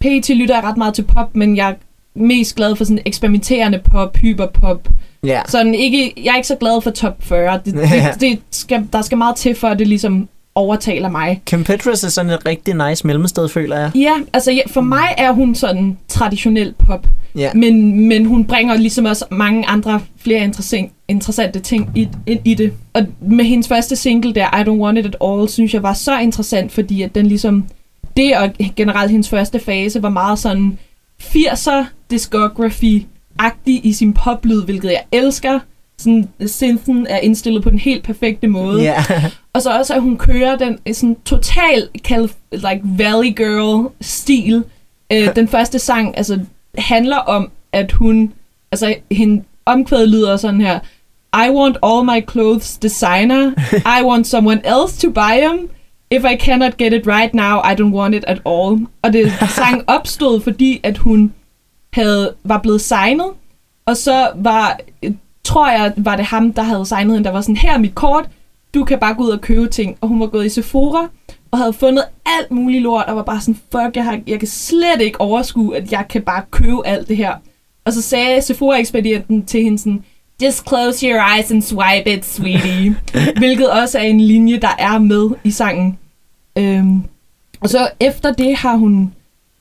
PT 0.00 0.28
lytter 0.28 0.54
jeg 0.54 0.64
ret 0.64 0.76
meget 0.76 0.94
til 0.94 1.02
pop, 1.02 1.36
men 1.36 1.56
jeg 1.56 1.76
mest 2.14 2.56
glad 2.56 2.76
for 2.76 2.84
sådan 2.84 3.02
eksperimenterende 3.06 3.78
pop, 3.78 4.16
hyperpop. 4.16 4.88
Ja. 5.24 5.40
Sådan 5.48 5.74
ikke, 5.74 6.12
jeg 6.16 6.32
er 6.32 6.36
ikke 6.36 6.48
så 6.48 6.56
glad 6.56 6.82
for 6.82 6.90
top 6.90 7.16
40. 7.20 7.60
Det, 7.64 7.74
det, 7.74 8.20
det 8.20 8.38
skal, 8.50 8.88
der 8.92 9.02
skal 9.02 9.18
meget 9.18 9.36
til, 9.36 9.54
for 9.54 9.68
at 9.68 9.78
det 9.78 9.88
ligesom 9.88 10.28
overtaler 10.54 11.08
mig. 11.08 11.42
Kim 11.46 11.64
Petras 11.64 12.04
er 12.04 12.08
sådan 12.08 12.30
et 12.30 12.46
rigtig 12.46 12.88
nice 12.88 13.06
mellemsted, 13.06 13.48
føler 13.48 13.78
jeg. 13.78 13.90
Ja, 13.94 14.14
altså 14.32 14.52
ja, 14.52 14.60
for 14.66 14.80
mig 14.80 15.14
er 15.18 15.32
hun 15.32 15.54
sådan 15.54 15.98
traditionel 16.08 16.74
pop. 16.78 17.06
Ja. 17.36 17.50
Men, 17.54 18.08
men 18.08 18.26
hun 18.26 18.44
bringer 18.44 18.74
ligesom 18.74 19.04
også 19.04 19.24
mange 19.30 19.66
andre, 19.66 20.00
flere 20.16 20.44
interessante, 20.44 20.92
interessante 21.08 21.60
ting 21.60 21.90
i, 21.94 22.08
ind 22.26 22.40
i 22.44 22.54
det. 22.54 22.72
Og 22.92 23.06
med 23.20 23.44
hendes 23.44 23.68
første 23.68 23.96
single 23.96 24.34
der, 24.34 24.60
I 24.60 24.62
Don't 24.62 24.82
Want 24.82 24.98
It 24.98 25.06
At 25.06 25.16
All, 25.24 25.48
synes 25.48 25.74
jeg 25.74 25.82
var 25.82 25.94
så 25.94 26.18
interessant, 26.18 26.72
fordi 26.72 27.02
at 27.02 27.14
den 27.14 27.26
ligesom, 27.26 27.64
det 28.16 28.36
og 28.36 28.50
generelt 28.76 29.10
hendes 29.10 29.28
første 29.28 29.58
fase 29.58 30.02
var 30.02 30.08
meget 30.08 30.38
sådan 30.38 30.78
80'er 31.22 31.84
discography-agtig 32.10 33.80
i 33.86 33.92
sin 33.92 34.12
poplyd, 34.12 34.64
hvilket 34.64 34.90
jeg 34.90 35.04
elsker. 35.12 35.60
Sådan, 35.98 36.28
synthen 36.46 37.06
er 37.06 37.18
indstillet 37.18 37.62
på 37.62 37.70
den 37.70 37.78
helt 37.78 38.04
perfekte 38.04 38.48
måde. 38.48 38.82
Ja. 38.82 39.04
Og 39.52 39.62
så 39.62 39.78
også, 39.78 39.94
at 39.94 40.02
hun 40.02 40.18
kører 40.18 40.56
den 40.56 40.94
sådan 40.94 41.16
total 41.24 41.88
like 42.52 42.80
Valley 42.84 43.36
Girl-stil. 43.36 44.64
Øh, 45.12 45.34
den 45.36 45.48
første 45.48 45.78
sang 45.78 46.16
altså, 46.16 46.40
handler 46.78 47.16
om, 47.16 47.50
at 47.72 47.92
hun... 47.92 48.32
Altså, 48.72 48.94
hende 49.10 49.44
omkvædet 49.66 50.08
lyder 50.08 50.36
sådan 50.36 50.60
her. 50.60 50.80
I 51.34 51.50
want 51.50 51.76
all 51.82 52.04
my 52.04 52.30
clothes 52.30 52.78
designer. 52.78 53.52
I 54.00 54.04
want 54.04 54.26
someone 54.26 54.60
else 54.64 55.00
to 55.00 55.10
buy 55.10 55.40
them. 55.40 55.70
If 56.12 56.24
I 56.24 56.36
cannot 56.36 56.76
get 56.76 56.92
it 56.92 57.06
right 57.06 57.34
now, 57.34 57.60
I 57.64 57.74
don't 57.74 57.94
want 57.94 58.14
it 58.14 58.24
at 58.26 58.40
all. 58.46 58.86
Og 59.02 59.12
det 59.12 59.32
sang 59.56 59.82
opstod, 59.86 60.40
fordi 60.40 60.80
at 60.82 60.98
hun 60.98 61.32
havde, 61.92 62.34
var 62.44 62.58
blevet 62.58 62.80
signet, 62.80 63.26
og 63.86 63.96
så 63.96 64.28
var, 64.34 64.80
tror 65.44 65.70
jeg, 65.70 65.92
var 65.96 66.16
det 66.16 66.24
ham, 66.24 66.52
der 66.52 66.62
havde 66.62 66.86
signet 66.86 67.12
hende, 67.12 67.24
der 67.24 67.32
var 67.32 67.40
sådan, 67.40 67.56
her 67.56 67.74
er 67.74 67.78
mit 67.78 67.94
kort, 67.94 68.28
du 68.74 68.84
kan 68.84 68.98
bare 68.98 69.14
gå 69.14 69.22
ud 69.22 69.30
og 69.30 69.40
købe 69.40 69.68
ting. 69.68 69.96
Og 70.00 70.08
hun 70.08 70.20
var 70.20 70.26
gået 70.26 70.46
i 70.46 70.48
Sephora, 70.48 71.08
og 71.50 71.58
havde 71.58 71.72
fundet 71.72 72.04
alt 72.26 72.50
muligt 72.50 72.82
lort, 72.82 73.06
og 73.06 73.16
var 73.16 73.22
bare 73.22 73.40
sådan, 73.40 73.60
fuck, 73.72 73.96
jeg, 73.96 74.04
har, 74.04 74.20
jeg 74.26 74.38
kan 74.38 74.48
slet 74.48 75.00
ikke 75.00 75.20
overskue, 75.20 75.76
at 75.76 75.92
jeg 75.92 76.04
kan 76.08 76.22
bare 76.22 76.42
købe 76.50 76.86
alt 76.86 77.08
det 77.08 77.16
her. 77.16 77.34
Og 77.84 77.92
så 77.92 78.02
sagde 78.02 78.42
Sephora-ekspedienten 78.42 79.44
til 79.44 79.62
hende 79.62 79.78
sådan, 79.78 80.04
just 80.42 80.68
close 80.68 81.06
your 81.06 81.36
eyes 81.36 81.50
and 81.50 81.62
swipe 81.62 82.12
it, 82.12 82.24
sweetie. 82.24 82.96
Hvilket 83.38 83.70
også 83.70 83.98
er 83.98 84.02
en 84.02 84.20
linje, 84.20 84.58
der 84.58 84.74
er 84.78 84.98
med 84.98 85.30
i 85.44 85.50
sangen. 85.50 85.98
Øhm, 86.58 87.02
og 87.60 87.68
så 87.68 87.88
efter 88.00 88.32
det 88.32 88.56
har 88.56 88.76
hun 88.76 89.14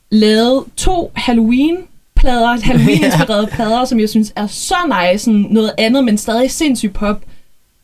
lavet 0.10 0.64
to 0.78 1.12
Halloween-plader, 1.16 2.58
Halloween-inspirerede 2.68 3.48
plader, 3.48 3.86
som 3.86 4.00
jeg 4.00 4.10
synes 4.10 4.34
er 4.36 4.48
så 4.48 4.76
nice, 4.88 5.24
sådan 5.24 5.48
noget 5.50 5.72
andet, 5.78 6.04
men 6.04 6.18
stadig 6.18 6.52
sindssygt 6.52 6.94
pop. 6.94 7.22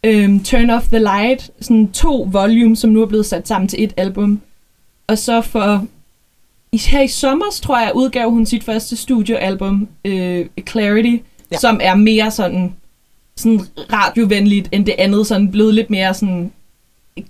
Øhm, 0.04 0.44
Turn 0.44 0.70
Off 0.70 0.88
the 0.88 1.00
Light, 1.00 1.52
sådan 1.62 1.88
to 1.88 2.28
volumes, 2.32 2.80
som 2.80 2.90
nu 2.90 3.02
er 3.02 3.06
blevet 3.06 3.26
sat 3.26 3.48
sammen 3.48 3.68
til 3.68 3.84
et 3.84 3.94
album. 3.98 4.42
Og 5.08 5.18
så 5.18 5.42
for 5.42 5.86
her 6.74 7.02
i 7.02 7.08
sommer, 7.08 7.46
tror 7.62 7.80
jeg, 7.80 7.92
udgav 7.96 8.30
hun 8.30 8.46
sit 8.46 8.64
første 8.64 8.96
studioalbum, 8.96 9.88
øh, 10.06 10.46
Clarity, 10.70 11.24
ja. 11.52 11.58
som 11.58 11.80
er 11.84 11.96
mere 11.96 12.32
sådan, 12.32 12.76
sådan 13.36 13.62
radiovenligt 13.94 14.70
end 14.72 14.86
det 14.86 14.96
andet, 14.98 15.28
sådan 15.28 15.52
blevet 15.52 15.74
lidt 15.74 15.90
mere 15.90 16.14
sådan 16.14 16.52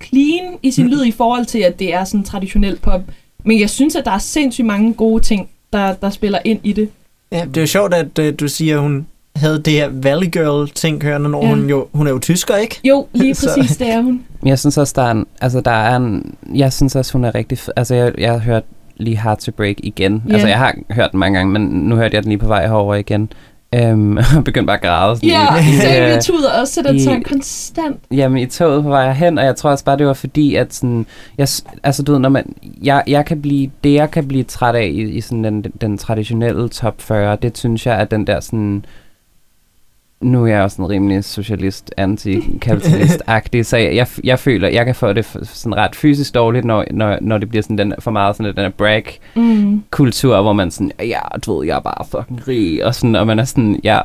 clean 0.03 0.53
i 0.63 0.71
sin 0.71 0.87
lyd 0.89 1.05
i 1.05 1.11
forhold 1.11 1.45
til, 1.45 1.59
at 1.59 1.79
det 1.79 1.93
er 1.93 2.03
sådan 2.03 2.23
traditionel 2.23 2.75
pop. 2.79 3.01
Men 3.43 3.59
jeg 3.59 3.69
synes, 3.69 3.95
at 3.95 4.05
der 4.05 4.11
er 4.11 4.17
sindssygt 4.17 4.67
mange 4.67 4.93
gode 4.93 5.23
ting, 5.23 5.49
der, 5.73 5.93
der 5.93 6.09
spiller 6.09 6.39
ind 6.45 6.59
i 6.63 6.73
det. 6.73 6.89
Ja, 7.31 7.45
det 7.47 7.57
er 7.57 7.61
jo 7.61 7.67
sjovt, 7.67 7.93
at 7.93 8.19
uh, 8.19 8.25
du 8.39 8.47
siger, 8.47 8.75
at 8.75 8.81
hun 8.81 9.07
havde 9.35 9.61
det 9.61 9.73
her 9.73 9.89
Valley 9.91 10.31
Girl-ting 10.31 11.01
kørende, 11.01 11.29
når 11.29 11.43
Ja. 11.43 11.49
hun, 11.49 11.69
jo, 11.69 11.87
hun 11.93 12.07
er 12.07 12.11
jo 12.11 12.19
tysker, 12.19 12.55
ikke? 12.55 12.79
Jo, 12.83 13.07
lige 13.13 13.35
Så- 13.35 13.49
præcis, 13.57 13.77
det 13.77 13.89
er 13.89 14.01
hun. 14.01 14.23
Men 14.41 14.49
jeg 14.49 14.59
synes 14.59 14.77
også, 14.77 14.93
der 14.95 15.01
er 15.01 15.11
en, 15.11 15.25
altså 15.41 15.61
der 15.61 15.71
er 15.71 15.95
en, 15.95 16.35
jeg 16.55 16.73
synes 16.73 16.95
også, 16.95 17.13
hun 17.13 17.23
er 17.25 17.35
rigtig. 17.35 17.57
Altså 17.75 17.95
jeg, 17.95 18.11
jeg 18.17 18.31
har 18.31 18.39
hørt 18.39 18.63
lige 18.97 19.17
Hard 19.17 19.37
to 19.37 19.51
Break 19.51 19.75
igen. 19.79 20.23
Ja. 20.27 20.33
Altså 20.33 20.47
jeg 20.47 20.57
har 20.57 20.75
hørt 20.91 21.11
den 21.11 21.19
mange 21.19 21.37
gange, 21.37 21.53
men 21.53 21.61
nu 21.61 21.95
hørte 21.95 22.15
jeg 22.15 22.23
den 22.23 22.29
lige 22.29 22.39
på 22.39 22.47
vej 22.47 22.67
herover 22.67 22.95
igen. 22.95 23.29
Øhm, 23.75 24.17
og 24.37 24.43
begyndte 24.45 24.65
bare 24.65 24.77
at 24.77 24.81
græde. 24.81 25.15
Sådan 25.15 25.29
Ja, 25.29 25.55
i, 25.55 25.59
i, 25.59 25.77
så 25.77 25.87
øh, 25.87 25.93
jeg 25.93 26.23
tuder 26.23 26.59
også 26.59 26.73
til 26.73 26.83
den 26.83 26.99
sang 26.99 27.25
konstant. 27.25 27.99
Jamen 28.11 28.37
i 28.37 28.45
toget 28.45 28.83
på 28.83 28.89
vej 28.89 29.13
hen, 29.13 29.37
og 29.37 29.45
jeg 29.45 29.55
tror 29.55 29.69
også 29.69 29.85
bare, 29.85 29.97
det 29.97 30.07
var 30.07 30.13
fordi, 30.13 30.55
at 30.55 30.73
sådan, 30.73 31.05
jeg, 31.37 31.47
altså 31.83 32.03
du 32.03 32.11
ved, 32.11 32.19
når 32.19 32.29
man, 32.29 32.55
jeg, 32.83 33.03
jeg 33.07 33.25
kan 33.25 33.41
blive, 33.41 33.71
det 33.83 33.93
jeg 33.93 34.11
kan 34.11 34.27
blive 34.27 34.43
træt 34.43 34.75
af 34.75 34.85
i, 34.85 35.01
i 35.01 35.21
sådan 35.21 35.43
den, 35.43 35.61
den 35.81 35.97
traditionelle 35.97 36.69
top 36.69 37.01
40, 37.01 37.35
det 37.41 37.57
synes 37.57 37.85
jeg, 37.85 37.95
at 37.97 38.11
den 38.11 38.27
der 38.27 38.39
sådan, 38.39 38.85
nu 40.21 40.43
er 40.43 40.47
jeg 40.47 40.61
også 40.61 40.81
en 40.81 40.89
rimelig 40.89 41.23
socialist, 41.23 41.93
antikapitalist-agtig, 41.97 43.63
så 43.63 43.77
jeg, 43.77 43.95
jeg, 43.95 44.07
jeg 44.23 44.39
føler, 44.39 44.67
jeg 44.67 44.85
kan 44.85 44.95
få 44.95 45.13
det 45.13 45.25
sådan 45.43 45.77
ret 45.77 45.95
fysisk 45.95 46.35
dårligt, 46.35 46.65
når, 46.65 46.85
når, 46.91 47.17
når 47.21 47.37
det 47.37 47.49
bliver 47.49 47.63
sådan 47.63 47.77
den, 47.77 47.93
for 47.99 48.11
meget 48.11 48.35
sådan 48.35 48.55
den 48.55 48.63
der 48.63 48.69
brag 48.69 49.19
Mm. 49.35 49.83
kultur, 49.89 50.41
hvor 50.41 50.53
man 50.53 50.71
sådan, 50.71 50.91
ja, 50.99 51.19
du 51.45 51.57
ved, 51.57 51.67
jeg 51.67 51.75
er 51.75 51.79
bare 51.79 52.05
fucking 52.11 52.47
rig, 52.47 52.85
og 52.85 52.95
sådan, 52.95 53.15
og 53.15 53.27
man 53.27 53.39
er 53.39 53.43
sådan, 53.43 53.79
ja, 53.83 53.99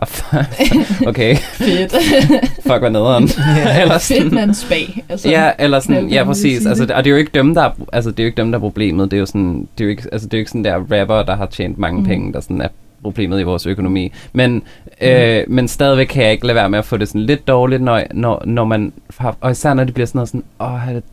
okay, 1.09 1.37
Fedt. 1.37 1.95
fuck, 2.67 2.79
hvad 2.79 2.91
nederen. 2.91 3.23
Eller 3.83 3.99
sådan, 3.99 4.23
Fedt 4.23 4.33
mands 4.33 4.67
bag. 4.69 5.05
Altså. 5.09 5.29
Ja, 5.31 5.51
eller 5.59 5.81
sådan, 5.81 6.09
ja 6.09 6.25
præcis. 6.25 6.67
Altså, 6.67 6.83
og 6.83 7.05
det 7.05 7.07
er 7.07 7.11
jo 7.11 7.17
ikke 7.17 7.31
dem, 7.35 7.55
der 7.55 7.63
er, 7.63 7.71
altså, 7.93 8.11
det 8.11 8.21
er 8.21 8.25
jo 8.25 8.27
ikke 8.27 8.37
dem, 8.43 8.51
der 8.53 8.59
er 8.59 8.61
problemet. 8.61 9.11
Det 9.11 9.17
er 9.17 9.21
jo 9.21 9.27
sådan, 9.27 9.69
det 9.79 9.85
er 9.85 9.85
jo 9.85 9.91
ikke, 9.91 10.03
altså, 10.13 10.29
det 10.29 10.35
er 10.35 10.39
jo 10.39 10.41
ikke 10.41 10.51
sådan 10.51 10.65
der 10.65 11.01
rapper, 11.01 11.23
der 11.23 11.37
har 11.37 11.47
tjent 11.47 11.79
mange 11.79 12.01
mm. 12.01 12.07
penge, 12.07 12.33
der 12.33 12.41
sådan 12.41 12.61
er 12.61 12.69
problemet 13.03 13.41
i 13.41 13.43
vores 13.43 13.67
økonomi. 13.67 14.13
Men, 14.33 14.63
øh, 15.01 15.41
men 15.49 15.69
stadigvæk 15.69 16.07
kan 16.07 16.23
jeg 16.25 16.33
ikke 16.33 16.47
lade 16.47 16.57
være 16.57 16.71
med 16.71 16.79
at 16.79 16.85
få 16.85 16.97
det 16.97 17.09
sådan 17.09 17.21
lidt 17.21 17.49
dårligt, 17.49 17.83
når, 17.83 18.03
når, 18.15 18.43
når 18.47 18.65
man 18.65 18.93
har, 19.19 19.37
og 19.41 19.51
især 19.51 19.75
når 19.75 19.85
det 19.85 19.95
bliver 19.95 20.07
sådan 20.07 20.17
noget 20.19 20.29
sådan, 20.29 20.45
åh, 20.61 20.69
have 20.79 20.95
det, 20.97 21.05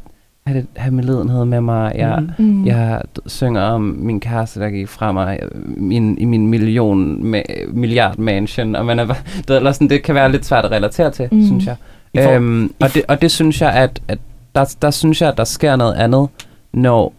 have 0.47 0.59
det, 0.59 0.67
have 0.75 0.93
medlidenhed 0.93 1.45
med 1.45 1.61
mig, 1.61 1.91
jeg, 1.95 2.23
Mm. 2.37 2.45
Mm. 2.45 2.65
jeg 2.65 3.01
synger 3.25 3.61
om 3.61 3.81
min 3.81 4.19
kæreste, 4.19 4.59
der 4.59 4.69
gik 4.69 4.87
fra 4.87 5.11
mig 5.11 5.39
min, 5.65 6.17
i 6.17 6.25
min 6.25 6.47
million, 6.47 7.33
ma- 7.35 7.71
milliard 7.73 8.17
mansion, 8.17 8.75
og 8.75 8.85
man 8.85 8.99
er 8.99 9.05
det, 9.47 9.55
eller 9.55 9.71
sådan, 9.71 9.89
det 9.89 10.03
kan 10.03 10.15
være 10.15 10.31
lidt 10.31 10.45
svært 10.45 10.65
at 10.65 10.71
relatere 10.71 11.11
til, 11.11 11.27
Mm. 11.31 11.37
mm. 11.37 11.45
synes 11.45 11.65
jeg. 11.65 11.75
I 12.13 12.17
for- 12.23 12.31
Øhm, 12.31 12.73
og, 12.81 12.93
det, 12.93 13.01
og 13.07 13.21
det 13.21 13.31
synes 13.31 13.61
jeg, 13.61 13.71
at, 13.73 14.01
at 14.07 14.19
der, 14.55 14.75
der 14.81 14.91
synes 14.91 15.21
jeg, 15.21 15.29
at 15.29 15.37
der 15.37 15.43
sker 15.43 15.75
noget 15.75 15.93
andet, 15.93 16.27
når... 16.73 17.13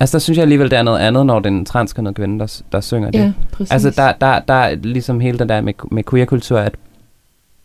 Altså, 0.00 0.12
der 0.12 0.20
synes 0.20 0.36
jeg 0.36 0.42
alligevel, 0.42 0.70
der 0.70 0.78
er 0.78 0.82
noget 0.82 1.00
andet, 1.00 1.26
når 1.26 1.38
det 1.38 1.46
er 1.46 1.50
en 1.50 1.64
transkønnet 1.64 2.14
kvinde, 2.14 2.38
der, 2.38 2.62
der 2.72 2.80
synger 2.80 3.10
det. 3.10 3.18
Ja, 3.18 3.32
præcis. 3.52 3.72
Altså, 3.72 3.90
der, 3.90 4.12
der, 4.12 4.38
der 4.40 4.54
er 4.54 4.74
ligesom 4.74 5.20
hele 5.20 5.38
det 5.38 5.48
der 5.48 5.60
med, 5.60 5.74
med 5.90 6.04
queerkultur, 6.04 6.58
at, 6.58 6.74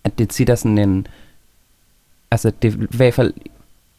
at 0.04 0.20
det 0.20 0.30
tit 0.30 0.50
er 0.50 0.56
sådan 0.56 0.78
en... 0.78 1.08
Altså, 2.32 2.52
det 2.62 2.74
i 2.74 2.98
hvert 2.98 3.14
fald 3.14 3.34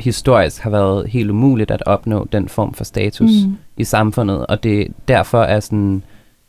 historisk 0.01 0.63
har 0.63 0.71
været 0.71 1.09
helt 1.09 1.31
umuligt 1.31 1.71
at 1.71 1.83
opnå 1.87 2.29
den 2.33 2.49
form 2.49 2.75
for 2.75 2.85
status 2.85 3.31
Mm. 3.47 3.57
i 3.77 3.85
samfundet, 3.85 4.47
og 4.47 4.63
det 4.63 4.87
derfor 5.09 5.43
er 5.43 5.61
sådan, 5.61 6.03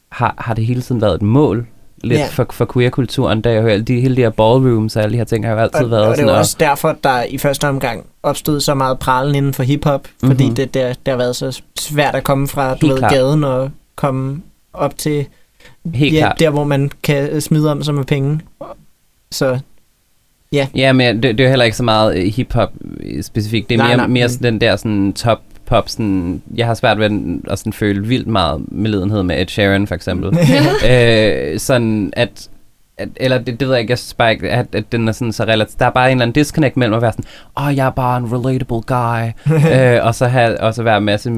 har, 0.09 0.33
har 0.37 0.53
det 0.53 0.65
hele 0.65 0.81
tiden 0.81 1.01
været 1.01 1.15
et 1.15 1.21
mål 1.21 1.67
lidt 2.03 2.13
Ja. 2.13 2.19
yeah. 2.23 2.31
for, 2.31 2.47
for 2.51 2.65
queerkulturen, 2.73 3.41
der 3.41 3.51
jo 3.51 3.67
alle 3.67 3.83
de, 3.85 4.01
hele 4.01 4.15
de 4.15 4.21
her 4.21 4.29
ballrooms 4.29 4.95
og 4.95 5.03
alle 5.03 5.13
de 5.13 5.17
her 5.17 5.23
ting 5.25 5.45
har 5.45 5.53
jo 5.53 5.59
altid 5.59 5.83
Og, 5.83 5.91
været 5.91 6.03
og 6.03 6.09
det 6.09 6.17
sådan, 6.17 6.29
og- 6.29 6.37
også 6.37 6.55
derfor, 6.59 6.97
der 7.03 7.23
i 7.23 7.37
første 7.37 7.67
omgang 7.67 8.05
opstod 8.23 8.59
så 8.59 8.73
meget 8.75 8.99
pralen 8.99 9.35
inden 9.35 9.53
for 9.53 9.63
hiphop, 9.63 10.07
fordi 10.25 10.45
Mhm. 10.45 10.55
det, 10.55 10.73
der, 10.73 10.87
det 10.87 11.07
har 11.07 11.15
været 11.17 11.35
så 11.35 11.61
svært 11.79 12.15
at 12.15 12.23
komme 12.23 12.47
fra 12.47 12.75
du 12.75 12.87
ved, 12.87 12.99
gaden 13.09 13.43
og 13.43 13.71
komme 13.95 14.41
op 14.73 14.97
til 14.97 15.25
helt 15.93 16.13
ja, 16.13 16.19
klart. 16.19 16.39
der, 16.39 16.49
hvor 16.49 16.63
man 16.63 16.91
kan 17.03 17.41
smide 17.41 17.71
om 17.71 17.83
sig 17.83 17.93
med 17.95 18.03
penge. 18.03 18.39
Så 19.31 19.59
Ja, 20.75 20.93
men 20.93 21.15
det, 21.15 21.23
det 21.23 21.39
er 21.39 21.43
jo 21.43 21.49
heller 21.49 21.65
ikke 21.65 21.77
så 21.77 21.83
meget 21.83 22.17
øh, 22.17 22.25
hiphop 22.33 22.69
øh, 22.99 23.23
specifikt. 23.23 23.69
Det 23.69 23.75
er 23.75 23.77
Nej, 23.77 23.87
mere, 23.87 23.97
nej, 23.97 24.07
mere 24.07 24.29
sådan 24.29 24.53
den 24.53 24.61
der 24.61 24.75
sådan 24.75 25.13
top 25.13 25.39
pop, 25.71 25.89
sådan, 25.89 26.41
jeg 26.55 26.65
har 26.67 26.73
svært 26.73 26.99
ved 26.99 27.39
at 27.49 27.59
sådan 27.59 27.73
føle 27.73 28.07
vildt 28.07 28.27
meget 28.27 28.61
medlidenhed 28.71 29.23
med 29.23 29.41
Ed 29.41 29.47
Sheeran 29.47 29.87
for 29.87 29.95
eksempel. 29.95 30.37
øh, 30.91 31.59
sådan 31.59 32.13
at, 32.15 32.49
at 32.97 33.09
eller 33.15 33.37
det, 33.37 33.59
det 33.59 33.67
ved 33.67 33.73
jeg 33.75 33.81
ikke, 33.81 33.91
jeg 33.91 33.97
synes 33.97 34.13
bare 34.13 34.31
ikke, 34.31 34.49
at, 34.49 34.65
at 34.75 34.91
den 34.91 35.07
er 35.07 35.11
sådan 35.11 35.31
så 35.31 35.43
relativt, 35.43 35.79
der 35.79 35.85
er 35.85 35.89
bare 35.89 36.11
en 36.11 36.17
eller 36.17 36.21
anden 36.25 36.33
disconnect 36.33 36.77
mellem 36.77 36.93
at 36.95 37.01
være 37.01 37.11
sådan, 37.11 37.25
åh, 37.57 37.65
oh, 37.67 37.75
jeg 37.77 37.85
er 37.85 37.89
bare 37.91 38.17
en 38.17 38.25
relatable 38.33 38.81
guy, 38.81 39.23
øh, 39.97 40.05
og 40.05 40.15
så 40.15 40.25
have, 40.27 40.61
og 40.61 40.73
så 40.73 40.83
være 40.83 40.97
en 40.97 41.03
masse 41.03 41.31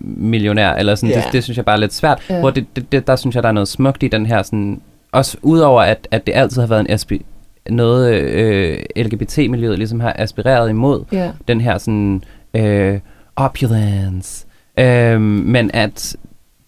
millionær, 0.00 0.72
eller 0.74 0.94
sådan, 0.94 1.10
Ja. 1.14 1.16
det, 1.20 1.32
det 1.32 1.44
synes 1.44 1.56
jeg 1.56 1.64
bare 1.64 1.76
er 1.76 1.80
lidt 1.80 1.94
svært, 1.94 2.18
Ja. 2.30 2.40
hvor 2.40 2.50
det, 2.50 2.66
det, 2.76 2.92
det, 2.92 3.06
der 3.06 3.16
synes 3.16 3.34
jeg, 3.34 3.42
der 3.42 3.48
er 3.48 3.52
noget 3.52 3.68
smukt 3.68 4.02
i 4.02 4.08
den 4.08 4.26
her 4.26 4.42
sådan, 4.42 4.80
også 5.12 5.36
udover 5.42 5.82
at, 5.82 6.08
at 6.10 6.26
det 6.26 6.32
altid 6.36 6.60
har 6.60 6.68
været 6.68 6.80
en 6.90 6.94
aspi- 6.94 7.24
noget 7.70 8.14
øh, 8.14 8.78
LGBT-miljøet 8.96 9.78
ligesom 9.78 10.00
har 10.00 10.12
aspireret 10.18 10.70
imod, 10.70 11.04
Ja. 11.12 11.30
den 11.48 11.60
her 11.60 11.78
sådan 11.78 12.22
øh, 12.54 12.98
opulence, 13.44 14.46
øh, 14.78 15.20
men 15.20 15.70
at 15.74 16.16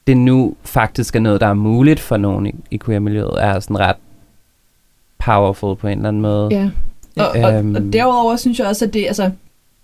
det 0.06 0.16
nu 0.16 0.54
faktisk 0.64 1.16
er 1.16 1.20
noget, 1.20 1.40
der 1.40 1.46
er 1.46 1.54
muligt 1.54 2.00
for 2.00 2.16
nogen 2.16 2.46
i, 2.46 2.54
i 2.70 2.78
queer-miljøet, 2.84 3.30
er 3.44 3.60
sådan 3.60 3.78
ret 3.80 3.96
powerful 5.24 5.76
på 5.76 5.86
en 5.86 5.98
eller 5.98 6.08
anden 6.08 6.22
måde. 6.22 6.48
Ja. 6.50 6.70
Og, 7.24 7.28
og, 7.44 7.54
Øhm. 7.54 7.74
og 7.74 7.82
derudover 7.92 8.36
synes 8.36 8.58
jeg 8.58 8.66
også, 8.66 8.84
at 8.84 8.94
det, 8.94 9.06
altså, 9.06 9.30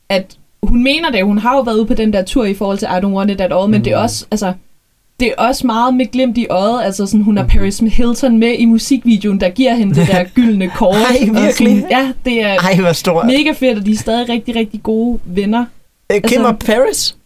at 0.08 0.36
hun 0.62 0.82
mener 0.82 1.10
det, 1.10 1.24
hun 1.24 1.38
har 1.38 1.56
jo 1.56 1.60
været 1.62 1.76
ude 1.76 1.86
på 1.86 1.94
den 1.94 2.12
der 2.12 2.22
tur 2.24 2.44
i 2.44 2.54
forhold 2.54 2.78
til 2.78 2.86
I 2.86 2.96
Don't 2.96 3.06
Want 3.06 3.30
It 3.30 3.40
At 3.40 3.52
All, 3.52 3.62
men 3.70 3.70
Mhm. 3.78 3.84
det 3.84 3.92
er 3.92 3.96
også, 3.98 4.26
altså, 4.30 4.52
det 5.20 5.28
er 5.28 5.32
også 5.48 5.66
meget 5.66 5.94
med 5.94 6.06
glimt 6.12 6.38
i 6.38 6.46
øjet, 6.50 6.84
altså 6.84 7.06
sådan, 7.06 7.22
hun 7.24 7.36
har 7.36 7.44
Mhm. 7.44 7.50
Paris 7.50 7.78
Hilton 7.78 8.38
med 8.38 8.52
i 8.58 8.64
musikvideoen, 8.64 9.40
der 9.40 9.48
giver 9.48 9.74
hende 9.74 9.94
det 9.94 10.06
der 10.08 10.24
gyldne 10.34 10.68
kort. 10.76 10.94
Ej, 10.94 11.28
og 11.30 11.34
virkelig? 11.42 11.52
Sådan, 11.80 11.90
ja, 11.90 12.12
det 12.24 12.42
er 12.42 12.54
ej, 12.58 12.76
hvor 12.80 12.92
stor. 12.92 13.24
mega 13.24 13.52
fedt, 13.54 13.78
og 13.78 13.86
de 13.86 13.92
er 13.92 13.96
stadig 13.96 14.28
rigtig, 14.28 14.56
rigtig 14.56 14.82
gode 14.82 15.18
venner. 15.24 15.64
Øh, 16.12 16.20
Kim 16.20 16.24
altså- 16.24 16.46
og 16.46 16.58
Paris? 16.58 17.16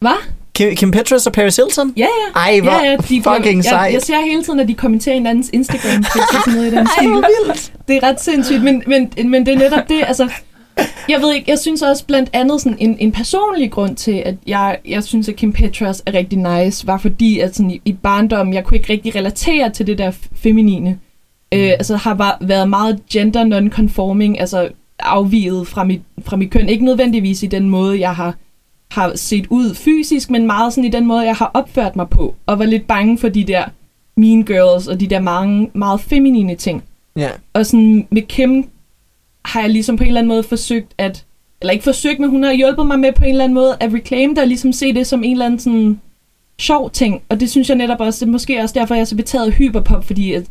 Hvad? 0.00 0.18
Kim, 0.54 0.76
Kim 0.76 0.90
Petras 0.90 1.26
og 1.26 1.32
Paris 1.32 1.56
Hilton? 1.56 1.92
Ja, 1.96 2.02
ja. 2.02 2.40
Ej, 2.40 2.60
hvor 2.60 2.70
ja, 2.70 2.90
ja, 2.90 2.96
de 2.96 3.22
fucking 3.22 3.56
jeg, 3.56 3.64
sejt. 3.64 3.92
jeg 3.92 4.02
ser 4.02 4.20
hele 4.20 4.42
tiden, 4.42 4.60
at 4.60 4.68
de 4.68 4.74
kommenterer 4.74 5.14
hinandens 5.14 5.50
Instagram 5.52 6.04
og 6.14 6.20
sådan 6.44 6.54
noget 6.54 6.66
i 6.66 6.70
den 6.70 6.78
Ej, 6.78 6.86
stil. 6.98 7.08
hvor 7.10 7.24
vildt. 7.46 7.72
Det 7.88 7.96
er 7.96 8.02
ret 8.02 8.20
sindssygt, 8.20 8.62
men, 8.62 8.82
men, 8.86 9.12
men 9.30 9.46
det 9.46 9.54
er 9.54 9.58
netop 9.58 9.88
det, 9.88 10.04
altså... 10.06 10.30
Jeg 11.08 11.20
ved 11.20 11.34
ikke, 11.34 11.50
jeg 11.50 11.58
synes 11.58 11.82
også 11.82 12.04
blandt 12.06 12.30
andet 12.32 12.60
sådan 12.60 12.78
en, 12.80 12.96
en 12.98 13.12
personlig 13.12 13.70
grund 13.70 13.96
til, 13.96 14.22
at 14.26 14.34
jeg, 14.46 14.78
jeg 14.88 15.04
synes, 15.04 15.28
at 15.28 15.36
Kim 15.36 15.52
Petras 15.52 16.02
er 16.06 16.14
rigtig 16.14 16.38
nice, 16.38 16.86
var 16.86 16.98
fordi, 16.98 17.38
at 17.38 17.56
sådan 17.56 17.70
i, 17.70 17.80
i 17.84 17.92
barndommen, 17.92 18.54
jeg 18.54 18.64
kunne 18.64 18.76
ikke 18.76 18.92
rigtig 18.92 19.14
relatere 19.14 19.70
til 19.70 19.86
det 19.86 19.98
der 19.98 20.12
feminine. 20.36 20.98
Øh, 21.54 21.70
altså 21.70 21.96
har 21.96 22.14
bare 22.14 22.34
været 22.40 22.68
meget 22.68 23.00
gender 23.12 23.44
non-conforming, 23.44 24.40
altså 24.40 24.68
afviget 25.00 25.68
fra 25.68 25.84
mit, 25.84 26.02
fra 26.22 26.36
mit 26.36 26.50
køn. 26.50 26.68
Ikke 26.68 26.84
nødvendigvis 26.84 27.42
i 27.42 27.46
den 27.46 27.70
måde, 27.70 28.00
jeg 28.00 28.14
har 28.14 28.34
har 28.90 29.12
set 29.16 29.46
ud 29.50 29.74
fysisk, 29.74 30.30
men 30.30 30.46
meget 30.46 30.72
sådan 30.72 30.84
i 30.84 30.90
den 30.90 31.06
måde, 31.06 31.20
jeg 31.20 31.34
har 31.34 31.50
opført 31.54 31.96
mig 31.96 32.08
på, 32.08 32.34
og 32.46 32.58
var 32.58 32.64
lidt 32.64 32.86
bange 32.86 33.18
for 33.18 33.28
de 33.28 33.44
der 33.44 33.64
mean 34.16 34.44
girls, 34.44 34.86
og 34.86 35.00
de 35.00 35.06
der 35.06 35.20
mange, 35.20 35.70
meget 35.74 36.00
feminine 36.00 36.54
ting. 36.54 36.84
Ja. 37.16 37.28
Og 37.52 37.66
sådan 37.66 38.06
med 38.10 38.22
Kim 38.22 38.68
har 39.44 39.60
jeg 39.60 39.70
ligesom 39.70 39.96
på 39.96 40.02
en 40.02 40.08
eller 40.08 40.20
anden 40.20 40.28
måde 40.28 40.42
forsøgt 40.42 40.92
at, 40.98 41.24
eller 41.60 41.72
ikke 41.72 41.84
forsøgt, 41.84 42.20
men 42.20 42.30
hun 42.30 42.42
har 42.42 42.52
hjulpet 42.52 42.86
mig 42.86 42.98
med 42.98 43.12
på 43.12 43.24
en 43.24 43.30
eller 43.30 43.44
anden 43.44 43.54
måde 43.54 43.76
at 43.80 43.94
reclaim 43.94 44.34
det, 44.34 44.38
og 44.38 44.48
ligesom 44.48 44.72
se 44.72 44.92
det 44.92 45.06
som 45.06 45.24
en 45.24 45.32
eller 45.32 45.44
anden 45.44 45.60
sådan 45.60 46.00
sjov 46.58 46.90
ting. 46.90 47.22
Og 47.28 47.40
det 47.40 47.50
synes 47.50 47.68
jeg 47.68 47.76
netop 47.76 48.00
også, 48.00 48.24
det 48.24 48.28
er 48.28 48.32
måske 48.32 48.60
også 48.60 48.74
derfor, 48.78 48.94
jeg 48.94 49.00
er 49.00 49.04
så 49.04 49.16
betaget 49.16 49.54
hyperpop, 49.54 50.04
fordi 50.04 50.32
at 50.32 50.46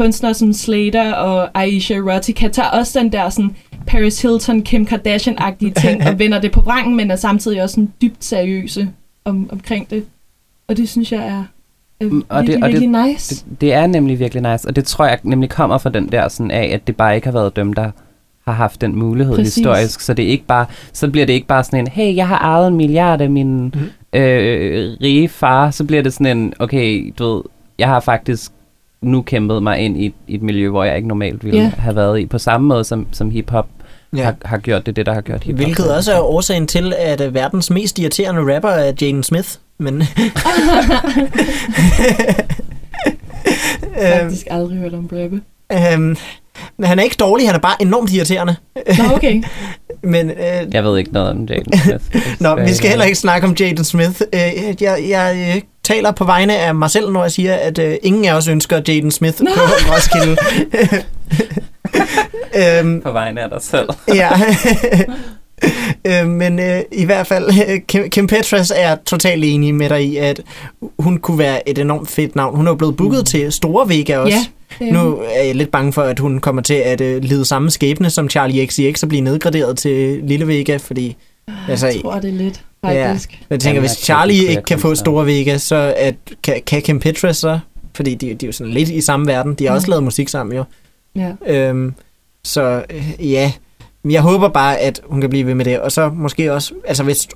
kunstnere 0.00 0.34
som 0.34 0.52
Slater 0.52 1.12
og 1.12 1.48
Aisha 1.54 1.94
Erotica 1.94 2.48
tager 2.48 2.68
også 2.68 2.98
den 2.98 3.12
der 3.12 3.28
sådan 3.28 3.56
Paris 3.86 4.22
Hilton, 4.22 4.62
Kim 4.62 4.86
Kardashian-agtige 4.90 5.72
ting 5.80 6.02
og 6.08 6.18
vender 6.18 6.40
det 6.40 6.52
på 6.52 6.60
vrangen, 6.60 6.96
men 6.96 7.10
er 7.10 7.16
samtidig 7.16 7.62
også 7.62 7.74
sådan 7.74 7.92
dybt 8.02 8.24
seriøse 8.24 8.88
om, 9.24 9.48
omkring 9.52 9.90
det. 9.90 10.04
Og 10.68 10.76
det 10.76 10.88
synes 10.88 11.12
jeg 11.12 11.26
er, 11.26 11.44
Mm, 12.02 12.24
og 12.28 12.42
det- 12.42 12.48
virkelig, 12.48 12.64
og 12.64 12.68
det- 12.72 12.80
virkelig 12.80 13.06
nice. 13.12 13.34
Det, 13.50 13.60
det 13.60 13.72
er 13.72 13.86
nemlig 13.86 14.18
virkelig 14.18 14.52
nice, 14.52 14.68
og 14.68 14.76
det 14.76 14.84
tror 14.84 15.06
jeg 15.06 15.18
nemlig 15.22 15.50
kommer 15.50 15.78
fra 15.78 15.90
den 15.90 16.12
der 16.12 16.28
sådan 16.28 16.50
af, 16.50 16.64
at 16.74 16.86
det 16.86 16.96
bare 16.96 17.14
ikke 17.14 17.26
har 17.26 17.32
været 17.32 17.56
dem, 17.56 17.72
der 17.72 17.90
har 18.44 18.52
haft 18.52 18.80
den 18.80 18.96
mulighed 18.98 19.36
Præcis. 19.36 19.54
Historisk, 19.54 20.00
så 20.00 20.14
det 20.14 20.24
er 20.24 20.28
ikke 20.28 20.44
bare, 20.46 20.66
så 20.92 21.10
bliver 21.10 21.26
det 21.26 21.32
ikke 21.32 21.46
bare 21.46 21.64
sådan 21.64 21.78
en, 21.80 21.86
hey, 21.88 22.16
jeg 22.16 22.28
har 22.28 22.38
ejet 22.38 22.68
en 22.68 22.76
milliard 22.76 23.20
af 23.20 23.30
min 23.30 23.62
mm. 23.64 24.18
øh, 24.20 24.96
rige 25.02 25.28
far, 25.28 25.70
så 25.70 25.84
bliver 25.84 26.02
det 26.02 26.12
sådan 26.12 26.38
en, 26.38 26.52
okay, 26.58 27.14
du 27.18 27.34
ved, 27.34 27.42
jeg 27.78 27.88
har 27.88 28.00
faktisk 28.00 28.52
nu 29.02 29.22
kæmpet 29.22 29.62
mig 29.62 29.78
ind 29.78 29.96
i, 29.96 30.06
et- 30.06 30.12
i 30.26 30.34
et 30.34 30.42
miljø, 30.42 30.68
hvor 30.68 30.84
jeg 30.84 30.96
ikke 30.96 31.08
normalt 31.08 31.44
ville 31.44 31.60
yeah. 31.60 31.72
have 31.72 31.96
været 31.96 32.20
i, 32.20 32.26
på 32.26 32.38
samme 32.38 32.66
måde 32.68 32.84
som, 32.84 33.06
som 33.12 33.30
hiphop 33.30 33.66
Ja. 34.16 34.24
har, 34.24 34.34
har 34.44 34.58
gjort 34.58 34.86
det, 34.86 34.96
det 34.96 35.06
der 35.06 35.14
har 35.14 35.20
gjort 35.20 35.44
hiphop. 35.44 35.64
Hvilket 35.64 35.96
også 35.96 36.12
er 36.12 36.20
årsagen 36.20 36.66
til, 36.66 36.94
at 36.98 37.20
øh, 37.20 37.34
verdens 37.34 37.70
mest 37.70 37.98
irriterende 37.98 38.54
rapper 38.54 38.68
er 38.68 38.92
Jaden 39.00 39.22
Smith. 39.22 39.48
Men 39.78 40.02
faktisk 44.22 44.46
aldrig 44.50 44.78
hørt 44.78 44.94
om 44.94 45.08
Brebe. 45.08 45.40
øhm, 45.72 46.16
men 46.78 46.86
han 46.88 46.98
er 46.98 47.02
ikke 47.02 47.16
dårlig, 47.20 47.46
han 47.48 47.54
er 47.54 47.58
bare 47.60 47.76
enormt 47.82 48.12
irriterende. 48.12 48.56
Nå, 48.98 49.04
okay. 49.14 49.42
Men 50.02 50.30
øh, 50.30 50.74
Jeg 50.74 50.84
ved 50.84 50.98
ikke 50.98 51.12
noget 51.12 51.30
om 51.30 51.44
Jaden 51.44 51.78
Smith. 51.78 52.04
Nå, 52.42 52.54
vi 52.56 52.74
skal 52.74 52.88
heller 52.90 53.04
ikke 53.04 53.18
snakke 53.18 53.46
om 53.46 53.54
Jaden 53.60 53.84
Smith. 53.84 54.20
Øh, 54.34 54.82
jeg, 54.82 55.04
jeg 55.08 55.54
øh, 55.56 55.62
taler 55.84 56.10
på 56.12 56.24
vegne 56.24 56.56
af 56.58 56.74
mig 56.74 56.90
selv, 56.90 57.10
når 57.10 57.22
jeg 57.22 57.32
siger, 57.32 57.54
at 57.54 57.78
øh, 57.78 57.94
ingen 58.02 58.24
af 58.24 58.34
os 58.34 58.48
ønsker 58.48 58.80
Jaden 58.88 59.10
Smith 59.10 59.42
Nå. 59.42 59.50
på 59.54 59.60
Roskilde. 59.60 60.36
øhm, 62.78 63.00
På 63.00 63.12
vegne 63.12 63.40
af 63.42 63.50
dig 63.50 63.62
selv. 63.62 63.88
ja. 64.14 64.28
øh, 66.06 66.26
men 66.28 66.58
øh, 66.58 66.80
i 66.92 67.04
hvert 67.04 67.26
fald, 67.26 67.48
øh, 67.68 67.80
Kim, 67.88 68.10
Kim 68.10 68.26
Petras 68.26 68.72
er 68.76 68.96
totalt 69.06 69.44
enig 69.44 69.74
med 69.74 69.88
dig 69.88 70.04
i, 70.04 70.16
at 70.16 70.40
hun 70.98 71.18
kunne 71.18 71.38
være 71.38 71.68
et 71.68 71.78
enormt 71.78 72.10
fedt 72.10 72.36
navn. 72.36 72.56
Hun 72.56 72.66
er 72.66 72.70
jo 72.70 72.74
blevet 72.76 72.96
booket 72.96 73.26
til 73.26 73.52
Store 73.52 73.88
Vega 73.88 74.18
også. 74.18 74.36
Ja, 74.36 74.44
er 74.80 74.92
Nu 74.92 75.16
er 75.20 75.42
jeg 75.42 75.54
lidt 75.54 75.70
bange 75.70 75.92
for, 75.92 76.02
at 76.02 76.18
hun 76.18 76.38
kommer 76.40 76.62
til 76.62 76.74
at 76.74 77.00
øh, 77.00 77.22
lide 77.22 77.44
samme 77.44 77.70
skæbne 77.70 78.10
som 78.10 78.30
Charlie 78.30 78.66
XCX 78.66 79.02
og 79.02 79.08
blive 79.08 79.20
nedgraderet 79.20 79.78
til 79.78 80.20
Lille 80.24 80.46
Vega, 80.48 80.76
fordi 80.76 81.16
altså, 81.68 81.86
Jeg 81.86 81.96
tror, 82.02 82.14
det 82.20 82.28
er 82.28 82.34
lidt, 82.34 82.64
faktisk. 82.84 83.40
jeg 83.50 83.60
tænker, 83.60 83.68
Jamen, 83.70 83.80
hvis 83.80 83.90
jeg 83.90 83.96
kan 83.96 84.04
Charlie 84.04 84.36
ikke 84.38 84.50
ikke 84.50 84.62
kan 84.62 84.78
få. 84.78 84.94
Store 84.94 85.26
Vega, 85.26 85.58
så 85.58 85.94
at, 85.96 86.14
kan, 86.42 86.62
kan 86.66 86.82
Kim 86.82 87.00
Petras 87.00 87.36
så, 87.36 87.58
fordi 87.96 88.14
de, 88.14 88.34
de 88.34 88.46
er 88.46 88.48
jo 88.48 88.52
sådan 88.52 88.72
lidt 88.72 88.88
i 88.88 89.00
samme 89.00 89.26
verden, 89.26 89.54
de 89.54 89.66
har 89.66 89.74
også 89.74 89.86
Mm. 89.86 89.90
lavet 89.90 90.04
musik 90.04 90.28
sammen 90.28 90.56
jo. 90.56 90.64
Ja. 91.16 91.32
Øhm, 91.46 91.94
så 92.44 92.82
øh, 92.90 93.30
ja, 93.32 93.52
Men 94.02 94.12
jeg 94.12 94.22
håber 94.22 94.48
bare, 94.48 94.78
at 94.78 95.00
hun 95.04 95.20
kan 95.20 95.30
blive 95.30 95.46
ved 95.46 95.54
med 95.54 95.64
det, 95.64 95.80
og 95.80 95.92
så 95.92 96.10
måske 96.14 96.52
også, 96.52 96.72
altså 96.86 97.02
hvis 97.04 97.28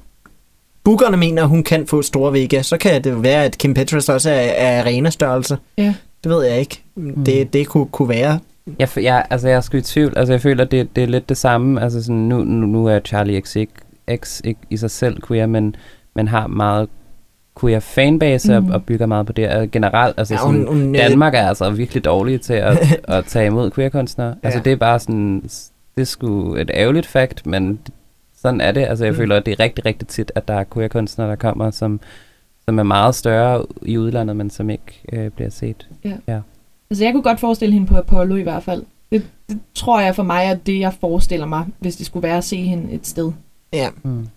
bookerne 0.84 1.16
mener, 1.16 1.42
at 1.42 1.48
hun 1.48 1.62
kan 1.62 1.86
få 1.86 2.02
Store 2.02 2.32
Vega, 2.32 2.62
så 2.62 2.76
kan 2.76 3.04
det 3.04 3.10
jo 3.10 3.16
være, 3.16 3.44
at 3.44 3.58
Kim 3.58 3.74
Petras 3.74 4.08
også 4.08 4.30
er, 4.30 4.34
er 4.34 4.80
arena-størrelse. 4.80 5.56
Ja. 5.78 5.94
Det 6.24 6.32
ved 6.32 6.44
jeg 6.44 6.60
ikke. 6.60 6.82
Mm. 6.96 7.24
Det, 7.24 7.52
det 7.52 7.66
kunne, 7.68 7.86
kunne 7.86 8.08
være. 8.08 8.38
Jeg, 8.78 8.88
jeg, 8.96 9.26
altså, 9.30 9.48
jeg 9.48 9.56
er 9.56 9.60
sgu 9.60 9.76
i 9.76 9.80
tvivl. 9.80 10.12
Altså, 10.16 10.32
jeg 10.32 10.40
føler, 10.40 10.64
det, 10.64 10.96
det 10.96 11.02
er 11.04 11.08
lidt 11.08 11.28
det 11.28 11.36
samme. 11.36 11.82
Altså, 11.82 12.02
sådan, 12.02 12.16
nu, 12.16 12.44
nu, 12.44 12.66
nu 12.66 12.86
er 12.86 13.00
Charlie 13.00 13.40
X 13.40 13.56
ikke, 13.56 13.72
X 14.16 14.40
ikke 14.44 14.60
i 14.70 14.76
sig 14.76 14.90
selv 14.90 15.22
queer, 15.26 15.46
men, 15.46 15.76
men 16.14 16.28
har 16.28 16.46
meget 16.46 16.88
queer 17.60 17.80
fanbase 17.80 18.60
Mhm. 18.60 18.68
og, 18.68 18.74
og 18.74 18.84
bygger 18.84 19.06
meget 19.06 19.26
på 19.26 19.32
det. 19.32 19.48
Og 19.48 19.70
generelt, 19.70 20.14
altså 20.18 20.34
Ja, 20.34 20.38
sådan, 20.38 20.54
hun, 20.66 20.66
hun, 20.82 20.92
Danmark 20.92 21.34
er 21.34 21.48
altså 21.48 21.70
virkelig 21.70 22.04
dårlige 22.04 22.38
til 22.38 22.54
at, 22.54 22.78
at 23.08 23.24
tage 23.24 23.46
imod 23.46 23.70
queer-kunstnere. 23.70 24.28
Ja. 24.28 24.34
Altså, 24.42 24.58
Ja. 24.58 24.62
det 24.64 24.72
er 24.72 24.76
bare 24.76 24.98
sådan, 24.98 25.40
det 25.94 26.00
er 26.00 26.04
sgu 26.04 26.54
et 26.54 26.70
ærgerligt 26.74 27.06
fakt, 27.06 27.46
men 27.46 27.78
sådan 28.42 28.60
er 28.60 28.72
det. 28.72 28.80
Altså, 28.80 29.04
jeg 29.04 29.12
Mm. 29.12 29.14
mm. 29.16 29.18
føler, 29.20 29.36
at 29.36 29.46
det 29.46 29.52
er 29.52 29.60
rigtig, 29.60 29.86
rigtig 29.86 30.08
tit, 30.08 30.32
at 30.34 30.48
der 30.48 30.54
er 30.54 30.64
queer-kunstnere, 30.74 31.28
der 31.28 31.36
kommer, 31.36 31.70
som, 31.70 32.00
som 32.64 32.78
er 32.78 32.82
meget 32.82 33.14
større 33.14 33.66
i 33.82 33.98
udlandet, 33.98 34.36
men 34.36 34.50
som 34.50 34.70
ikke 34.70 35.02
øh, 35.12 35.30
bliver 35.30 35.50
set. 35.50 35.88
Altså, 36.90 37.04
jeg 37.04 37.12
kunne 37.12 37.22
godt 37.22 37.40
forestille 37.40 37.72
hende 37.72 37.86
på 37.86 37.96
Apollo 37.96 38.36
i 38.36 38.42
hvert 38.42 38.62
fald. 38.62 38.82
Det, 39.12 39.26
det 39.48 39.58
tror 39.74 40.00
jeg 40.00 40.16
for 40.16 40.22
mig 40.22 40.44
er 40.44 40.54
det, 40.54 40.80
jeg 40.80 40.92
forestiller 41.00 41.46
mig, 41.46 41.66
hvis 41.78 41.96
det 41.96 42.06
skulle 42.06 42.22
være 42.22 42.36
at 42.36 42.44
se 42.44 42.56
hende 42.56 42.92
et 42.92 43.06
sted. 43.06 43.32
Ja. 43.72 43.88
Mm. 44.02 44.28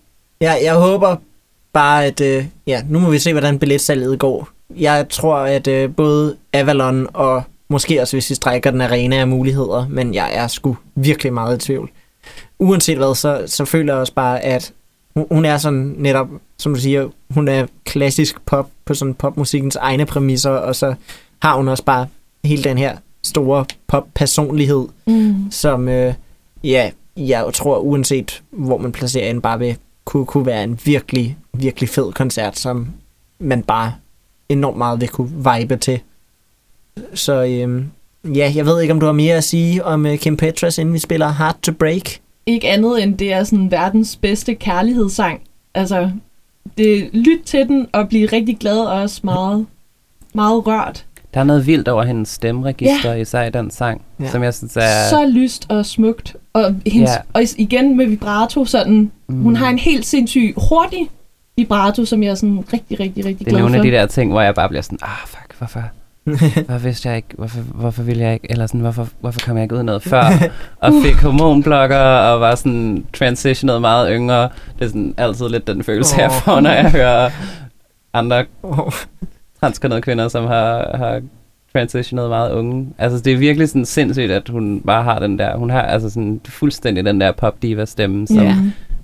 Ja, 0.41 0.53
jeg 0.63 0.75
håber 0.75 1.15
bare, 1.73 2.05
at... 2.05 2.21
Øh, 2.21 2.45
ja, 2.67 2.81
nu 2.89 2.99
må 2.99 3.09
vi 3.09 3.19
se, 3.19 3.31
hvordan 3.31 3.59
billetsalget 3.59 4.19
går. 4.19 4.49
Jeg 4.75 5.05
tror, 5.09 5.37
at 5.37 5.67
øh, 5.67 5.95
både 5.95 6.35
Avalon 6.53 7.07
og 7.13 7.43
måske 7.69 8.01
også, 8.01 8.15
hvis 8.15 8.29
vi 8.29 8.35
strækker 8.35 8.71
den 8.71 8.81
arena, 8.81 9.15
er 9.15 9.25
muligheder, 9.25 9.87
men 9.89 10.13
jeg 10.13 10.29
er 10.33 10.47
sgu 10.47 10.77
virkelig 10.95 11.33
meget 11.33 11.63
i 11.63 11.65
tvivl. 11.65 11.89
Uanset 12.59 12.97
hvad, 12.97 13.15
så, 13.15 13.43
så 13.45 13.65
føler 13.65 13.93
jeg 13.93 14.01
også 14.01 14.13
bare, 14.13 14.39
at 14.39 14.73
hun, 15.15 15.25
hun 15.31 15.45
er 15.45 15.57
sådan 15.57 15.95
netop, 15.97 16.27
som 16.57 16.73
du 16.73 16.79
siger, 16.79 17.09
hun 17.33 17.47
er 17.47 17.65
klassisk 17.85 18.45
pop 18.45 18.69
på 18.85 18.93
sådan 18.93 19.13
popmusikkens 19.13 19.75
egne 19.75 20.05
præmisser, 20.05 20.51
og 20.51 20.75
så 20.75 20.95
har 21.41 21.55
hun 21.55 21.67
også 21.67 21.83
bare 21.83 22.07
hele 22.47 22.63
den 22.63 22.77
her 22.77 22.97
store 23.23 23.65
pop-personlighed, 23.87 24.87
Mm. 25.07 25.51
som 25.51 25.89
øh, 25.89 26.13
ja, 26.63 26.89
jeg 27.17 27.45
tror 27.53 27.77
uanset 27.77 28.43
hvor 28.51 28.77
man 28.77 28.91
placerer 28.91 29.33
den, 29.33 29.41
bare 29.41 29.59
vil 29.59 29.77
kunne, 30.05 30.25
kunne 30.25 30.45
være 30.45 30.63
en 30.63 30.79
virkelig, 30.85 31.37
virkelig 31.53 31.89
fed 31.89 32.11
koncert, 32.13 32.59
som 32.59 32.87
man 33.39 33.63
bare 33.63 33.93
enormt 34.49 34.77
meget 34.77 35.01
vil 35.01 35.09
kunne 35.09 35.31
vibe 35.59 35.77
til. 35.77 35.99
Så 37.13 37.43
øhm, 37.45 37.85
ja, 38.35 38.51
jeg 38.55 38.65
ved 38.65 38.81
ikke, 38.81 38.93
om 38.93 38.99
du 38.99 39.05
har 39.05 39.13
mere 39.13 39.35
at 39.35 39.43
sige 39.43 39.83
om 39.83 40.05
øh, 40.05 40.17
Kim 40.17 40.37
Petras, 40.37 40.77
inden 40.77 40.93
vi 40.93 40.99
spiller 40.99 41.27
Hard 41.27 41.61
to 41.61 41.71
Break. 41.71 42.19
Ikke 42.45 42.67
andet 42.69 43.03
end 43.03 43.17
det 43.17 43.33
er 43.33 43.43
sådan 43.43 43.71
verdens 43.71 44.15
bedste 44.15 44.55
kærlighedssang. 44.55 45.41
Altså, 45.73 46.11
det, 46.77 47.09
lyt 47.13 47.39
til 47.45 47.67
den 47.67 47.87
og 47.93 48.09
bliv 48.09 48.27
rigtig 48.33 48.57
glad 48.57 48.79
og 48.79 49.01
også 49.01 49.21
meget, 49.23 49.65
meget 50.33 50.67
rørt. 50.67 51.05
Der 51.37 51.41
er 51.43 51.45
noget 51.47 51.67
vildt 51.67 51.87
over 51.87 52.03
hendes 52.03 52.29
stemmeregister, 52.29 53.13
ja. 53.13 53.21
især 53.21 53.43
i 53.43 53.49
den 53.49 53.71
sang, 53.71 54.01
Ja. 54.19 54.29
som 54.29 54.43
jeg 54.43 54.53
synes 54.53 54.77
er... 54.77 55.09
Så 55.09 55.25
lyst 55.33 55.65
og 55.69 55.85
smukt. 55.85 56.35
Og, 56.53 56.75
hendes, 56.85 57.09
Ja. 57.09 57.15
og 57.33 57.41
igen 57.57 57.97
med 57.97 58.05
vibrato, 58.07 58.65
sådan, 58.65 59.11
mm, 59.29 59.41
hun 59.41 59.55
har 59.55 59.69
en 59.69 59.79
helt 59.79 60.05
sindssyg 60.05 60.53
hurtig 60.69 61.09
vibrato, 61.57 62.05
som 62.05 62.23
jeg 62.23 62.29
er 62.29 62.35
sådan 62.35 62.63
rigtig, 62.73 62.99
rigtig, 62.99 63.25
rigtig 63.25 63.39
Det 63.39 63.47
er 63.47 63.49
glad 63.49 63.59
nogle 63.61 63.75
for. 63.75 63.79
af 63.79 63.91
de 63.91 63.91
der 63.97 64.05
ting, 64.05 64.31
hvor 64.31 64.41
jeg 64.41 64.55
bare 64.55 64.69
bliver 64.69 64.81
sådan, 64.81 64.97
ah 65.01 65.27
fuck, 65.27 65.57
hvorfor, 65.57 65.83
hvorfor 66.67 66.77
vidste 66.87 67.09
jeg 67.09 67.15
ikke, 67.17 67.27
hvorfor, 67.37 67.59
hvorfor 67.59 68.03
ville 68.03 68.23
jeg 68.23 68.33
ikke, 68.33 68.51
eller 68.51 68.67
sådan, 68.67 68.81
hvorfor, 68.81 69.07
hvorfor 69.19 69.39
kom 69.45 69.57
jeg 69.57 69.63
ikke 69.63 69.75
ud 69.75 69.83
noget 69.83 70.03
før, 70.03 70.23
og 70.83 70.93
fik 71.03 71.15
hormonblokker, 71.15 71.97
og 71.99 72.39
var 72.41 72.55
sådan 72.55 73.05
transitionet 73.13 73.81
meget 73.81 74.09
yngre. 74.11 74.41
Det 74.79 74.85
er 74.85 74.87
sådan 74.87 75.13
altid 75.17 75.49
lidt 75.49 75.67
den 75.67 75.83
følelse, 75.83 76.15
oh. 76.15 76.19
jeg 76.21 76.31
får, 76.31 76.59
når 76.59 76.69
jeg 76.71 76.91
hører 76.91 77.29
andre 78.13 78.45
Oh, 78.63 78.91
transkønnede 79.59 80.01
kvinder, 80.01 80.27
som 80.27 80.45
har, 80.45 80.97
har 80.97 81.21
transitionet 81.73 82.29
meget 82.29 82.51
unge. 82.51 82.87
Altså, 82.97 83.19
det 83.19 83.33
er 83.33 83.37
virkelig 83.37 83.69
sådan 83.69 83.85
sindssygt, 83.85 84.31
at 84.31 84.49
hun 84.49 84.81
bare 84.81 85.03
har 85.03 85.19
den 85.19 85.39
der, 85.39 85.57
hun 85.57 85.69
har 85.69 85.81
altså 85.81 86.09
sådan 86.09 86.41
fuldstændig 86.45 87.05
den 87.05 87.21
der 87.21 87.31
pop 87.31 87.61
diva 87.61 87.85
stemme, 87.85 88.27
som, 88.27 88.37
ja. 88.37 88.55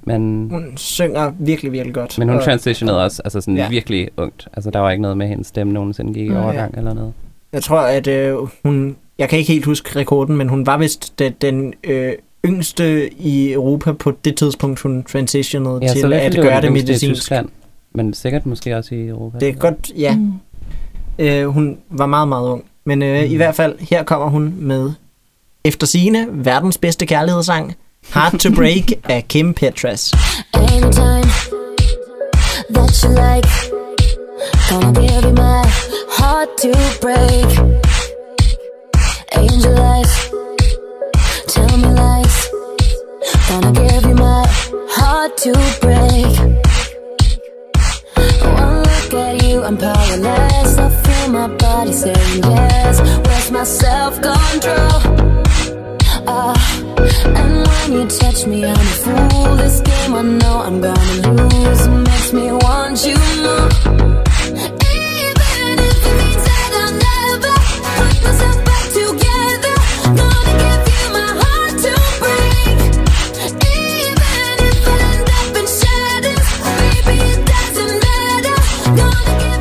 men, 0.03 0.47
hun 0.51 0.77
synger 0.77 1.31
virkelig, 1.39 1.71
virkelig 1.71 1.93
godt. 1.93 2.19
men 2.19 2.29
hun 2.29 2.37
Og 2.37 2.43
transitionede 2.43 3.03
også, 3.03 3.21
altså 3.25 3.41
sådan 3.41 3.57
ja. 3.57 3.69
virkelig 3.69 4.09
ungt. 4.17 4.47
Altså, 4.53 4.71
der 4.71 4.79
var 4.79 4.91
ikke 4.91 5.01
noget 5.01 5.17
med, 5.17 5.27
hendes 5.27 5.47
stemme 5.47 5.73
nogensinde 5.73 6.13
gik 6.13 6.27
i 6.27 6.35
overgang 6.35 6.77
eller 6.77 6.93
noget. 6.93 7.13
Jeg 7.53 7.63
tror, 7.63 7.79
at 7.79 8.07
øh, 8.07 8.37
hun... 8.65 8.95
Jeg 9.19 9.29
kan 9.29 9.39
ikke 9.39 9.51
helt 9.53 9.65
huske 9.65 9.99
rekorden, 9.99 10.37
men 10.37 10.49
hun 10.49 10.65
var 10.65 10.77
vist 10.77 11.19
den, 11.19 11.33
den 11.41 11.73
øh, 11.83 12.13
yngste 12.45 13.13
i 13.13 13.53
Europa 13.53 13.91
på 13.91 14.13
det 14.25 14.37
tidspunkt, 14.37 14.79
hun 14.79 15.03
transitionede 15.03 15.79
Ja, 15.81 15.87
til 15.87 16.13
at 16.13 16.35
gøre 16.35 16.61
det 16.61 16.63
yngste 16.63 16.67
i 16.67 16.71
medicinsk. 16.71 17.21
Tyskland, 17.21 17.49
men 17.95 18.13
sikkert 18.13 18.45
måske 18.45 18.77
også 18.77 18.95
i 18.95 19.07
Europa. 19.07 19.39
Det 19.39 19.49
er 19.49 19.53
godt, 19.53 19.91
ja. 19.97 20.15
Mm. 20.15 20.33
Øh, 21.19 21.47
hun 21.47 21.77
var 21.89 22.05
meget, 22.05 22.27
meget 22.27 22.49
ung. 22.49 22.63
Men 22.85 23.01
øh, 23.01 23.25
mm. 23.25 23.31
i 23.31 23.35
hvert 23.35 23.55
fald, 23.55 23.79
her 23.79 24.03
kommer 24.03 24.29
hun 24.29 24.53
med 24.57 24.91
efter 25.65 25.87
sine 25.87 26.27
verdens 26.31 26.77
bedste 26.77 27.05
kærlighedssang, 27.05 27.75
Hard 28.09 28.39
to 28.39 28.49
Break 28.55 28.91
af 29.09 29.25
Kim 29.27 29.53
Petras. 29.53 30.13
Anytime 30.53 31.29
that 32.69 33.03
you 33.03 33.09
like, 33.09 33.49
gonna 34.69 34.91
give 35.01 35.23
you 35.23 35.33
my 35.33 35.63
heart 36.17 36.49
to 36.57 36.71
break. 37.01 37.49
Angel 39.35 39.79
eyes, 39.79 40.13
tell 41.47 41.77
me 41.77 41.89
lies, 42.01 42.49
gonna 43.49 43.71
give 43.71 44.05
you 44.09 44.15
my 44.15 44.45
heart 44.89 45.37
to 45.37 45.53
break. 45.81 46.62
you, 49.53 49.63
I'm 49.63 49.77
powerless. 49.77 50.77
I 50.77 50.89
feel 51.03 51.27
my 51.31 51.47
body 51.47 51.93
saying 51.93 52.43
yes. 52.43 52.99
Where's 53.25 53.51
my 53.51 53.63
self 53.63 54.15
control? 54.15 54.97
Uh, 56.25 56.53
ah, 56.55 56.57
and 57.39 57.67
when 57.67 57.89
you 57.97 58.07
touch 58.07 58.47
me, 58.47 58.65
I'm 58.65 58.87
a 58.93 58.97
fool. 59.03 59.55
This 59.57 59.81
game 59.81 60.13
I 60.15 60.21
know 60.21 60.57
I'm 60.67 60.81
gonna 60.81 61.17
lose. 61.39 61.87
Makes 62.09 62.33
me 62.33 62.45
want 62.63 62.97
you 63.07 63.17
more. 63.45 63.69
Even 64.93 65.75
if 65.89 65.99
it 66.09 66.15
means 66.19 66.43
that 66.49 66.71
I'll 66.81 66.95
never 67.09 67.55
put 67.97 68.15
myself 68.25 68.57
back 68.69 68.85
together, 68.99 69.75
gonna 70.19 70.59
get. 70.61 70.72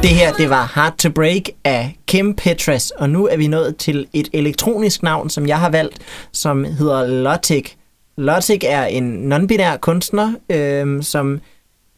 Det 0.03 0.11
her, 0.11 0.33
det 0.33 0.51
var 0.51 0.65
Hard 0.65 0.97
to 0.99 1.11
Break 1.11 1.43
af 1.65 1.97
Kim 2.07 2.35
Petras, 2.35 2.91
og 2.91 3.11
nu 3.11 3.27
er 3.27 3.37
vi 3.37 3.47
nået 3.47 3.77
til 3.77 4.07
et 4.13 4.29
elektronisk 4.33 5.03
navn, 5.03 5.31
som 5.31 5.47
jeg 5.47 5.61
har 5.61 5.71
valgt, 5.71 5.99
som 6.33 6.65
hedder 6.65 7.07
Lotic. 7.07 7.71
Lotic 8.17 8.63
er 8.65 8.85
en 8.85 9.33
non-binær 9.33 9.77
kunstner, 9.77 10.35
øh, 10.51 11.03
som 11.03 11.41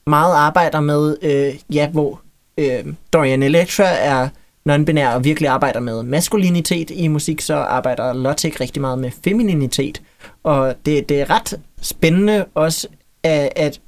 meget 0.07 0.35
arbejder 0.35 0.81
med, 0.81 1.17
øh, 1.23 1.55
ja, 1.75 1.89
hvor 1.89 2.21
øh, 2.59 2.85
Dorian 3.13 3.43
Electra 3.43 3.85
er 3.85 4.29
non-binær 4.69 5.15
og 5.15 5.25
virkelig 5.25 5.49
arbejder 5.49 5.81
med 5.81 6.03
maskulinitet 6.03 6.91
i 6.91 7.09
musik, 7.09 7.41
så 7.41 7.55
arbejder 7.55 8.13
Lotic 8.13 8.61
rigtig 8.61 8.81
meget 8.81 8.99
med 8.99 9.11
femininitet. 9.25 10.03
Og 10.43 10.75
det, 10.87 11.09
det 11.09 11.21
er 11.21 11.31
ret 11.31 11.61
spændende 11.81 12.45
også 12.55 12.89
at, 13.23 13.53
at 13.57 13.81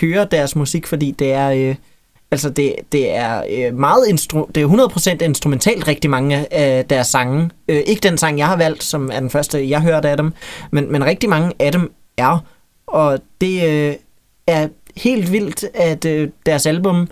høre 0.00 0.24
deres 0.30 0.56
musik, 0.56 0.86
fordi 0.86 1.10
det 1.10 1.32
er... 1.32 1.50
Øh, 1.50 1.74
Altså, 2.30 2.50
det, 2.50 2.74
det 2.92 3.10
er 3.16 3.42
øh, 3.50 3.74
meget 3.78 4.04
instru- 4.04 4.50
det 4.54 4.62
er 4.62 5.20
100% 5.20 5.24
instrumentalt 5.24 5.88
rigtig 5.88 6.10
mange 6.10 6.52
af 6.52 6.84
deres 6.84 7.06
sange. 7.06 7.50
Øh, 7.68 7.82
ikke 7.86 8.00
den 8.00 8.18
sang, 8.18 8.38
jeg 8.38 8.46
har 8.46 8.56
valgt, 8.56 8.82
som 8.82 9.10
er 9.12 9.20
den 9.20 9.30
første, 9.30 9.70
jeg 9.70 9.80
hørte 9.80 10.08
af 10.08 10.16
dem, 10.16 10.32
men, 10.70 10.92
men 10.92 11.04
rigtig 11.04 11.30
mange 11.30 11.52
af 11.58 11.72
dem 11.72 11.92
er. 12.16 12.44
Og 12.86 13.18
det 13.40 13.68
øh, 13.68 13.94
er 14.46 14.68
helt 14.96 15.32
vildt, 15.32 15.64
at 15.74 16.04
øh, 16.04 16.28
deres 16.46 16.66
album, 16.66 17.08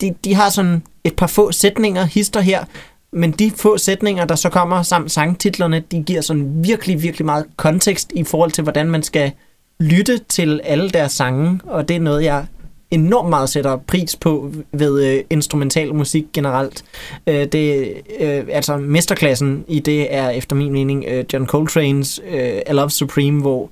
de, 0.00 0.14
de 0.24 0.34
har 0.34 0.50
sådan 0.50 0.82
et 1.04 1.16
par 1.16 1.26
få 1.26 1.52
sætninger, 1.52 2.04
hister 2.04 2.40
her, 2.40 2.64
men 3.12 3.30
de 3.30 3.50
få 3.50 3.78
sætninger, 3.78 4.24
der 4.24 4.34
så 4.34 4.48
kommer 4.48 4.82
samt 4.82 5.12
sangtitlerne, 5.12 5.80
de 5.80 6.02
giver 6.02 6.20
sådan 6.20 6.64
virkelig, 6.64 7.02
virkelig 7.02 7.26
meget 7.26 7.46
kontekst 7.56 8.12
i 8.14 8.24
forhold 8.24 8.50
til, 8.50 8.62
hvordan 8.62 8.90
man 8.90 9.02
skal 9.02 9.32
lytte 9.80 10.18
til 10.18 10.60
alle 10.64 10.90
deres 10.90 11.12
sange, 11.12 11.60
og 11.64 11.88
det 11.88 11.96
er 11.96 12.00
noget, 12.00 12.24
jeg 12.24 12.46
enormt 12.90 13.28
meget 13.28 13.48
sætter 13.48 13.76
pris 13.76 14.16
på 14.16 14.52
ved 14.72 15.06
øh, 15.06 15.24
instrumental 15.30 15.94
musik 15.94 16.24
generelt. 16.32 16.84
Øh, 17.26 17.46
det, 17.46 17.94
øh, 18.20 18.44
altså 18.52 18.76
mesterklassen 18.76 19.64
i 19.68 19.80
det 19.80 20.14
er 20.14 20.30
efter 20.30 20.56
min 20.56 20.72
mening 20.72 21.04
øh, 21.08 21.24
John 21.32 21.44
Coltrane's 21.44 22.36
øh, 22.36 22.60
I 22.70 22.72
Love 22.72 22.90
Supreme, 22.90 23.40
hvor 23.40 23.70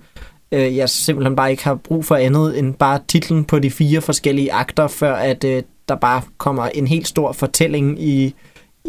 øh, 0.53 0.77
jeg 0.77 0.89
simpelthen 0.89 1.37
bare 1.37 1.51
ikke 1.51 1.65
har 1.65 1.75
brug 1.75 2.05
for 2.05 2.17
andet 2.17 2.59
end 2.59 2.75
bare 2.75 3.01
titlen 3.09 3.45
på 3.45 3.59
de 3.59 3.71
fire 3.71 4.01
forskellige 4.01 4.53
akter, 4.53 4.89
før 4.89 5.15
at 5.15 5.45
øh, 5.45 5.63
der 5.89 5.95
bare 5.95 6.23
kommer 6.39 6.67
en 6.67 6.87
helt 6.87 7.09
stor 7.09 7.33
fortælling 7.33 8.03
i 8.03 8.35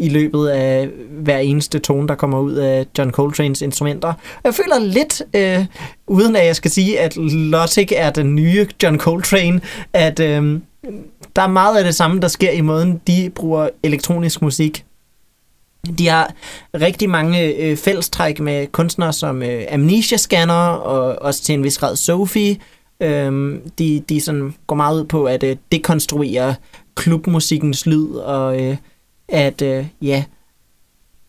i 0.00 0.08
løbet 0.08 0.48
af 0.48 0.88
hver 1.10 1.38
eneste 1.38 1.78
tone, 1.78 2.08
der 2.08 2.14
kommer 2.14 2.40
ud 2.40 2.52
af 2.52 2.86
John 2.98 3.14
Coltrane's 3.18 3.64
instrumenter. 3.64 4.12
Jeg 4.44 4.54
føler 4.54 4.78
lidt, 4.78 5.22
øh, 5.34 5.66
uden 6.06 6.36
at 6.36 6.46
jeg 6.46 6.56
skal 6.56 6.70
sige, 6.70 7.00
at 7.00 7.16
Logic 7.16 7.92
er 7.96 8.10
den 8.10 8.34
nye 8.34 8.68
John 8.82 8.98
Coltrane, 8.98 9.60
at 9.92 10.20
øh, 10.20 10.60
der 11.36 11.42
er 11.42 11.46
meget 11.46 11.78
af 11.78 11.84
det 11.84 11.94
samme, 11.94 12.20
der 12.20 12.28
sker 12.28 12.50
i 12.50 12.60
måden, 12.60 13.00
de 13.06 13.30
bruger 13.34 13.68
elektronisk 13.82 14.42
musik. 14.42 14.84
De 15.98 16.08
har 16.08 16.32
rigtig 16.74 17.10
mange 17.10 17.54
øh, 17.54 17.76
fællestræk 17.76 18.40
med 18.40 18.66
kunstnere 18.66 19.12
som 19.12 19.42
øh, 19.42 19.62
Amnesia 19.70 20.18
Scanner 20.18 20.68
og 20.68 21.22
også 21.22 21.42
til 21.42 21.54
en 21.54 21.64
vis 21.64 21.78
grad 21.78 21.96
Sophie. 21.96 22.56
Øhm, 23.00 23.60
de, 23.78 24.02
de 24.08 24.20
sådan 24.20 24.54
går 24.66 24.76
meget 24.76 25.00
ud 25.00 25.04
på 25.04 25.24
at 25.24 25.42
øh, 25.42 25.56
dekonstruere 25.72 26.54
klubmusikkens 26.94 27.86
lyd 27.86 28.08
og 28.08 28.62
øh, 28.62 28.76
at 29.28 29.62
øh, 29.62 29.86
ja, 30.02 30.24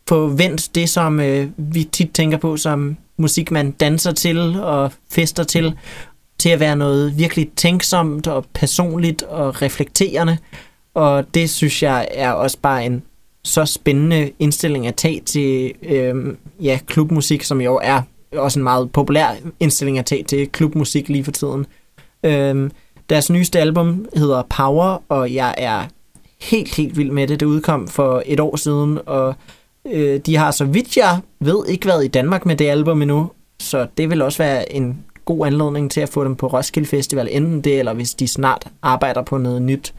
få 0.10 0.28
vendt 0.28 0.76
det, 0.76 0.90
som 0.90 1.20
øh, 1.20 1.48
vi 1.58 1.84
tit 1.84 2.12
tænker 2.14 2.38
på 2.38 2.58
som 2.58 2.98
musik, 3.18 3.52
man 3.52 3.72
danser 3.72 4.12
til 4.12 4.60
og 4.60 4.92
fester 5.12 5.44
til, 5.44 5.74
til 6.40 6.50
at 6.50 6.60
være 6.60 6.76
noget 6.76 7.18
virkelig 7.18 7.50
tænksomt 7.56 8.28
og 8.28 8.46
personligt 8.54 9.24
og 9.24 9.62
reflekterende. 9.62 10.38
Og 10.94 11.34
det 11.34 11.50
synes 11.50 11.84
jeg 11.84 12.08
er 12.12 12.32
også 12.32 12.58
bare 12.62 12.86
en 12.86 13.04
så 13.44 13.66
spændende 13.66 14.32
indstilling 14.40 14.88
at 14.88 14.96
tage 14.96 15.22
til 15.22 15.74
øh, 15.84 16.36
ja, 16.62 16.80
klubmusik, 16.86 17.44
som 17.44 17.62
jo 17.62 17.80
er 17.84 18.02
også 18.34 18.60
en 18.60 18.64
meget 18.64 18.92
populær 18.92 19.28
indstilling 19.60 20.00
at 20.00 20.06
tage 20.06 20.24
til 20.24 20.50
klubmusik 20.52 21.10
lige 21.10 21.24
for 21.24 21.32
tiden. 21.32 21.66
Øh, 22.24 22.70
deres 23.10 23.30
nyeste 23.30 23.60
album 23.60 24.06
hedder 24.16 24.44
Power, 24.50 25.04
og 25.10 25.34
jeg 25.34 25.56
er 25.58 25.84
helt, 26.42 26.76
helt 26.76 26.98
vild 26.98 27.12
med 27.12 27.28
det. 27.28 27.40
Det 27.40 27.46
udkom 27.46 27.88
for 27.88 28.24
et 28.26 28.40
år 28.40 28.56
siden, 28.56 29.00
og 29.06 29.36
øh, 29.86 30.20
de 30.20 30.36
har 30.36 30.52
så 30.52 30.66
vidt 30.66 30.98
jeg 30.98 31.20
ved 31.40 31.66
ikke 31.68 31.88
været 31.88 32.06
i 32.06 32.08
Danmark 32.08 32.46
med 32.46 32.56
det 32.56 32.70
album 32.70 33.02
endnu, 33.02 33.32
så 33.60 33.88
det 33.98 34.10
vil 34.10 34.22
også 34.22 34.38
være 34.38 34.74
en 34.74 35.06
god 35.26 35.48
anledning 35.48 35.92
til 35.92 36.02
at 36.02 36.10
få 36.10 36.24
dem 36.24 36.36
på 36.36 36.48
Roskilde 36.48 36.88
Festival, 36.88 37.28
enten 37.32 37.62
det, 37.62 37.80
eller 37.80 37.94
hvis 37.94 38.14
de 38.14 38.28
snart 38.28 38.68
arbejder 38.82 39.22
på 39.22 39.38
noget 39.38 39.62
nyt. 39.62 39.94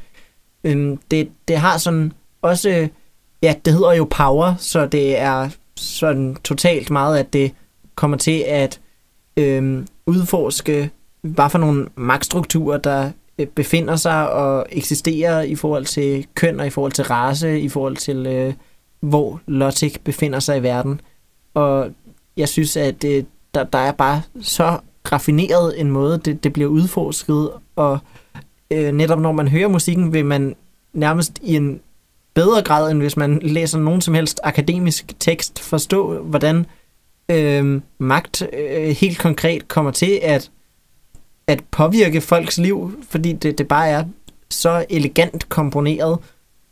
Øhm, 0.64 0.98
det, 1.10 1.28
det 1.48 1.56
har 1.56 1.78
sådan 1.78 2.12
også, 2.42 2.88
ja, 3.42 3.54
det 3.64 3.72
hedder 3.72 3.92
jo 3.92 4.06
Power, 4.10 4.54
så 4.58 4.86
det 4.86 5.18
er 5.18 5.48
sådan 5.76 6.36
totalt 6.44 6.90
meget, 6.90 7.18
at 7.18 7.32
det 7.32 7.52
kommer 7.94 8.16
til 8.16 8.44
at 8.46 8.80
øhm, 9.36 9.86
udforske, 10.06 10.90
hvad 11.22 11.50
for 11.50 11.58
nogle 11.58 11.86
magtstrukturer, 11.96 12.78
der 12.78 13.10
befinder 13.46 13.96
sig 13.96 14.32
og 14.32 14.66
eksisterer 14.70 15.42
i 15.42 15.54
forhold 15.54 15.84
til 15.84 16.26
køn 16.34 16.60
og 16.60 16.66
i 16.66 16.70
forhold 16.70 16.92
til 16.92 17.04
race, 17.04 17.60
i 17.60 17.68
forhold 17.68 17.96
til 17.96 18.26
øh, 18.26 18.54
hvor 19.00 19.40
Logic 19.46 19.96
befinder 20.04 20.40
sig 20.40 20.58
i 20.58 20.62
verden. 20.62 21.00
Og 21.54 21.90
jeg 22.36 22.48
synes, 22.48 22.76
at 22.76 23.04
øh, 23.04 23.24
der, 23.54 23.64
der 23.64 23.78
er 23.78 23.92
bare 23.92 24.22
så 24.40 24.78
raffineret 25.12 25.80
en 25.80 25.90
måde, 25.90 26.18
det, 26.24 26.44
det 26.44 26.52
bliver 26.52 26.68
udforsket, 26.68 27.50
og 27.76 27.98
øh, 28.70 28.92
netop 28.92 29.20
når 29.20 29.32
man 29.32 29.48
hører 29.48 29.68
musikken, 29.68 30.12
vil 30.12 30.24
man 30.24 30.56
nærmest 30.92 31.38
i 31.42 31.56
en 31.56 31.80
bedre 32.34 32.62
grad, 32.62 32.90
end 32.90 32.98
hvis 32.98 33.16
man 33.16 33.38
læser 33.42 33.78
nogen 33.78 34.00
som 34.00 34.14
helst 34.14 34.40
akademisk 34.44 35.20
tekst, 35.20 35.58
forstå, 35.58 36.22
hvordan 36.22 36.66
øh, 37.30 37.80
magt 37.98 38.42
øh, 38.52 38.88
helt 38.88 39.18
konkret 39.18 39.68
kommer 39.68 39.90
til 39.90 40.20
at 40.22 40.50
at 41.48 41.64
påvirke 41.70 42.20
folks 42.20 42.58
liv, 42.58 42.92
fordi 43.08 43.32
det, 43.32 43.58
det 43.58 43.68
bare 43.68 43.88
er 43.88 44.04
så 44.50 44.86
elegant 44.90 45.48
komponeret. 45.48 46.18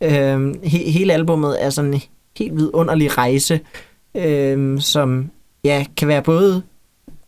Øhm, 0.00 0.60
he, 0.62 0.78
hele 0.78 1.12
albummet 1.12 1.64
er 1.64 1.70
sådan 1.70 1.94
en 1.94 2.00
helt 2.38 2.56
vidunderlig 2.56 3.18
rejse, 3.18 3.60
øhm, 4.14 4.80
som 4.80 5.30
ja, 5.64 5.84
kan 5.96 6.08
være 6.08 6.22
både 6.22 6.62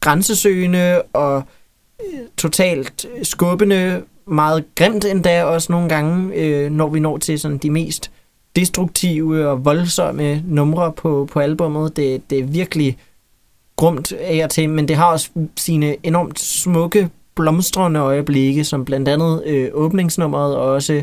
grænsesøgende 0.00 1.02
og 1.02 1.42
øh, 2.00 2.20
totalt 2.36 3.06
skubbende, 3.22 4.02
meget 4.26 4.64
grimt 4.74 5.04
endda 5.04 5.44
også 5.44 5.72
nogle 5.72 5.88
gange, 5.88 6.34
øh, 6.34 6.70
når 6.70 6.88
vi 6.88 7.00
når 7.00 7.18
til 7.18 7.38
sådan 7.38 7.58
de 7.58 7.70
mest 7.70 8.10
destruktive 8.56 9.48
og 9.48 9.64
voldsomme 9.64 10.42
numre 10.46 10.92
på, 10.92 11.28
på 11.32 11.40
albummet. 11.40 11.96
Det, 11.96 12.30
det 12.30 12.38
er 12.38 12.44
virkelig 12.44 12.98
grumt 13.76 14.12
af 14.12 14.44
og 14.44 14.50
til, 14.50 14.70
men 14.70 14.88
det 14.88 14.96
har 14.96 15.06
også 15.06 15.30
sine 15.56 15.96
enormt 16.02 16.40
smukke 16.40 17.10
blomstrende 17.38 18.00
øjeblikke, 18.00 18.64
som 18.64 18.84
blandt 18.84 19.08
andet 19.08 19.42
øh, 19.46 19.70
åbningsnummeret 19.72 20.56
og 20.56 20.72
også 20.72 21.02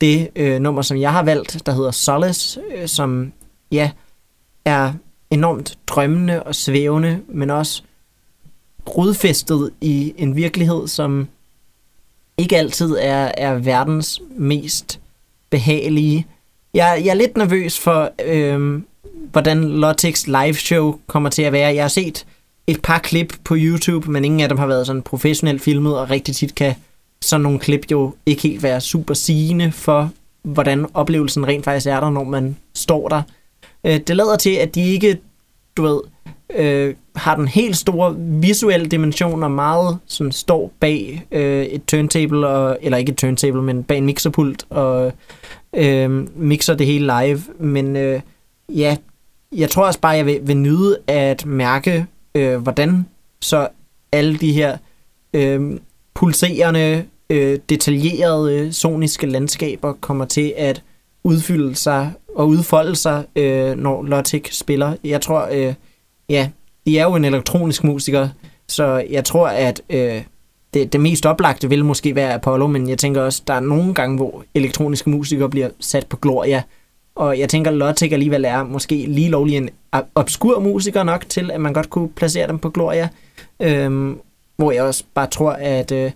det 0.00 0.28
øh, 0.36 0.60
nummer, 0.60 0.82
som 0.82 0.96
jeg 0.96 1.12
har 1.12 1.22
valgt, 1.22 1.66
der 1.66 1.72
hedder 1.72 1.90
Solace, 1.90 2.60
øh, 2.76 2.88
som 2.88 3.32
ja, 3.72 3.90
er 4.64 4.92
enormt 5.30 5.78
drømmende 5.86 6.42
og 6.42 6.54
svævende, 6.54 7.20
men 7.28 7.50
også 7.50 7.82
rodfæstet 8.88 9.70
i 9.80 10.14
en 10.16 10.36
virkelighed, 10.36 10.88
som 10.88 11.28
ikke 12.38 12.56
altid 12.56 12.96
er, 13.00 13.32
er 13.36 13.54
verdens 13.54 14.22
mest 14.36 15.00
behagelige. 15.50 16.26
Jeg, 16.74 17.02
jeg 17.04 17.10
er 17.10 17.14
lidt 17.14 17.36
nervøs 17.36 17.78
for, 17.78 18.10
øh, 18.24 18.82
hvordan 19.30 19.64
Lottex 19.64 20.26
live 20.26 20.54
show 20.54 20.98
kommer 21.06 21.30
til 21.30 21.42
at 21.42 21.52
være. 21.52 21.74
Jeg 21.74 21.84
har 21.84 21.88
set 21.88 22.26
et 22.70 22.82
par 22.82 22.98
klip 22.98 23.34
på 23.44 23.54
YouTube, 23.58 24.10
men 24.10 24.24
ingen 24.24 24.40
af 24.40 24.48
dem 24.48 24.58
har 24.58 24.66
været 24.66 24.86
sådan 24.86 25.02
professionelt 25.02 25.62
filmet, 25.62 25.98
og 25.98 26.10
rigtig 26.10 26.36
tit 26.36 26.54
kan 26.54 26.74
sådan 27.22 27.42
nogle 27.42 27.58
klip 27.58 27.90
jo 27.90 28.14
ikke 28.26 28.42
helt 28.42 28.62
være 28.62 28.80
super 28.80 29.14
sigende 29.14 29.72
for, 29.72 30.10
hvordan 30.42 30.86
oplevelsen 30.94 31.46
rent 31.46 31.64
faktisk 31.64 31.86
er 31.86 32.00
der, 32.00 32.10
når 32.10 32.24
man 32.24 32.56
står 32.74 33.08
der. 33.08 33.22
Øh, 33.86 34.00
det 34.06 34.16
lader 34.16 34.36
til, 34.36 34.50
at 34.54 34.74
de 34.74 34.82
ikke, 34.82 35.18
du 35.76 35.82
ved, 35.82 36.00
øh, 36.56 36.94
har 37.16 37.36
den 37.36 37.48
helt 37.48 37.76
store 37.76 38.16
visuelle 38.18 38.86
dimension 38.86 39.42
og 39.42 39.50
meget 39.50 39.98
sådan 40.06 40.32
står 40.32 40.72
bag 40.80 41.26
øh, 41.32 41.64
et 41.64 41.84
turntable, 41.84 42.48
og, 42.48 42.78
eller 42.82 42.98
ikke 42.98 43.12
et 43.12 43.18
turntable, 43.18 43.62
men 43.62 43.84
bag 43.84 43.98
en 43.98 44.06
mixerpult 44.06 44.64
og 44.70 45.12
øh, 45.76 46.10
mixer 46.36 46.74
det 46.74 46.86
hele 46.86 47.12
live. 47.20 47.42
Men 47.58 47.96
øh, 47.96 48.20
ja, 48.68 48.96
jeg 49.52 49.70
tror 49.70 49.86
også 49.86 50.00
bare, 50.00 50.12
jeg 50.12 50.26
vil, 50.26 50.40
vil 50.42 50.56
nyde 50.56 50.98
at 51.06 51.46
mærke, 51.46 52.06
øh, 52.34 52.58
hvordan 52.58 53.06
så 53.40 53.68
alle 54.12 54.38
de 54.38 54.52
her 54.52 54.76
øh, 55.34 55.78
pulserende, 56.14 57.04
øh, 57.30 57.58
detaljerede 57.68 58.72
soniske 58.72 59.26
landskaber 59.26 59.92
kommer 59.92 60.24
til 60.24 60.54
at 60.56 60.82
udfylde 61.24 61.74
sig 61.74 62.12
og 62.34 62.48
udfolde 62.48 62.96
sig, 62.96 63.24
øh, 63.36 63.76
når 63.76 64.02
Logic 64.02 64.48
spiller. 64.52 64.96
Jeg 65.04 65.20
tror, 65.20 65.48
øh, 65.52 65.74
ja, 66.28 66.50
de 66.86 66.98
er 66.98 67.04
jo 67.04 67.14
en 67.14 67.24
elektronisk 67.24 67.84
musiker, 67.84 68.28
så 68.68 69.04
jeg 69.10 69.24
tror, 69.24 69.48
at 69.48 69.82
øh, 69.90 70.22
det, 70.74 70.92
det 70.92 71.00
mest 71.00 71.26
oplagte 71.26 71.68
vil 71.68 71.84
måske 71.84 72.14
være 72.14 72.34
Apollo, 72.34 72.66
men 72.66 72.88
jeg 72.88 72.98
tænker 72.98 73.22
også, 73.22 73.42
der 73.46 73.54
er 73.54 73.60
nogle 73.60 73.94
gange, 73.94 74.16
hvor 74.16 74.44
elektroniske 74.54 75.10
musikere 75.10 75.50
bliver 75.50 75.68
sat 75.80 76.06
på 76.06 76.16
Gloria, 76.16 76.62
og 77.20 77.38
jeg 77.38 77.48
tænker, 77.48 77.70
Logic 77.70 78.12
alligevel 78.12 78.44
er 78.44 78.62
måske 78.62 78.94
lige 78.94 79.28
lovlig 79.28 79.56
en 79.56 79.70
ob- 79.96 80.10
obskur 80.14 80.60
musiker 80.60 81.02
nok 81.02 81.24
til, 81.28 81.50
at 81.50 81.60
man 81.60 81.72
godt 81.72 81.90
kunne 81.90 82.08
placere 82.08 82.48
dem 82.48 82.58
på 82.58 82.70
Gloria. 82.70 83.08
Øhm, 83.60 84.20
hvor 84.56 84.72
jeg 84.72 84.82
også 84.82 85.04
bare 85.14 85.26
tror, 85.26 85.52
at 85.52 85.92
øh, 85.92 86.10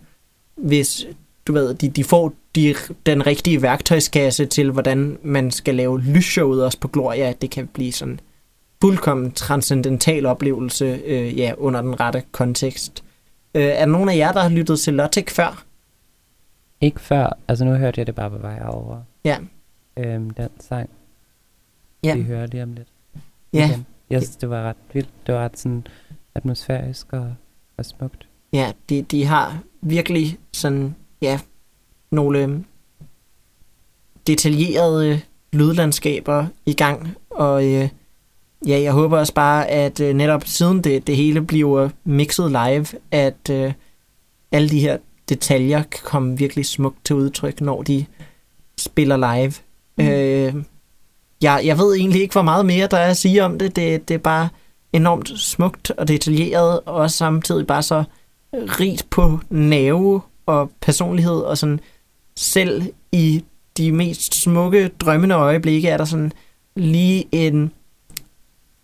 hvis 0.57 1.07
du 1.47 1.53
ved, 1.53 1.75
de, 1.75 1.89
de 1.89 2.05
får 2.05 2.33
de, 2.55 2.75
den 3.07 3.27
rigtige 3.27 3.63
værktøjskasse 3.63 4.47
til, 4.47 4.71
hvordan 4.71 5.19
man 5.23 5.51
skal 5.51 5.75
lave 5.75 6.01
lysshowet 6.01 6.65
også 6.65 6.81
på 6.81 6.89
Gloria, 6.89 7.33
det 7.41 7.51
kan 7.51 7.67
blive 7.67 7.93
sådan 7.93 8.21
fuldkommen 8.83 9.33
transcendental 9.33 10.27
oplevelse 10.27 11.01
øh, 11.05 11.39
ja, 11.39 11.53
under 11.59 11.83
den 11.83 12.01
rette 12.01 12.23
kontekst. 12.33 13.05
Øh, 13.55 13.63
er 13.63 13.79
der 13.79 13.87
nogen 13.87 14.09
af 14.09 14.17
jer, 14.17 14.33
der 14.33 14.41
har 14.41 14.49
lyttet 14.49 14.81
til 14.81 14.95
Logic 14.95 15.31
før? 15.31 15.65
Ikke 16.81 17.01
før, 17.01 17.39
altså 17.49 17.65
nu 17.65 17.75
hørte 17.75 18.01
jeg 18.01 18.07
det 18.07 18.15
bare 18.15 18.31
på 18.31 18.39
vej 18.39 18.63
over. 18.69 18.97
Ja. 19.25 19.37
Øhm, 19.97 20.31
den 20.31 20.49
sang, 20.61 20.91
Ja. 22.05 22.17
vi 22.17 22.23
hører 22.23 22.47
lige 22.47 22.63
om 22.63 22.73
lidt. 22.73 22.89
Ja, 23.53 23.69
Igen. 23.69 23.87
Jeg 24.11 24.23
synes, 24.23 24.37
det 24.37 24.51
var 24.51 24.63
ret 24.63 24.77
vildt. 24.93 25.09
Det 25.27 25.35
var 25.35 25.45
ret 25.45 25.59
sådan 25.59 25.87
atmosfærisk 26.35 27.13
og, 27.13 27.35
og 27.77 27.85
smukt. 27.85 28.29
Ja, 28.53 28.73
de, 28.89 29.03
de 29.03 29.25
har 29.25 29.59
virkelig 29.81 30.39
sådan, 30.53 30.95
ja, 31.23 31.41
nogle 32.11 32.39
øhm, 32.43 32.65
detaljerede 34.27 35.21
lydlandskaber 35.53 36.47
i 36.67 36.73
gang, 36.73 37.15
og 37.31 37.65
øh, 37.65 37.89
ja, 38.67 38.81
jeg 38.81 38.93
håber 38.93 39.19
også 39.19 39.35
bare, 39.35 39.67
at 39.69 40.01
øh, 40.01 40.15
netop 40.15 40.43
siden 40.47 40.85
det, 40.85 41.07
det 41.07 41.17
hele 41.17 41.43
bliver 41.43 41.89
mixet 42.05 42.51
live, 42.51 42.87
at 43.11 43.51
øh, 43.51 43.73
alle 44.53 44.69
de 44.69 44.81
her 44.81 44.99
detaljer 45.29 45.83
kan 45.83 46.01
komme 46.05 46.39
virkelig 46.39 46.67
smukt 46.67 47.05
til 47.05 47.17
udtryk, 47.17 47.61
når 47.61 47.83
de 47.83 48.07
spiller 48.79 49.17
live. 49.17 49.53
Mm. 49.99 50.09
Øh, 50.09 50.55
jeg, 51.43 51.61
jeg 51.65 51.79
ved 51.79 51.95
egentlig 51.95 52.23
ikke, 52.23 52.33
hvor 52.33 52.43
meget 52.43 52.67
mere 52.67 52.87
der 52.87 52.97
er 52.97 53.11
at 53.11 53.17
sige 53.17 53.45
om 53.45 53.59
det. 53.59 53.77
Det, 53.77 54.09
det 54.09 54.15
er 54.15 54.19
bare 54.19 54.49
enormt 54.93 55.33
smukt 55.37 55.91
og 55.91 56.09
detaljeret, 56.09 56.81
og 56.87 57.11
samtidig 57.11 57.67
bare 57.67 57.83
så 57.83 58.05
rigt 58.53 59.11
på 59.11 59.41
nerve 59.51 60.21
og 60.47 60.71
personlighed, 60.81 61.41
og 61.41 61.59
sådan 61.59 61.81
selv 62.37 62.83
i 63.13 63.45
de 63.77 63.93
mest 63.93 64.43
smukke, 64.43 64.91
drømmende 65.01 65.35
øjeblikke 65.35 65.89
er 65.89 65.97
der 65.97 66.05
sådan 66.05 66.33
lige 66.77 67.25
en, 67.33 67.73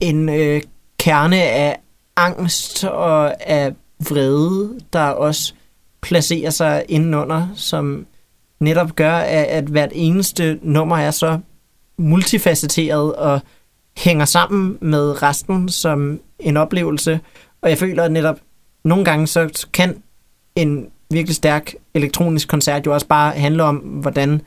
en 0.01 0.29
øh, 0.29 0.63
kerne 0.99 1.43
af 1.43 1.81
angst 2.17 2.85
og 2.85 3.49
af 3.51 3.75
vrede, 4.09 4.81
der 4.93 5.05
også 5.05 5.55
placerer 6.01 6.51
sig 6.51 6.85
indenunder, 6.89 7.49
som 7.55 8.07
netop 8.61 8.97
gør, 8.97 9.13
at, 9.15 9.45
at 9.45 9.65
hvert 9.65 9.91
eneste 9.93 10.59
nummer 10.63 10.97
er 10.97 11.11
så 11.11 11.39
multifacetteret 11.99 13.15
og 13.15 13.41
hænger 13.97 14.25
sammen 14.25 14.79
med 14.81 15.23
resten 15.23 15.69
som 15.69 16.21
en 16.39 16.57
oplevelse. 16.57 17.21
Og 17.63 17.71
jeg 17.71 17.79
føler 17.79 18.03
at 18.05 18.13
netop, 18.13 18.41
nogle 18.85 19.05
gange 19.05 19.27
så 19.27 19.67
kan 19.73 20.03
en 20.57 20.87
virkelig 21.11 21.37
stærk 21.37 21.75
elektronisk 21.95 22.49
koncert 22.49 22.87
jo 22.87 22.95
også 22.95 23.07
bare 23.07 23.33
handle 23.33 23.63
om, 23.63 23.77
hvordan 23.77 24.41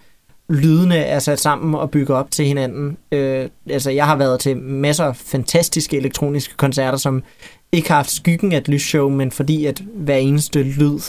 lydene 0.49 0.97
er 0.97 1.19
sat 1.19 1.39
sammen 1.39 1.75
og 1.75 1.91
bygger 1.91 2.15
op 2.15 2.31
til 2.31 2.45
hinanden. 2.45 2.97
Øh, 3.11 3.49
altså, 3.69 3.91
jeg 3.91 4.05
har 4.05 4.15
været 4.15 4.39
til 4.39 4.57
masser 4.57 5.05
af 5.05 5.15
fantastiske 5.15 5.97
elektroniske 5.97 6.57
koncerter, 6.57 6.97
som 6.97 7.23
ikke 7.71 7.87
har 7.87 7.95
haft 7.95 8.11
skyggen 8.11 8.51
af 8.51 8.57
et 8.57 8.67
lysshow, 8.67 9.09
men 9.09 9.31
fordi 9.31 9.65
at 9.65 9.79
hver 9.95 10.17
eneste 10.17 10.63
lyd 10.63 10.99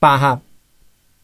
bare 0.00 0.18
har, 0.18 0.38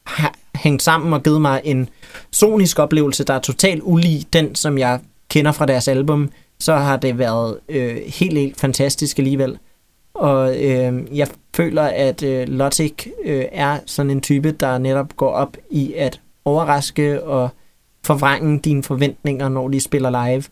har 0.07 0.35
hængt 0.55 0.83
sammen 0.83 1.13
og 1.13 1.23
givet 1.23 1.41
mig 1.41 1.61
en 1.65 1.89
sonisk 2.33 2.79
oplevelse, 2.79 3.25
der 3.25 3.35
er 3.35 3.39
totalt 3.41 3.81
ulig 3.85 4.27
den, 4.33 4.55
som 4.55 4.79
jeg 4.79 5.01
kender 5.29 5.53
fra 5.53 5.67
deres 5.67 5.89
album, 5.89 6.31
så 6.61 6.77
har 6.77 6.97
det 6.97 7.19
været 7.19 7.59
øh, 7.69 7.97
helt, 8.07 8.39
helt 8.39 8.61
fantastisk 8.61 9.19
alligevel. 9.19 9.59
Og 10.15 10.65
øh, 10.65 11.19
jeg 11.19 11.29
føler, 11.57 11.83
at 11.83 12.23
øh, 12.23 12.49
Logic 12.49 13.07
øh, 13.25 13.45
er 13.53 13.79
sådan 13.87 14.11
en 14.11 14.21
type, 14.21 14.53
der 14.53 14.79
netop 14.79 15.17
går 15.17 15.31
op 15.31 15.57
i 15.71 15.93
at 15.97 16.21
overraske 16.45 17.23
og 17.23 17.49
forvrænge 18.05 18.59
dine 18.59 18.83
forventninger, 18.83 19.49
når 19.49 19.69
de 19.69 19.81
spiller 19.81 20.27
live. 20.27 20.45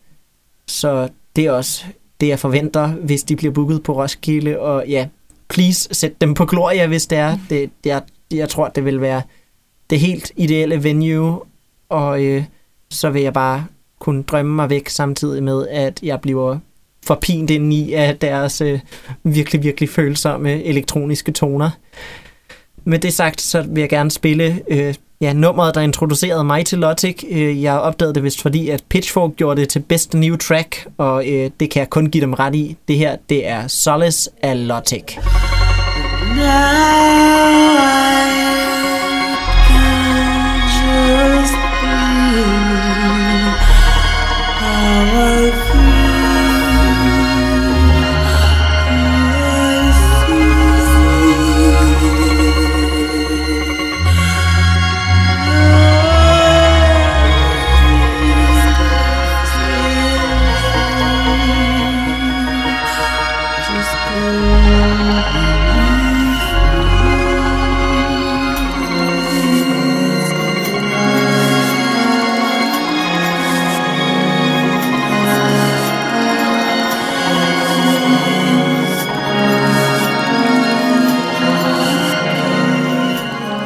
Så 0.66 1.08
det 1.36 1.46
er 1.46 1.52
også 1.52 1.84
det, 2.20 2.28
jeg 2.28 2.38
forventer, 2.38 2.88
hvis 2.88 3.22
de 3.22 3.36
bliver 3.36 3.52
booket 3.52 3.82
på 3.82 4.02
Roskilde. 4.02 4.58
Og 4.58 4.84
ja, 4.88 5.08
please 5.48 5.94
sæt 5.94 6.20
dem 6.20 6.34
på 6.34 6.44
Gloria, 6.44 6.86
hvis 6.86 7.06
det 7.06 7.18
er. 7.18 7.38
Det, 7.50 7.70
jeg, 7.84 8.02
jeg 8.30 8.48
tror, 8.48 8.68
det 8.68 8.84
vil 8.84 9.00
være 9.00 9.22
det 9.90 10.00
helt 10.00 10.32
ideelle 10.36 10.84
venue. 10.84 11.40
Og 11.88 12.24
øh, 12.24 12.44
så 12.90 13.10
vil 13.10 13.22
jeg 13.22 13.32
bare 13.32 13.64
kunne 13.98 14.22
drømme 14.22 14.54
mig 14.54 14.70
væk 14.70 14.88
samtidig 14.88 15.42
med, 15.42 15.68
at 15.68 16.00
jeg 16.02 16.20
bliver 16.20 16.58
forpint 17.06 17.50
ind 17.50 17.72
i 17.72 17.92
af 17.92 18.16
deres 18.16 18.60
øh, 18.60 18.80
virkelig, 19.22 19.62
virkelig 19.62 19.88
følsomme 19.88 20.62
elektroniske 20.62 21.32
toner. 21.32 21.70
Med 22.84 22.98
det 22.98 23.12
sagt, 23.12 23.40
så 23.40 23.62
vil 23.62 23.80
jeg 23.80 23.88
gerne 23.88 24.10
spille 24.10 24.62
øh, 24.68 24.94
ja, 25.20 25.32
nummeret, 25.32 25.74
der 25.74 25.80
introducerede 25.80 26.44
mig 26.44 26.66
til 26.66 26.78
Logic. 26.78 27.24
Øh, 27.30 27.62
jeg 27.62 27.78
opdagede 27.78 28.14
det 28.14 28.22
vist 28.22 28.42
fordi, 28.42 28.68
at 28.68 28.84
Pitchfork 28.88 29.36
gjorde 29.36 29.60
det 29.60 29.68
til 29.68 29.80
Best 29.80 30.14
New 30.14 30.36
Track, 30.36 30.86
og 30.98 31.28
øh, 31.28 31.50
det 31.60 31.70
kan 31.70 31.80
jeg 31.80 31.90
kun 31.90 32.06
give 32.06 32.22
dem 32.22 32.34
ret 32.34 32.54
i. 32.54 32.76
Det 32.88 32.96
her, 32.96 33.16
det 33.28 33.48
er 33.48 33.66
Solace 33.66 34.30
af 34.42 34.68
Logic. 34.68 35.18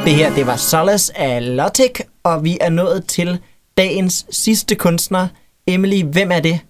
Det 0.04 0.14
her, 0.14 0.34
det 0.34 0.46
var 0.46 0.56
Solace 0.56 1.18
af 1.18 1.56
Logic, 1.56 2.00
og 2.22 2.44
vi 2.44 2.58
er 2.60 2.68
nået 2.70 3.06
til 3.06 3.38
dagens 3.78 4.26
sidste 4.30 4.74
kunstner. 4.74 5.28
Emily, 5.66 6.02
hvem 6.02 6.30
er 6.32 6.40
det? 6.40 6.60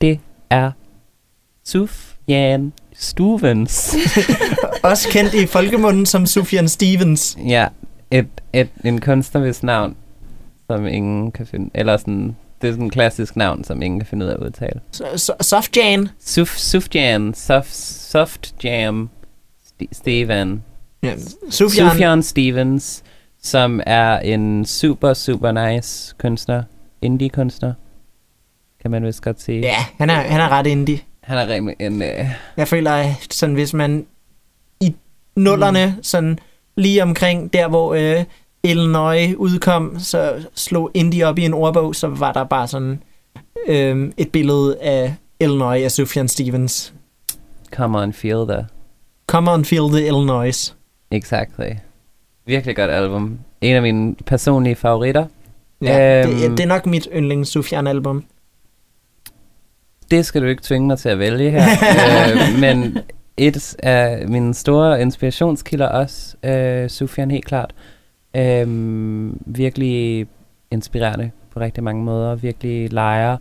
Det 0.00 0.20
er 0.50 0.70
Sufjan 1.64 2.72
Stuvens. 2.96 3.96
Også 4.82 5.08
kendt 5.08 5.34
i 5.34 5.46
folkemunden 5.46 6.06
som 6.06 6.26
Sufjan 6.26 6.68
Stevens. 6.68 7.38
ja, 7.46 7.66
et, 8.10 8.26
et, 8.52 8.68
en 8.84 9.00
kunstner, 9.00 9.40
hvis 9.40 9.62
navn, 9.62 9.96
som 10.70 10.86
ingen 10.86 11.32
kan 11.32 11.46
finde... 11.46 11.70
Eller 11.74 11.96
sådan, 11.96 12.36
det 12.62 12.68
er 12.68 12.72
sådan 12.72 12.84
en 12.84 12.90
klassisk 12.90 13.36
navn, 13.36 13.64
som 13.64 13.82
ingen 13.82 14.00
kan 14.00 14.06
finde 14.06 14.26
ud 14.26 14.30
af 14.30 14.34
at 14.34 14.40
udtale. 14.40 14.80
Så- 14.92 15.04
så- 15.16 15.34
Softjan. 15.40 16.08
Suf, 16.20 16.56
Sufjan, 16.56 17.34
Soft, 17.34 17.74
Soft 17.76 18.54
Jam, 18.64 19.10
St- 19.66 19.88
Steven. 19.92 20.62
Ja, 21.02 21.14
Sufjan. 21.50 21.90
Sufjan 21.90 22.22
Stevens, 22.22 23.02
som 23.42 23.80
er 23.86 24.18
en 24.18 24.64
super, 24.64 25.14
super 25.14 25.52
nice 25.52 26.14
kunstner. 26.18 26.62
Indie-kunstner, 27.02 27.72
kan 28.82 28.90
man 28.90 29.04
vist 29.04 29.22
godt 29.22 29.42
sige. 29.42 29.60
Ja, 29.60 29.76
han 29.98 30.10
er, 30.10 30.14
han 30.14 30.40
er 30.40 30.48
ret 30.48 30.66
indie. 30.66 30.98
Han 31.20 31.38
er 31.38 31.48
rimelig 31.48 31.76
en... 31.80 32.02
Øh, 32.02 32.30
Jeg 32.56 32.68
føler, 32.68 33.14
sådan, 33.30 33.54
hvis 33.54 33.74
man 33.74 34.06
i 34.80 34.94
nullerne, 35.36 35.94
mm. 35.96 36.02
sådan 36.02 36.38
lige 36.76 37.02
omkring 37.02 37.52
der, 37.52 37.68
hvor 37.68 37.94
øh, 37.94 38.24
Illinois 38.64 39.34
udkom, 39.36 39.98
så 39.98 40.46
slog 40.54 40.90
indie 40.94 41.26
op 41.26 41.38
i 41.38 41.44
en 41.44 41.54
ordbog, 41.54 41.94
så 41.94 42.06
var 42.08 42.32
der 42.32 42.44
bare 42.44 42.68
sådan 42.68 43.02
øh, 43.68 44.12
et 44.16 44.32
billede 44.32 44.78
af 44.80 45.14
Illinois 45.40 45.84
af 45.84 45.90
Sufjan 45.90 46.28
Stevens. 46.28 46.94
come 47.74 47.98
on, 47.98 48.12
feel 48.12 48.46
the, 48.48 48.66
Come 49.26 49.50
on, 49.50 49.64
feel 49.64 49.88
the 49.92 50.06
Illinois. 50.06 50.74
Exactly. 51.16 51.70
Virkelig 52.46 52.76
godt 52.76 52.90
album. 52.90 53.38
En 53.60 53.76
af 53.76 53.82
mine 53.82 54.14
personlige 54.26 54.74
favoritter. 54.74 55.26
Ja, 55.82 56.22
Øhm. 56.26 56.30
det, 56.34 56.50
det 56.50 56.60
er 56.60 56.66
nok 56.68 56.86
mit 56.86 57.08
yndlings 57.16 57.50
Sufjan 57.50 57.86
album. 57.86 58.24
Det 60.10 60.26
skal 60.26 60.42
du 60.42 60.46
ikke 60.46 60.62
tvinge 60.62 60.86
mig 60.86 60.98
til 60.98 61.08
at 61.08 61.18
vælge 61.18 61.50
her. 61.50 61.62
øh, 62.30 62.60
men 62.60 62.98
et 63.36 63.76
af 63.82 64.28
mine 64.28 64.54
store 64.54 65.00
inspirationskilder 65.02 65.86
også, 65.88 66.36
øh, 66.44 66.90
Sufjan 66.90 67.30
helt 67.30 67.44
klart. 67.44 67.74
Øh, 68.36 68.66
virkelig 69.46 70.26
inspirerende 70.70 71.30
på 71.50 71.60
rigtig 71.60 71.84
mange 71.84 72.04
måder. 72.04 72.34
Virkelig 72.34 72.92
leger. 72.92 73.36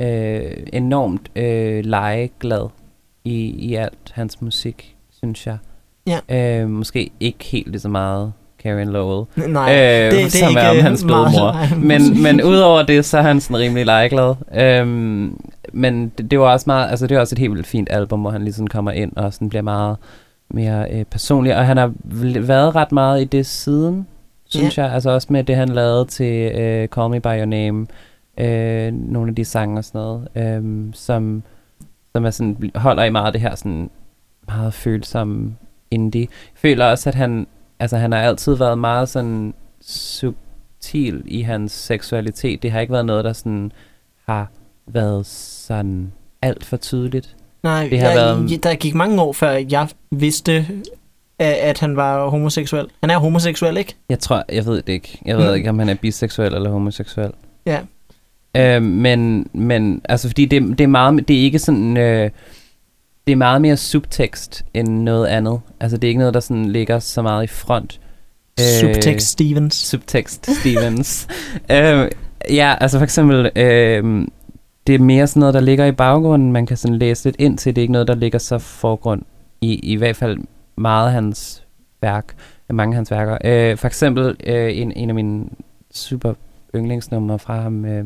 Øh, 0.00 0.52
enormt 0.72 1.30
øh, 1.36 1.84
legeglad 1.84 2.68
i, 3.24 3.34
i 3.46 3.74
alt 3.74 4.12
hans 4.12 4.40
musik, 4.42 4.96
synes 5.18 5.46
jeg. 5.46 5.58
Ja. 6.06 6.60
Øh, 6.62 6.70
måske 6.70 7.10
ikke 7.20 7.44
helt 7.44 7.68
lige 7.68 7.80
så 7.80 7.88
meget 7.88 8.32
Karen 8.64 8.88
Lowell. 8.88 9.26
Nej, 9.48 9.72
øh, 9.72 10.04
det, 10.04 10.12
det 10.12 10.24
er 10.24 10.28
som 10.28 10.48
ikke 10.48 10.60
er 10.60 10.70
om 10.70 10.76
hans 10.76 11.04
blodmor. 11.04 11.56
men, 11.88 12.22
men 12.22 12.42
udover 12.42 12.82
det, 12.82 13.04
så 13.04 13.18
er 13.18 13.22
han 13.22 13.40
sådan 13.40 13.58
rimelig 13.58 13.86
legeglad. 13.86 14.34
Øhm, 14.54 15.40
men 15.72 16.12
det, 16.18 16.30
det 16.30 16.38
var 16.38 16.52
også 16.52 16.64
meget, 16.66 16.90
altså 16.90 17.06
det 17.06 17.16
er 17.16 17.20
også 17.20 17.34
et 17.34 17.38
helt 17.38 17.52
vildt 17.52 17.66
fint 17.66 17.88
album, 17.90 18.20
hvor 18.20 18.30
han 18.30 18.42
ligesom 18.42 18.66
kommer 18.66 18.90
ind 18.90 19.16
og 19.16 19.32
sådan 19.34 19.48
bliver 19.48 19.62
meget 19.62 19.96
mere 20.50 20.90
øh, 20.90 21.04
personlig. 21.04 21.56
Og 21.56 21.66
han 21.66 21.76
har 21.76 21.92
været 22.40 22.74
ret 22.74 22.92
meget 22.92 23.20
i 23.20 23.24
det 23.24 23.46
siden, 23.46 24.06
synes 24.46 24.78
jeg. 24.78 24.92
Altså 24.92 25.10
også 25.10 25.28
med 25.30 25.44
det, 25.44 25.56
han 25.56 25.68
lavede 25.68 26.04
til 26.04 26.52
øh, 26.60 26.88
Call 26.88 27.10
Me 27.10 27.20
By 27.20 27.26
Your 27.26 27.44
Name. 27.44 27.86
Øh, 28.38 28.92
nogle 28.92 29.28
af 29.28 29.34
de 29.34 29.44
sange 29.44 29.78
og 29.78 29.84
sådan 29.84 30.00
noget, 30.00 30.28
øh, 30.34 30.94
som, 30.94 31.42
som 32.12 32.24
er 32.24 32.30
sådan, 32.30 32.70
holder 32.74 33.04
i 33.04 33.10
meget 33.10 33.34
det 33.34 33.40
her 33.40 33.54
sådan 33.54 33.90
meget 34.48 34.74
følsomme 34.74 35.56
indie. 35.90 36.20
Jeg 36.20 36.28
føler 36.54 36.84
også, 36.86 37.08
at 37.10 37.14
han, 37.14 37.46
altså 37.78 37.96
han 37.96 38.12
har 38.12 38.18
altid 38.18 38.54
været 38.56 38.78
meget 38.78 39.08
sådan 39.08 39.54
subtil 39.80 41.22
i 41.26 41.40
hans 41.40 41.72
seksualitet. 41.72 42.62
Det 42.62 42.70
har 42.72 42.80
ikke 42.80 42.92
været 42.92 43.06
noget, 43.06 43.24
der 43.24 43.32
sådan 43.32 43.72
har 44.26 44.50
været 44.86 45.26
sådan 45.26 46.12
alt 46.42 46.64
for 46.64 46.76
tydeligt. 46.76 47.36
Nej, 47.62 47.88
Det 47.88 48.00
har 48.00 48.08
jeg, 48.08 48.16
været- 48.16 48.62
der 48.62 48.74
gik 48.74 48.94
mange 48.94 49.22
år, 49.22 49.32
før 49.32 49.50
jeg 49.50 49.88
vidste, 50.10 50.66
at, 51.38 51.80
han 51.80 51.96
var 51.96 52.28
homoseksuel. 52.28 52.86
Han 53.00 53.10
er 53.10 53.18
homoseksuel, 53.18 53.76
ikke? 53.76 53.94
Jeg 54.08 54.18
tror, 54.18 54.44
jeg 54.52 54.66
ved 54.66 54.82
det 54.82 54.92
ikke. 54.92 55.18
Jeg 55.24 55.36
ved 55.36 55.48
Mm. 55.50 55.54
ikke, 55.56 55.70
om 55.70 55.78
han 55.78 55.88
er 55.88 55.94
biseksuel 55.94 56.54
eller 56.54 56.70
homoseksuel. 56.70 57.30
Ja. 57.66 57.80
Øh, 58.56 58.82
men, 58.82 59.48
men 59.52 60.00
altså 60.08 60.28
fordi 60.28 60.44
det, 60.44 60.62
det 60.78 60.80
er 60.80 60.88
meget, 60.88 61.28
det 61.28 61.36
er 61.38 61.42
ikke 61.42 61.58
sådan, 61.58 61.96
øh, 61.96 62.30
det 63.26 63.32
er 63.32 63.36
meget 63.36 63.62
mere 63.62 63.76
subtekst 63.76 64.64
end 64.74 64.88
noget 64.88 65.26
andet. 65.26 65.60
Altså 65.80 65.96
det 65.96 66.04
er 66.04 66.08
ikke 66.08 66.18
noget, 66.18 66.34
der 66.34 66.40
sådan 66.40 66.66
ligger 66.66 66.98
så 66.98 67.22
meget 67.22 67.44
i 67.44 67.46
front. 67.46 68.00
Øh, 68.60 68.64
Subtext 68.80 69.26
Stevens. 69.28 69.74
Subtext 69.74 70.50
Stevens. 70.60 71.28
øh, 71.72 72.10
ja, 72.50 72.74
altså 72.80 72.98
for 72.98 73.04
eksempel, 73.04 73.50
øh, 73.56 74.26
det 74.86 74.94
er 74.94 74.98
mere 74.98 75.26
sådan 75.26 75.40
noget, 75.40 75.54
der 75.54 75.60
ligger 75.60 75.86
i 75.86 75.92
baggrunden, 75.92 76.52
man 76.52 76.66
kan 76.66 76.76
sådan 76.76 76.96
læse 76.98 77.24
lidt 77.24 77.36
ind 77.38 77.58
til. 77.58 77.76
Det 77.76 77.80
er 77.80 77.82
ikke 77.82 77.92
noget, 77.92 78.08
der 78.08 78.14
ligger 78.14 78.38
så 78.38 78.58
forgrund 78.58 79.22
i, 79.60 79.74
i 79.74 79.96
hvert 79.96 80.16
fald 80.16 80.38
meget 80.76 81.06
af 81.06 81.12
hans 81.12 81.62
værk, 82.02 82.34
mange 82.70 82.92
af 82.92 82.96
hans 82.96 83.10
værker. 83.10 83.38
Øh, 83.44 83.76
for 83.76 83.86
eksempel 83.86 84.36
øh, 84.46 84.78
en, 84.78 84.92
en 84.92 85.08
af 85.08 85.14
mine 85.14 85.44
super 85.94 86.34
yndlingsnumre 86.74 87.38
fra 87.38 87.60
ham, 87.60 87.84
øh, 87.84 88.04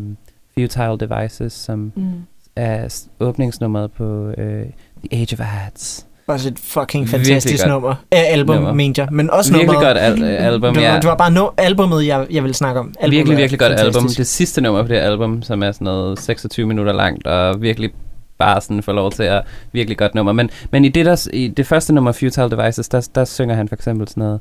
Futile 0.55 0.99
Devices, 1.01 1.53
som 1.53 1.93
Mm. 1.97 2.12
er 2.57 3.03
åbningsnummeret 3.21 3.93
på 3.93 4.29
øh, 4.39 4.66
The 5.11 5.20
Age 5.20 5.34
of 5.34 5.40
Ads. 5.66 6.07
Også 6.26 6.49
et 6.49 6.59
fucking 6.59 7.05
Virkelig 7.05 7.26
fantastisk 7.26 7.66
nummer. 7.66 7.94
Æ, 8.12 8.16
album, 8.16 8.55
nummer. 8.57 8.72
mente 8.72 9.01
jeg. 9.03 9.09
Men 9.12 9.30
også 9.30 9.53
Virkelig 9.53 9.74
nummeret. 9.74 9.96
godt 9.96 10.22
al- 10.22 10.24
album, 10.53 10.74
det, 10.74 10.82
var, 10.82 10.88
ja. 10.88 10.96
det 10.96 11.05
var 11.05 11.14
bare 11.14 11.30
no, 11.30 11.49
albumet, 11.57 12.07
jeg, 12.07 12.26
jeg 12.30 12.42
ville 12.42 12.55
snakke 12.55 12.80
om. 12.80 12.86
Albumet 13.01 13.16
virkelig, 13.18 13.36
virkelig 13.38 13.59
godt 13.59 13.72
album. 13.72 13.92
fantastisk. 13.94 14.18
Det 14.18 14.26
sidste 14.26 14.61
nummer 14.61 14.82
på 14.82 14.88
det 14.88 14.96
album, 14.96 15.42
som 15.42 15.62
er 15.62 15.72
sådan 15.72 15.84
noget 15.84 16.20
26 16.20 16.66
minutter 16.66 16.92
langt, 16.92 17.26
og 17.26 17.62
virkelig 17.62 17.90
bare 18.38 18.61
sådan 18.61 18.82
får 18.82 18.92
lov 18.92 19.12
til 19.12 19.22
at 19.22 19.42
virkelig 19.72 19.99
godt 19.99 20.14
nummer. 20.14 20.32
Men, 20.32 20.51
men 20.70 20.84
i, 20.84 20.88
det 20.88 21.07
der, 21.07 21.28
i 21.32 21.49
det 21.49 21.66
første 21.66 21.92
nummer, 21.94 22.12
Futile 22.12 22.51
Devices, 22.51 22.88
der, 22.88 23.09
der 23.14 23.24
synger 23.24 23.55
han 23.55 23.68
for 23.68 23.74
eksempel 23.76 24.09
sådan 24.09 24.20
noget, 24.22 24.40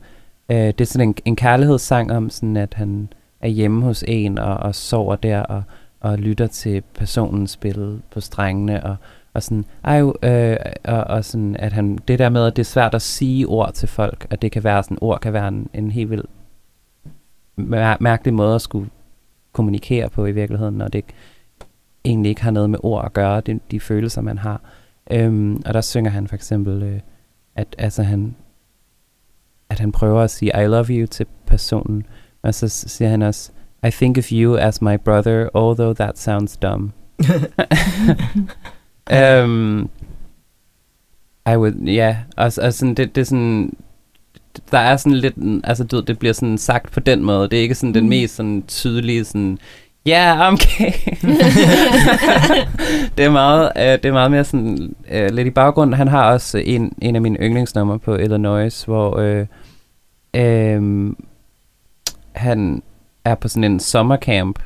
øh, 0.52 0.58
det 0.58 0.82
er 0.82 0.86
sådan 0.86 1.08
en, 1.10 1.16
en 1.26 1.36
kærlighedssang 1.36 2.12
om 2.12 2.30
sådan, 2.30 2.58
at 2.58 2.74
han 2.74 3.10
er 3.42 3.48
hjemme 3.48 3.82
hos 3.84 4.04
en 4.08 4.38
og, 4.38 4.58
og 4.58 4.76
sover 4.76 5.16
der 5.16 5.40
og, 5.42 5.64
og 6.02 6.18
lytter 6.18 6.48
til 6.48 6.84
personen 6.98 7.48
spille 7.48 8.00
på 8.14 8.22
strengene 8.22 8.84
og, 8.84 8.96
og 9.38 9.44
sådan, 9.44 9.66
ej, 9.84 10.02
øh, 10.02 10.58
og, 10.84 11.04
og 11.04 11.26
sådan, 11.26 11.56
at 11.56 11.74
han, 11.74 11.98
det 12.08 12.20
der 12.20 12.30
med, 12.30 12.46
at 12.46 12.56
det 12.56 12.62
er 12.62 12.66
svært 12.66 12.96
at 12.96 13.02
sige 13.02 13.46
ord 13.46 13.74
til 13.74 13.88
folk, 13.88 14.28
at 14.30 14.42
det 14.42 14.52
kan 14.52 14.64
være 14.64 14.84
sådan, 14.84 14.98
ord 15.02 15.20
kan 15.20 15.34
være 15.34 15.48
en, 15.48 15.70
en 15.74 15.92
helt 15.92 16.10
vild 16.10 16.24
mær- 17.58 17.98
mærkelig 18.00 18.34
måde 18.34 18.56
at 18.56 18.62
skulle 18.62 18.90
kommunikere 19.52 20.10
på 20.10 20.26
i 20.26 20.32
virkeligheden, 20.32 20.76
når 20.76 20.86
det 20.86 20.96
ikke, 20.96 21.14
egentlig 22.06 22.30
ikke 22.30 22.44
har 22.44 22.52
noget 22.52 22.70
med 22.70 22.80
ord 22.84 23.06
at 23.06 23.14
gøre, 23.14 23.42
det, 23.42 23.72
de 23.72 23.80
følelser, 23.80 24.22
man 24.22 24.38
har. 24.38 24.62
Øhm, 25.12 25.62
og 25.66 25.74
der 25.74 25.82
synger 25.82 26.12
han 26.12 26.28
for 26.28 26.36
eksempel, 26.36 26.84
øh, 26.84 27.00
at, 27.56 27.76
altså 27.78 28.04
han, 28.04 28.36
at 29.70 29.80
han 29.80 29.92
prøver 29.92 30.22
at 30.22 30.32
sige, 30.32 30.64
I 30.64 30.68
love 30.68 30.86
you 30.90 31.06
til 31.06 31.26
personen, 31.46 32.06
og 32.42 32.54
så 32.54 32.68
siger 32.70 33.10
han 33.10 33.22
også, 33.22 33.52
I 33.88 33.90
think 33.92 34.18
of 34.18 34.32
you 34.32 34.56
as 34.56 34.82
my 34.82 34.98
brother, 34.98 35.50
although 35.56 35.96
that 35.96 36.20
sounds 36.20 36.58
dumb. 36.58 36.92
um, 39.12 39.90
I 41.48 41.56
would, 41.56 41.74
ja, 41.76 41.92
yeah, 41.92 42.16
og, 42.38 42.52
og 42.62 42.74
sådan, 42.74 42.94
det, 42.94 43.16
det 43.16 43.22
er 43.22 43.26
sådan, 43.26 43.74
der 44.72 44.78
er 44.80 44.98
sådan 44.98 45.18
lidt, 45.18 45.36
altså 45.64 45.84
du 45.84 45.96
ved, 45.96 46.04
det 46.04 46.20
bliver 46.20 46.34
sådan 46.34 46.58
sagt 46.58 46.92
på 46.92 47.00
den 47.00 47.24
måde, 47.24 47.50
det 47.50 47.58
er 47.58 47.62
ikke 47.62 47.76
sådan 47.76 47.94
den 47.94 48.04
Mm. 48.04 48.10
mest 48.10 48.36
sådan 48.36 48.64
tydelige 48.68 49.26
sådan, 49.26 49.60
ja, 50.06 50.36
yeah, 50.38 50.58
gay. 50.58 50.92
det 53.18 53.26
er 53.26 53.30
meget, 53.30 53.72
øh, 53.78 53.84
det 53.84 54.06
er 54.06 54.12
meget 54.12 54.32
mere 54.32 54.44
sådan, 54.44 54.96
øh, 55.12 55.30
lidt 55.30 55.48
i 55.48 55.52
baggrunden. 55.52 55.94
Han 55.94 56.08
har 56.08 56.32
også 56.32 56.58
en, 56.58 56.94
en 57.02 57.16
af 57.16 57.22
mine 57.22 57.38
yndlingsnumre 57.42 58.00
på 58.00 58.16
Illinois, 58.16 58.84
hvor 58.84 59.18
øh, 59.18 59.46
øh, 60.36 61.14
han 62.36 62.84
er 63.26 63.36
på 63.36 63.48
sådan 63.48 63.64
en 63.64 63.80
sommercamp. 63.80 64.60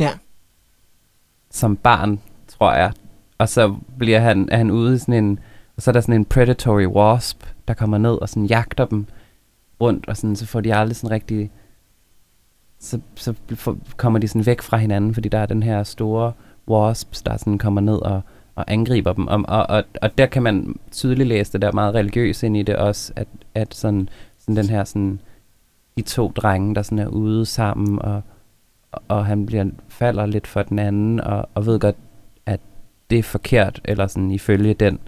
Ja. 0.00 0.10
Som 1.50 1.76
barn, 1.76 2.20
tror 2.58 2.72
jeg. 2.72 2.92
Og 3.40 3.48
så 3.48 3.74
bliver 3.98 4.18
han, 4.18 4.48
er 4.52 4.56
han 4.56 4.70
ude 4.70 4.94
i 4.94 4.98
sådan 4.98 5.24
en, 5.24 5.38
og 5.76 5.82
så 5.82 5.90
er 5.90 5.92
der 5.92 6.00
sådan 6.00 6.14
en 6.14 6.24
predatory 6.24 6.86
wasp, 6.86 7.42
der 7.68 7.74
kommer 7.74 7.98
ned 7.98 8.14
og 8.22 8.28
sådan 8.28 8.46
jagter 8.46 8.84
dem 8.84 9.06
rundt, 9.80 10.08
og 10.08 10.16
sådan, 10.16 10.36
så 10.36 10.46
får 10.46 10.60
de 10.60 10.74
aldrig 10.74 10.96
sådan 10.96 11.10
rigtig, 11.10 11.50
så, 12.78 13.00
så 13.14 13.34
for, 13.54 13.76
kommer 13.96 14.18
de 14.18 14.28
sådan 14.28 14.46
væk 14.46 14.62
fra 14.62 14.76
hinanden, 14.76 15.14
fordi 15.14 15.28
der 15.28 15.38
er 15.38 15.46
den 15.46 15.62
her 15.62 15.82
store 15.82 16.32
wasps, 16.68 17.22
der 17.22 17.36
sådan 17.36 17.58
kommer 17.58 17.80
ned 17.80 17.94
og, 17.94 18.20
og 18.54 18.64
angriber 18.68 19.12
dem. 19.12 19.26
Og, 19.26 19.44
og, 19.48 19.66
og, 19.68 19.84
og 20.02 20.18
der 20.18 20.26
kan 20.26 20.42
man 20.42 20.78
tydeligt 20.90 21.28
læse 21.28 21.52
det 21.52 21.62
der 21.62 21.72
meget 21.72 21.94
religiøst 21.94 22.42
ind 22.42 22.56
i 22.56 22.62
det 22.62 22.76
også, 22.76 23.12
at, 23.16 23.28
at 23.54 23.74
sådan, 23.74 24.08
sådan 24.38 24.56
den 24.56 24.68
her 24.68 24.84
sådan, 24.84 25.20
de 25.96 26.02
to 26.02 26.32
drenge, 26.36 26.74
der 26.74 26.82
sådan 26.82 26.98
er 26.98 27.08
ude 27.08 27.46
sammen, 27.46 28.02
og, 28.02 28.22
og, 29.08 29.26
han 29.26 29.46
bliver, 29.46 29.64
falder 29.88 30.26
lidt 30.26 30.46
for 30.46 30.62
den 30.62 30.78
anden, 30.78 31.20
og, 31.20 31.48
og 31.54 31.66
ved 31.66 31.80
godt, 31.80 31.96
det 33.10 33.18
er 33.18 33.22
forkert, 33.22 33.80
eller 33.84 34.06
sådan 34.06 34.30
ifølge 34.30 34.74
den 34.74 34.98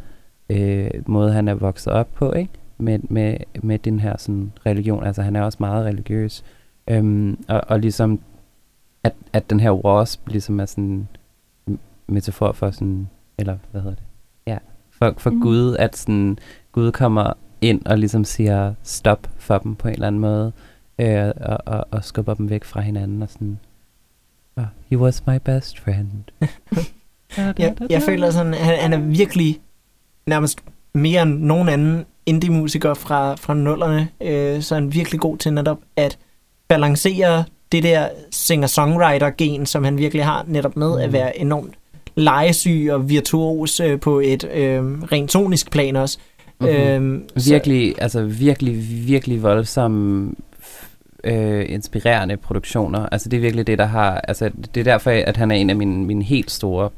øh, 0.51 0.91
måde, 1.07 1.33
han 1.33 1.49
er 1.49 1.55
vokset 1.55 1.93
op 1.93 2.09
på, 2.15 2.33
ikke? 2.33 2.53
Med, 2.79 2.99
med, 3.03 3.37
med 3.63 3.79
den 3.79 4.01
her 4.01 4.17
sådan 4.19 4.53
religion. 4.67 5.05
Altså, 5.05 5.23
han 5.23 5.37
er 5.37 5.43
også 5.43 5.59
meget 5.61 5.87
religiøs. 5.87 6.45
Øhm, 6.89 7.45
og, 7.49 7.63
og 7.69 7.81
ligesom, 7.81 8.21
at, 9.05 9.13
at 9.33 9.51
den 9.51 9.61
her 9.61 9.73
wasp 9.73 10.29
ligesom 10.29 10.61
er 10.61 10.67
sådan 10.67 11.09
metafor 12.07 12.53
for 12.53 12.71
sådan, 12.71 13.09
eller 13.39 13.59
hvad 13.71 13.81
hedder 13.81 13.97
det? 13.97 14.05
Ja, 14.47 14.59
for, 14.91 15.15
for 15.19 15.31
mm. 15.31 15.41
Gud, 15.41 15.77
at 15.79 15.97
sådan, 15.97 16.39
Gud 16.73 16.93
kommer 16.93 17.33
ind 17.61 17.87
og 17.87 17.99
ligesom 17.99 18.25
siger 18.25 18.75
stop 18.83 19.31
for 19.37 19.59
dem 19.59 19.75
på 19.75 19.89
en 19.89 19.95
eller 19.95 20.07
anden 20.07 20.21
måde, 20.21 20.53
øh, 20.99 21.33
og, 21.41 21.59
og, 21.67 21.87
og 21.91 22.05
skubber 22.05 22.35
dem 22.35 22.51
væk 22.51 22.65
fra 22.65 22.81
hinanden, 22.81 23.23
og 23.23 23.31
sådan, 23.31 23.59
oh, 24.57 24.65
he 24.91 24.99
was 24.99 25.27
my 25.27 25.37
best 25.45 25.81
friend. 25.81 26.23
Jeg, 27.59 27.75
jeg 27.91 28.03
føler 28.03 28.31
sådan, 28.31 28.55
han, 28.55 28.79
han 28.79 28.93
er 28.93 28.99
virkelig 28.99 29.61
nærmest 30.27 30.59
mere 30.95 31.23
end 31.23 31.39
nogen 31.39 31.69
anden 31.69 32.05
indie-musiker 32.27 32.95
fra, 32.95 33.35
fra 33.35 33.55
nullerne, 33.55 34.09
øh, 34.21 34.63
så 34.63 34.75
er 34.75 34.81
han 34.81 34.95
virkelig 34.95 35.21
god 35.21 35.37
til 35.39 35.53
netop 35.53 35.79
at 35.97 36.19
balancere 36.69 37.45
det 37.73 37.83
der 37.83 38.09
singer-songwriter-gen, 38.31 39.67
som 39.67 39.85
han 39.85 39.99
virkelig 39.99 40.25
har 40.25 40.45
netop 40.49 40.77
med 40.77 41.01
at 41.01 41.09
Mm. 41.09 41.13
være 41.13 41.39
enormt 41.39 41.75
legesyg 42.15 42.89
og 42.93 43.09
virtuos 43.09 43.81
øh, 43.81 44.01
på 44.01 44.21
et 44.21 44.45
øh, 44.55 44.83
rent 45.03 45.31
tonisk 45.31 45.71
plan 45.71 45.97
også. 45.97 46.19
Mhm. 46.61 46.69
Øhm, 46.71 47.29
så- 47.37 47.51
Virkelig, 47.53 47.95
altså 47.99 48.23
virkelig, 48.25 48.77
virkelig 49.07 49.43
voldsomme, 49.43 50.33
øh, 51.25 51.65
inspirerende 51.69 52.37
produktioner. 52.37 53.07
Altså 53.13 53.29
det 53.29 53.37
er 53.37 53.41
virkelig 53.41 53.67
det, 53.67 53.79
der 53.79 53.87
har, 53.87 54.21
altså 54.29 54.51
det 54.75 54.81
er 54.81 54.85
derfor, 54.85 55.11
at 55.11 55.37
han 55.37 55.51
er 55.51 55.55
en 55.55 55.71
af 55.71 55.77
mine, 55.77 56.05
mine 56.05 56.25
helt 56.25 56.51
store 56.51 56.91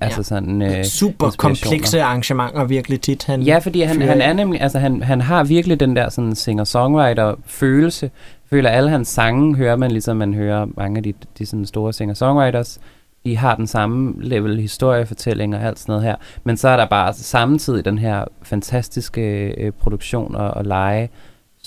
altså 0.00 0.18
Ja. 0.18 0.22
sådan... 0.22 0.62
Øh, 0.62 0.84
Super 0.84 1.30
komplekse 1.38 2.02
arrangementer 2.02 2.64
virkelig 2.64 3.00
tit. 3.00 3.24
Han 3.24 3.42
Ja, 3.42 3.58
fordi 3.58 3.80
han, 3.82 4.02
han 4.02 4.20
er 4.20 4.32
nemlig, 4.32 4.60
altså 4.60 4.78
han, 4.78 5.02
han 5.02 5.20
har 5.20 5.44
virkelig 5.44 5.80
den 5.80 5.96
der 5.96 6.08
sådan 6.08 6.34
singer-songwriter-følelse. 6.34 8.10
Føler, 8.50 8.70
alle 8.70 8.90
hans 8.90 9.08
sange 9.08 9.56
hører 9.56 9.76
man, 9.76 9.90
ligesom 9.90 10.16
man 10.16 10.34
hører 10.34 10.66
mange 10.76 10.96
af 10.96 11.02
de, 11.02 11.12
de 11.38 11.46
sådan 11.46 11.66
store 11.66 11.92
singer-songwriters. 11.92 12.78
De 13.24 13.36
har 13.36 13.54
den 13.54 13.66
samme 13.66 14.14
level 14.18 14.60
historiefortælling 14.60 15.54
og 15.56 15.62
alt 15.62 15.78
sådan 15.78 15.92
noget 15.92 16.04
her. 16.04 16.16
Men 16.44 16.56
så 16.56 16.68
er 16.68 16.76
der 16.76 16.86
bare 16.86 17.12
samtidig 17.14 17.84
den 17.84 17.98
her 17.98 18.24
fantastiske 18.42 19.46
øh, 19.60 19.72
produktion 19.72 20.34
og, 20.34 20.50
og 20.50 20.64
lege, 20.64 21.10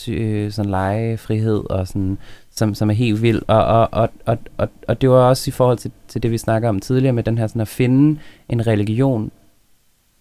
øh, 0.09 0.51
sådan 0.51 0.71
legefrihed 0.71 1.63
og 1.69 1.87
sådan, 1.87 2.17
som, 2.57 2.73
som 2.75 2.89
er 2.89 2.93
helt 2.93 3.21
vild. 3.21 3.41
Og, 3.47 3.65
og, 3.65 3.89
og, 3.91 4.09
og, 4.25 4.37
og, 4.57 4.69
og 4.87 5.01
det 5.01 5.09
var 5.09 5.29
også 5.29 5.49
i 5.49 5.51
forhold 5.51 5.77
til, 5.77 5.91
til 6.07 6.23
det, 6.23 6.31
vi 6.31 6.37
snakker 6.37 6.69
om 6.69 6.79
tidligere 6.79 7.13
med 7.13 7.23
den 7.23 7.37
her 7.37 7.47
sådan 7.47 7.61
at 7.61 7.67
finde 7.67 8.19
en 8.49 8.67
religion 8.67 9.31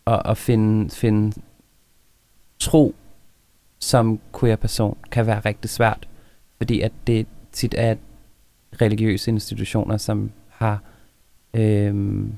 og, 0.04 0.18
og 0.18 0.36
finde, 0.36 0.90
finde 0.90 1.32
tro 2.58 2.94
som 3.78 4.20
queer-person 4.40 4.96
kan 5.10 5.26
være 5.26 5.40
rigtig 5.40 5.70
svært, 5.70 6.08
fordi 6.56 6.80
at 6.80 6.92
det 7.06 7.26
tit 7.52 7.74
er 7.78 7.94
religiøse 8.80 9.30
institutioner, 9.30 9.96
som 9.96 10.30
har 10.48 10.82
øhm, 11.54 12.32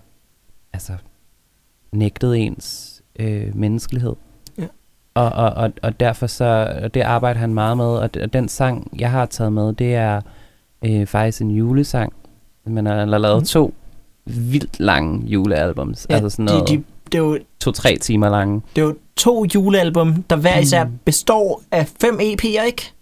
altså 0.73 0.97
nægtet 1.93 2.37
ens 2.37 3.03
øh, 3.19 3.57
menneskelighed. 3.57 4.15
Ja. 5.19 5.29
Og, 5.29 5.45
og, 5.47 5.51
og, 5.65 5.73
og 5.83 6.01
derfor 6.01 6.27
så, 6.27 6.73
det 6.95 7.01
arbejder 7.01 7.41
han 7.41 7.55
meget 7.55 7.77
med, 7.77 7.85
og, 7.87 8.11
og 8.23 8.33
den 8.33 8.49
sang, 8.49 8.91
jeg 8.99 9.11
har 9.11 9.27
taget 9.27 9.53
med, 9.53 9.73
det 9.73 9.95
er 9.95 10.21
øh, 10.85 11.07
faktisk 11.07 11.41
en 11.43 11.51
julesang. 11.51 12.13
Man 12.67 12.87
har 12.87 12.95
har 13.07 13.19
lavet 13.19 13.39
mm. 13.43 13.45
to 13.47 13.75
vildt 14.27 14.81
lange 14.81 15.27
julealbums, 15.27 16.07
Ja, 16.11 16.15
altså 16.15 16.31
sådan 16.31 16.45
noget 16.45 16.69
de, 16.69 16.77
de, 16.77 16.83
det, 17.13 17.15
er 17.15 17.23
jo, 17.23 17.39
to-tre 17.61 17.97
timer 17.97 18.29
lange. 18.29 18.63
det 18.77 18.83
er 18.83 18.87
jo 18.87 18.97
to 19.17 19.45
julealbum, 19.55 20.23
der 20.23 20.37
hver 20.37 20.59
især 20.59 20.85
Mm. 20.85 20.99
består 21.05 21.63
af 21.73 21.87
fem 22.01 22.15
EP'er, 22.21 22.63
ikke? 22.67 22.93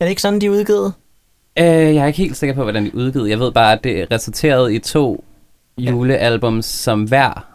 Er 0.00 0.04
det 0.04 0.10
ikke 0.10 0.22
sådan, 0.22 0.40
de 0.40 0.46
er 0.46 0.50
udgivet? 0.50 0.92
Øh, 1.58 1.64
jeg 1.66 1.96
er 1.96 2.06
ikke 2.06 2.18
helt 2.18 2.36
sikker 2.36 2.54
på, 2.54 2.62
hvordan 2.62 2.82
de 2.84 2.88
er 2.88 2.94
udgivet. 2.94 3.30
Jeg 3.30 3.38
ved 3.38 3.52
bare, 3.52 3.72
at 3.72 3.84
det 3.84 4.06
resulterede 4.10 4.74
i 4.74 4.78
to 4.78 5.24
Ja. 5.78 5.90
julealbums, 5.90 6.66
som 6.66 7.02
hver, 7.04 7.46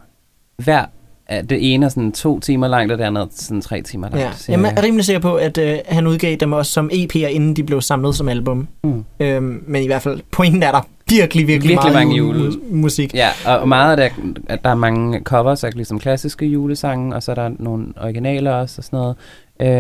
hver 0.58 0.78
er 0.80 0.86
det 1.30 1.74
ene 1.74 1.86
er 1.86 1.90
sådan 1.90 2.12
to 2.12 2.40
timer 2.40 2.68
langt, 2.68 2.92
og 2.92 2.98
det 2.98 3.04
andet 3.04 3.22
er 3.22 3.28
sådan 3.32 3.62
tre 3.62 3.82
timer 3.82 4.10
langt. 4.10 4.26
Ja. 4.26 4.32
cirka. 4.36 4.52
Jamen, 4.52 4.66
jeg 4.66 4.78
er 4.78 4.84
rimelig 4.84 5.06
sikker 5.06 5.20
på, 5.20 5.36
at 5.36 5.58
øh, 5.58 5.78
han 5.86 6.08
udgav 6.08 6.36
dem 6.36 6.54
også 6.54 6.72
som 6.72 6.90
EP'er, 6.94 7.28
inden 7.28 7.56
de 7.56 7.64
blev 7.64 7.82
samlet 7.82 8.16
som 8.16 8.30
album. 8.30 8.68
Mm. 8.84 9.04
Øhm, 9.20 9.64
men 9.68 9.84
i 9.84 9.86
hvert 9.86 10.02
fald, 10.02 10.20
pointen 10.32 10.64
er 10.64 10.72
der 10.72 10.88
virkelig, 11.10 11.48
virkelig, 11.48 11.70
Virkelig 11.70 11.94
meget 11.94 12.08
mange 12.08 12.18
jule- 12.18 12.44
jule- 12.44 12.60
musik. 12.76 13.14
Ja, 13.14 13.28
og 13.46 13.60
og 13.60 13.68
meget 13.68 13.98
af 14.00 14.12
det, 14.12 14.24
at 14.50 14.64
der 14.64 14.70
er 14.70 14.76
mange 14.76 15.20
covers 15.20 15.64
af 15.64 15.74
ligesom 15.74 16.00
klassiske 16.00 16.46
julesange, 16.46 17.16
og 17.16 17.24
så 17.24 17.32
er 17.32 17.36
der 17.36 17.50
nogle 17.60 17.86
originaler 18.02 18.52
også 18.52 18.76
og 18.80 18.84
sådan 18.84 18.98
noget. 19.00 19.16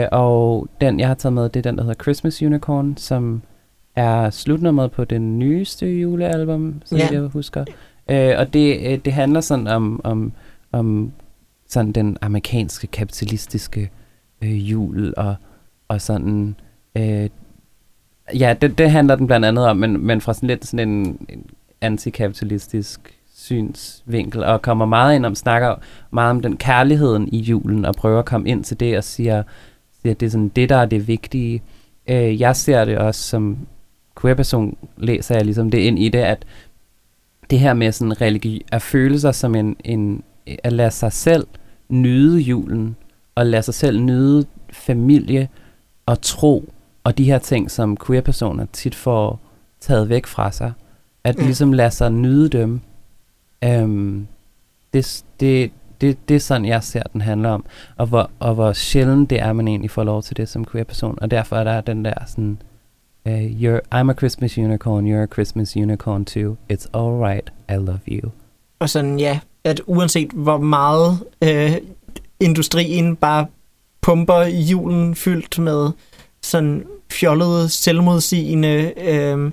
Øh, 0.01 0.07
og 0.11 0.67
den, 0.81 0.99
jeg 0.99 1.07
har 1.07 1.15
taget 1.15 1.33
med, 1.33 1.43
det 1.49 1.55
er 1.55 1.69
den, 1.69 1.77
der 1.77 1.83
hedder 1.83 2.03
Christmas 2.03 2.41
Unicorn, 2.41 2.97
som 2.97 3.41
er 3.95 4.29
slutnummeret 4.29 4.91
på 4.91 5.03
den 5.05 5.39
nyeste 5.39 5.85
julealbum, 5.85 6.73
som 6.85 6.97
Ja. 6.97 7.07
jeg 7.11 7.21
husker. 7.21 7.65
Øh, 8.09 8.33
og 8.37 8.53
det, 8.53 8.77
øh, 8.91 8.97
det 9.05 9.13
handler 9.13 9.41
sådan 9.41 9.67
om, 9.67 10.01
om, 10.03 10.31
om 10.71 11.11
sådan 11.67 11.91
den 11.91 12.17
amerikanske 12.21 12.87
kapitalistiske 12.87 13.89
øh, 14.41 14.71
jul, 14.71 15.13
og, 15.17 15.35
og 15.87 16.01
sådan... 16.01 16.55
Øh, 16.95 17.29
ja, 18.39 18.55
det, 18.61 18.77
det 18.77 18.91
handler 18.91 19.15
den 19.15 19.27
blandt 19.27 19.45
andet 19.45 19.67
om, 19.67 19.77
men, 19.77 20.05
men 20.05 20.21
fra 20.21 20.33
sådan 20.33 20.47
lidt 20.47 20.65
sådan 20.65 20.89
en, 20.89 21.25
en 21.29 21.45
antikapitalistisk 21.81 23.17
synsvinkel, 23.35 24.43
og 24.43 24.61
kommer 24.61 24.85
meget 24.85 25.15
ind 25.15 25.25
om, 25.25 25.35
snakker 25.35 25.75
meget 26.11 26.29
om 26.29 26.41
den 26.41 26.57
kærligheden 26.57 27.27
i 27.27 27.39
julen, 27.39 27.85
og 27.85 27.95
prøver 27.95 28.19
at 28.19 28.25
komme 28.25 28.49
ind 28.49 28.63
til 28.63 28.79
det, 28.79 28.97
og 28.97 29.03
siger, 29.03 29.43
siger 30.01 30.13
det 30.13 30.25
er 30.25 30.29
sådan 30.29 30.49
det, 30.49 30.69
der 30.69 30.75
er 30.75 30.85
det 30.85 31.07
vigtige. 31.07 31.61
Øh, 32.07 32.41
jeg 32.41 32.55
ser 32.55 32.85
det 32.85 32.97
også 32.97 33.21
som 33.21 33.57
queer-person, 34.21 34.77
læser 34.97 35.35
jeg 35.35 35.45
ligesom 35.45 35.71
det 35.71 35.77
ind 35.77 35.99
i 35.99 36.09
det, 36.09 36.19
at 36.19 36.45
det 37.49 37.59
her 37.59 37.73
med 37.73 37.91
sådan 37.91 38.21
religi- 38.21 38.65
at 38.71 38.81
føle 38.81 39.19
sig 39.19 39.35
som 39.35 39.55
en, 39.55 39.75
en, 39.83 40.23
at 40.63 40.73
lade 40.73 40.91
sig 40.91 41.13
selv 41.13 41.47
nyde 41.89 42.39
julen, 42.39 42.95
og 43.35 43.45
lade 43.45 43.63
sig 43.63 43.73
selv 43.73 43.99
nyde 44.01 44.45
familie 44.71 45.49
og 46.05 46.21
tro, 46.21 46.73
og 47.03 47.17
de 47.17 47.23
her 47.23 47.39
ting, 47.39 47.71
som 47.71 47.97
queer-personer 48.07 48.65
tit 48.73 48.95
får 48.95 49.39
taget 49.79 50.09
væk 50.09 50.25
fra 50.25 50.51
sig. 50.51 50.73
At 51.23 51.37
Ja. 51.37 51.43
ligesom 51.43 51.73
lade 51.73 51.91
sig 51.91 52.11
nyde 52.11 52.49
dem. 52.49 52.81
Øhm, 53.63 54.27
det, 54.93 55.23
det, 55.39 55.71
det, 56.01 56.29
det 56.29 56.35
er 56.35 56.39
sådan, 56.39 56.65
jeg 56.65 56.83
ser, 56.83 57.03
den 57.13 57.21
handler 57.21 57.49
om. 57.49 57.65
Og 57.97 58.07
hvor, 58.07 58.29
og 58.39 58.53
hvor 58.53 58.73
sjældent 58.73 59.29
det 59.29 59.39
er, 59.41 59.53
man 59.53 59.67
egentlig 59.67 59.91
får 59.91 60.03
lov 60.03 60.23
til 60.23 60.37
det 60.37 60.49
som 60.49 60.65
queer-person. 60.65 61.17
Og 61.21 61.31
derfor 61.31 61.55
er 61.55 61.63
der 61.63 61.81
den 61.81 62.05
der 62.05 62.13
sådan, 62.27 62.57
uh, 63.25 63.41
you're, 63.41 63.79
I'm 63.95 64.09
a 64.11 64.13
Christmas 64.13 64.57
unicorn, 64.57 65.07
you're 65.13 65.23
a 65.23 65.33
Christmas 65.33 65.75
unicorn 65.77 66.25
too. 66.25 66.55
It's 66.73 66.85
alright, 66.93 67.51
I 67.69 67.73
love 67.73 67.99
you. 68.07 68.29
Og 68.79 68.89
sådan, 68.89 69.19
ja, 69.19 69.39
at 69.63 69.81
uanset 69.85 70.29
hvor 70.33 70.57
meget 70.57 71.19
øh, 71.43 71.71
industrien 72.39 73.15
bare 73.15 73.45
pumper 74.01 74.41
julen 74.45 75.15
fyldt 75.15 75.59
med 75.59 75.89
sådan 76.41 76.83
fjollede, 77.11 77.69
selvmodsigende 77.69 78.93
øh, 78.97 79.51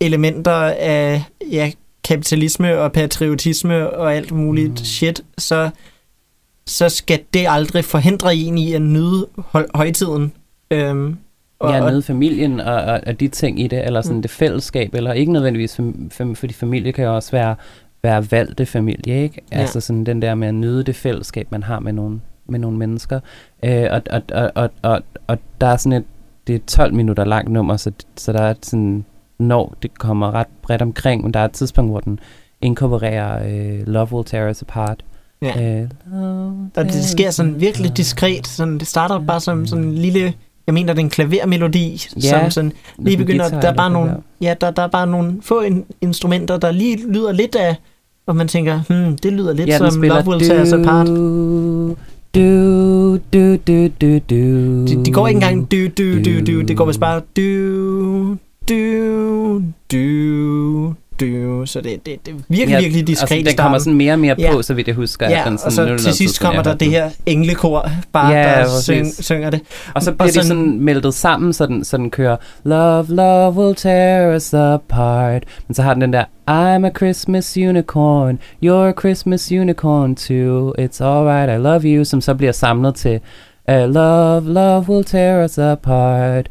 elementer 0.00 0.52
af 0.78 1.22
ja, 1.52 1.70
kapitalisme 2.04 2.78
og 2.78 2.92
patriotisme 2.92 3.90
og 3.90 4.14
alt 4.14 4.32
muligt 4.32 4.70
Mm. 4.70 4.76
shit, 4.76 5.22
så, 5.38 5.70
så 6.66 6.88
skal 6.88 7.20
det 7.34 7.46
aldrig 7.48 7.84
forhindre 7.84 8.36
en 8.36 8.58
i 8.58 8.72
at 8.72 8.82
nyde 8.82 9.26
høj- 9.36 9.66
højtiden. 9.74 10.32
Øhm, 10.70 11.16
Og, 11.58 11.72
ja, 11.72 11.80
nede 11.90 12.02
familien 12.02 12.60
og, 12.60 12.74
og, 12.74 13.00
og 13.06 13.20
de 13.20 13.28
ting 13.28 13.60
i 13.60 13.66
det, 13.66 13.84
eller 13.86 14.00
sådan 14.02 14.16
Mm. 14.16 14.22
det 14.22 14.30
fællesskab, 14.30 14.94
eller 14.94 15.12
ikke 15.12 15.32
nødvendigvis, 15.32 15.76
fam, 15.76 16.10
fam, 16.10 16.36
fordi 16.36 16.52
familie 16.54 16.92
kan 16.92 17.04
jo 17.04 17.14
også 17.16 17.30
være, 17.30 17.54
være 18.06 18.30
valgte 18.30 18.66
familie, 18.66 19.22
ikke? 19.22 19.42
Ja. 19.52 19.56
Altså 19.58 19.80
sådan 19.80 20.04
den 20.04 20.22
der 20.22 20.34
med 20.34 20.48
at 20.48 20.54
nyde 20.54 20.82
det 20.82 20.96
fællesskab, 20.96 21.46
man 21.50 21.62
har 21.62 21.80
med 21.80 21.92
nogle, 21.92 22.20
med 22.48 22.58
nogle 22.58 22.78
mennesker. 22.78 23.20
Øh, 23.64 23.86
og, 23.90 24.02
og, 24.10 24.22
og, 24.32 24.50
og, 24.54 24.70
og, 24.82 25.02
og 25.26 25.38
der 25.60 25.66
er 25.66 25.76
sådan 25.76 25.92
et, 25.92 26.04
det 26.46 26.52
er 26.52 26.56
et 26.56 26.64
12 26.64 26.94
minutter 26.94 27.24
langt 27.24 27.50
nummer, 27.50 27.76
så, 27.76 27.92
så 28.16 28.32
der 28.32 28.42
er 28.42 28.54
sådan, 28.62 29.04
når 29.38 29.74
det 29.82 29.98
kommer 29.98 30.34
ret 30.34 30.46
bredt 30.62 30.82
omkring, 30.82 31.22
men 31.22 31.34
der 31.34 31.40
er 31.40 31.44
et 31.44 31.52
tidspunkt, 31.52 31.90
hvor 31.90 32.00
den 32.00 32.18
inkorporerer 32.60 33.48
øh, 33.48 33.86
Love 33.86 34.12
Will 34.12 34.24
Tear 34.24 34.50
Us 34.50 34.62
Apart. 34.62 35.04
Ja. 35.42 35.80
Øh, 35.80 35.88
Og 36.76 36.84
det 36.84 37.04
sker 37.04 37.30
sådan 37.30 37.60
virkelig 37.60 37.96
diskret. 37.96 38.46
Sådan, 38.46 38.78
det 38.78 38.86
starter 38.86 39.18
bare 39.18 39.40
som 39.40 39.66
sådan 39.66 39.84
en 39.84 39.94
lille, 39.94 40.34
jeg 40.66 40.74
mener, 40.74 40.92
det 40.92 41.00
er 41.00 41.04
en 41.04 41.10
klavermelodi, 41.10 42.06
Ja, 42.16 42.20
som 42.20 42.50
sådan 42.50 42.72
lige 42.98 43.16
begynder, 43.16 43.44
guitar 43.44 43.60
der 43.60 43.68
er 43.68 43.74
bare 43.74 43.90
nogle, 43.90 44.16
ja, 44.40 44.54
der, 44.60 44.70
der 44.70 44.82
er 44.82 44.88
bare 44.88 45.06
nogle 45.06 45.36
få 45.42 45.60
in, 45.60 45.84
instrumenter, 46.00 46.56
der 46.56 46.70
lige 46.70 47.12
lyder 47.12 47.32
lidt 47.32 47.56
af, 47.56 47.76
og 48.26 48.36
man 48.36 48.48
tænker, 48.48 48.80
hmm, 48.88 49.16
det 49.16 49.32
lyder 49.32 49.52
lidt 49.52 49.68
Ja, 49.68 49.78
som 49.78 50.02
Love 50.02 50.22
Will 50.26 50.48
Tear 50.48 50.62
Us 50.62 50.72
Apart. 50.72 51.06
Du, 51.06 51.96
du, 52.34 53.16
du, 53.32 53.56
du, 53.66 53.88
du, 54.00 54.18
du. 54.30 54.36
De, 54.86 55.04
de 55.04 55.12
går 55.12 55.26
ikke 55.28 55.36
engang 55.36 55.70
du, 55.70 55.76
du, 55.76 56.22
du, 56.24 56.40
du, 56.46 56.60
det 56.60 56.76
går 56.76 56.84
vist 56.84 57.00
bare 57.00 57.20
du, 57.36 58.36
du, 58.68 59.62
du, 59.92 60.94
du, 61.20 61.66
så 61.66 61.80
det, 61.80 62.06
det, 62.06 62.26
det 62.26 62.34
er 62.34 62.38
virkelig, 62.48 62.68
Ja, 62.74 62.80
virkelig 62.80 63.06
diskret 63.06 63.36
altså, 63.36 63.50
den 63.50 63.56
kommer 63.58 63.78
sådan 63.78 63.94
mere 63.94 64.12
og 64.12 64.18
mere 64.18 64.34
Ja. 64.38 64.52
på, 64.52 64.62
så 64.62 64.74
vidt 64.74 64.86
jeg 64.88 64.94
husker. 64.96 65.30
Ja, 65.30 65.42
den 65.44 65.52
og 65.52 65.58
sådan, 65.58 65.72
så 65.72 65.82
er 65.82 65.86
det 65.86 66.00
til 66.00 66.12
sidst 66.12 66.40
kommer 66.40 66.62
der 66.62 66.74
det 66.74 66.90
her 66.90 67.10
englekor, 67.26 67.90
bare 68.12 68.32
Ja, 68.34 68.42
der 68.60 68.80
syng, 68.82 69.06
synger 69.24 69.50
det. 69.50 69.60
Og 69.94 70.02
så 70.02 70.10
og 70.10 70.16
bliver 70.16 70.26
de 70.28 70.32
sådan- 70.32 70.48
sådan 70.48 70.80
meldet 70.80 71.14
sammen, 71.14 71.52
så 71.52 71.66
den, 71.66 71.84
så 71.84 71.96
den 71.96 72.10
kører 72.10 72.36
Love, 72.64 73.06
love 73.08 73.52
will 73.52 73.74
tear 73.76 74.34
us 74.36 74.54
apart. 74.54 75.42
Men 75.68 75.74
så 75.74 75.82
har 75.82 75.92
den 75.94 76.02
den 76.02 76.12
der 76.12 76.24
I'm 76.50 76.86
a 76.86 76.90
Christmas 76.96 77.56
unicorn, 77.56 78.38
you're 78.64 78.88
a 78.88 78.92
Christmas 79.00 79.52
unicorn 79.52 80.14
too. 80.16 80.72
It's 80.78 81.04
alright, 81.04 81.60
I 81.60 81.62
love 81.62 81.80
you, 81.84 82.04
som 82.04 82.20
så 82.20 82.34
bliver 82.34 82.52
samlet 82.52 82.94
til 82.94 83.20
uh, 83.68 83.74
Love, 83.74 84.52
love 84.52 84.84
will 84.88 85.04
tear 85.04 85.44
us 85.44 85.58
apart. 85.58 86.46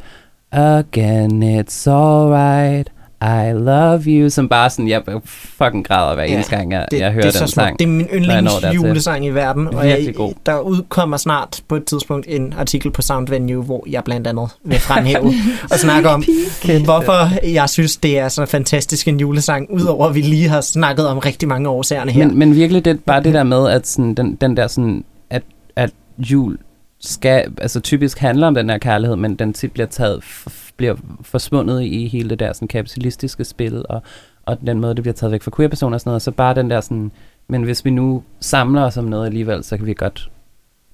Again, 0.51 1.43
it's 1.59 1.88
alright, 1.88 2.91
I 3.22 3.51
love 3.53 4.01
you. 4.07 4.30
Som 4.30 4.49
bare 4.49 4.70
sådan, 4.70 4.88
jeg 4.88 5.01
fucking 5.26 5.86
græder 5.86 6.16
hver 6.16 6.24
Ja, 6.24 6.34
eneste 6.34 6.55
gang, 6.55 6.72
jeg, 6.72 6.86
Det, 6.91 6.99
jeg 6.99 7.11
hører 7.11 7.32
det 7.32 7.39
den 7.39 7.47
sang. 7.47 7.80
Det 7.80 7.86
er 7.86 7.89
min 7.89 8.07
yndlingsjulesang 8.13 9.26
i 9.26 9.30
verden, 9.30 9.68
og 9.68 9.89
jeg, 9.89 10.13
god. 10.16 10.34
der 10.45 10.59
udkommer 10.59 11.18
snart 11.18 11.61
på 11.68 11.76
et 11.76 11.86
tidspunkt 11.86 12.26
en 12.30 12.53
artikel 12.57 12.91
på 12.91 13.01
Sound 13.01 13.28
Venue, 13.28 13.63
hvor 13.63 13.84
jeg 13.89 14.03
blandt 14.03 14.28
andet 14.28 14.49
vil 14.63 14.80
fremhæve 14.80 15.34
og 15.72 15.80
snakke 15.80 16.09
om, 16.09 16.24
hvorfor 16.84 17.47
jeg 17.47 17.70
synes, 17.70 17.97
det 17.97 18.20
er 18.20 18.30
så 18.30 18.45
fantastisk 18.45 19.07
en 19.07 19.20
julesang, 19.20 19.68
udover 19.74 20.07
at 20.07 20.16
vi 20.16 20.22
lige 20.22 20.49
har 20.49 20.61
snakket 20.61 21.07
om 21.07 21.18
rigtig 21.18 21.47
mange 21.47 21.70
årsagerne 21.70 22.11
her. 22.11 22.28
Men, 22.28 22.39
men 22.39 22.55
virkelig 22.55 22.86
det, 22.86 23.03
bare 23.03 23.24
det 23.24 23.34
der 23.34 23.43
med, 23.43 23.70
at 23.70 23.88
sådan, 23.88 24.13
den, 24.13 24.36
den 24.36 24.57
der 24.57 24.68
sådan, 24.68 25.03
at, 25.30 25.43
at 25.76 25.91
jul 26.18 26.57
skal, 27.00 27.54
altså 27.62 27.80
typisk 27.80 28.18
handler 28.20 28.48
om 28.48 28.54
den 28.54 28.70
her 28.70 28.78
kærlighed, 28.78 29.16
men 29.16 29.36
den 29.36 29.54
tit 29.54 29.72
bliver 29.72 29.88
taget, 29.88 30.20
f- 30.24 30.72
bliver 30.78 30.96
forsvundet 31.22 31.82
i 31.84 32.08
hele 32.08 32.30
det 32.30 32.39
der 32.39 32.54
sådan 32.54 32.68
kapitalistiske 32.68 33.43
spil, 33.46 33.86
og, 33.89 34.02
og 34.46 34.58
den 34.68 34.80
måde, 34.80 34.96
det 34.96 35.04
bliver 35.04 35.14
taget 35.14 35.32
væk 35.32 35.41
fra 35.43 35.52
queer-personer 35.56 35.93
og 35.96 36.02
sådan 36.02 36.10
noget, 36.10 36.22
så 36.22 36.32
bare 36.32 36.56
den 36.56 36.70
der 36.70 36.82
sådan 36.82 37.12
Men 37.48 37.64
hvis 37.64 37.86
vi 37.86 37.89
nu 37.89 38.24
samler 38.39 38.82
os 38.82 38.98
om 38.98 39.04
noget 39.06 39.26
alligevel, 39.26 39.64
så 39.64 39.78
kan 39.78 39.86
vi 39.86 39.93
godt 39.93 40.30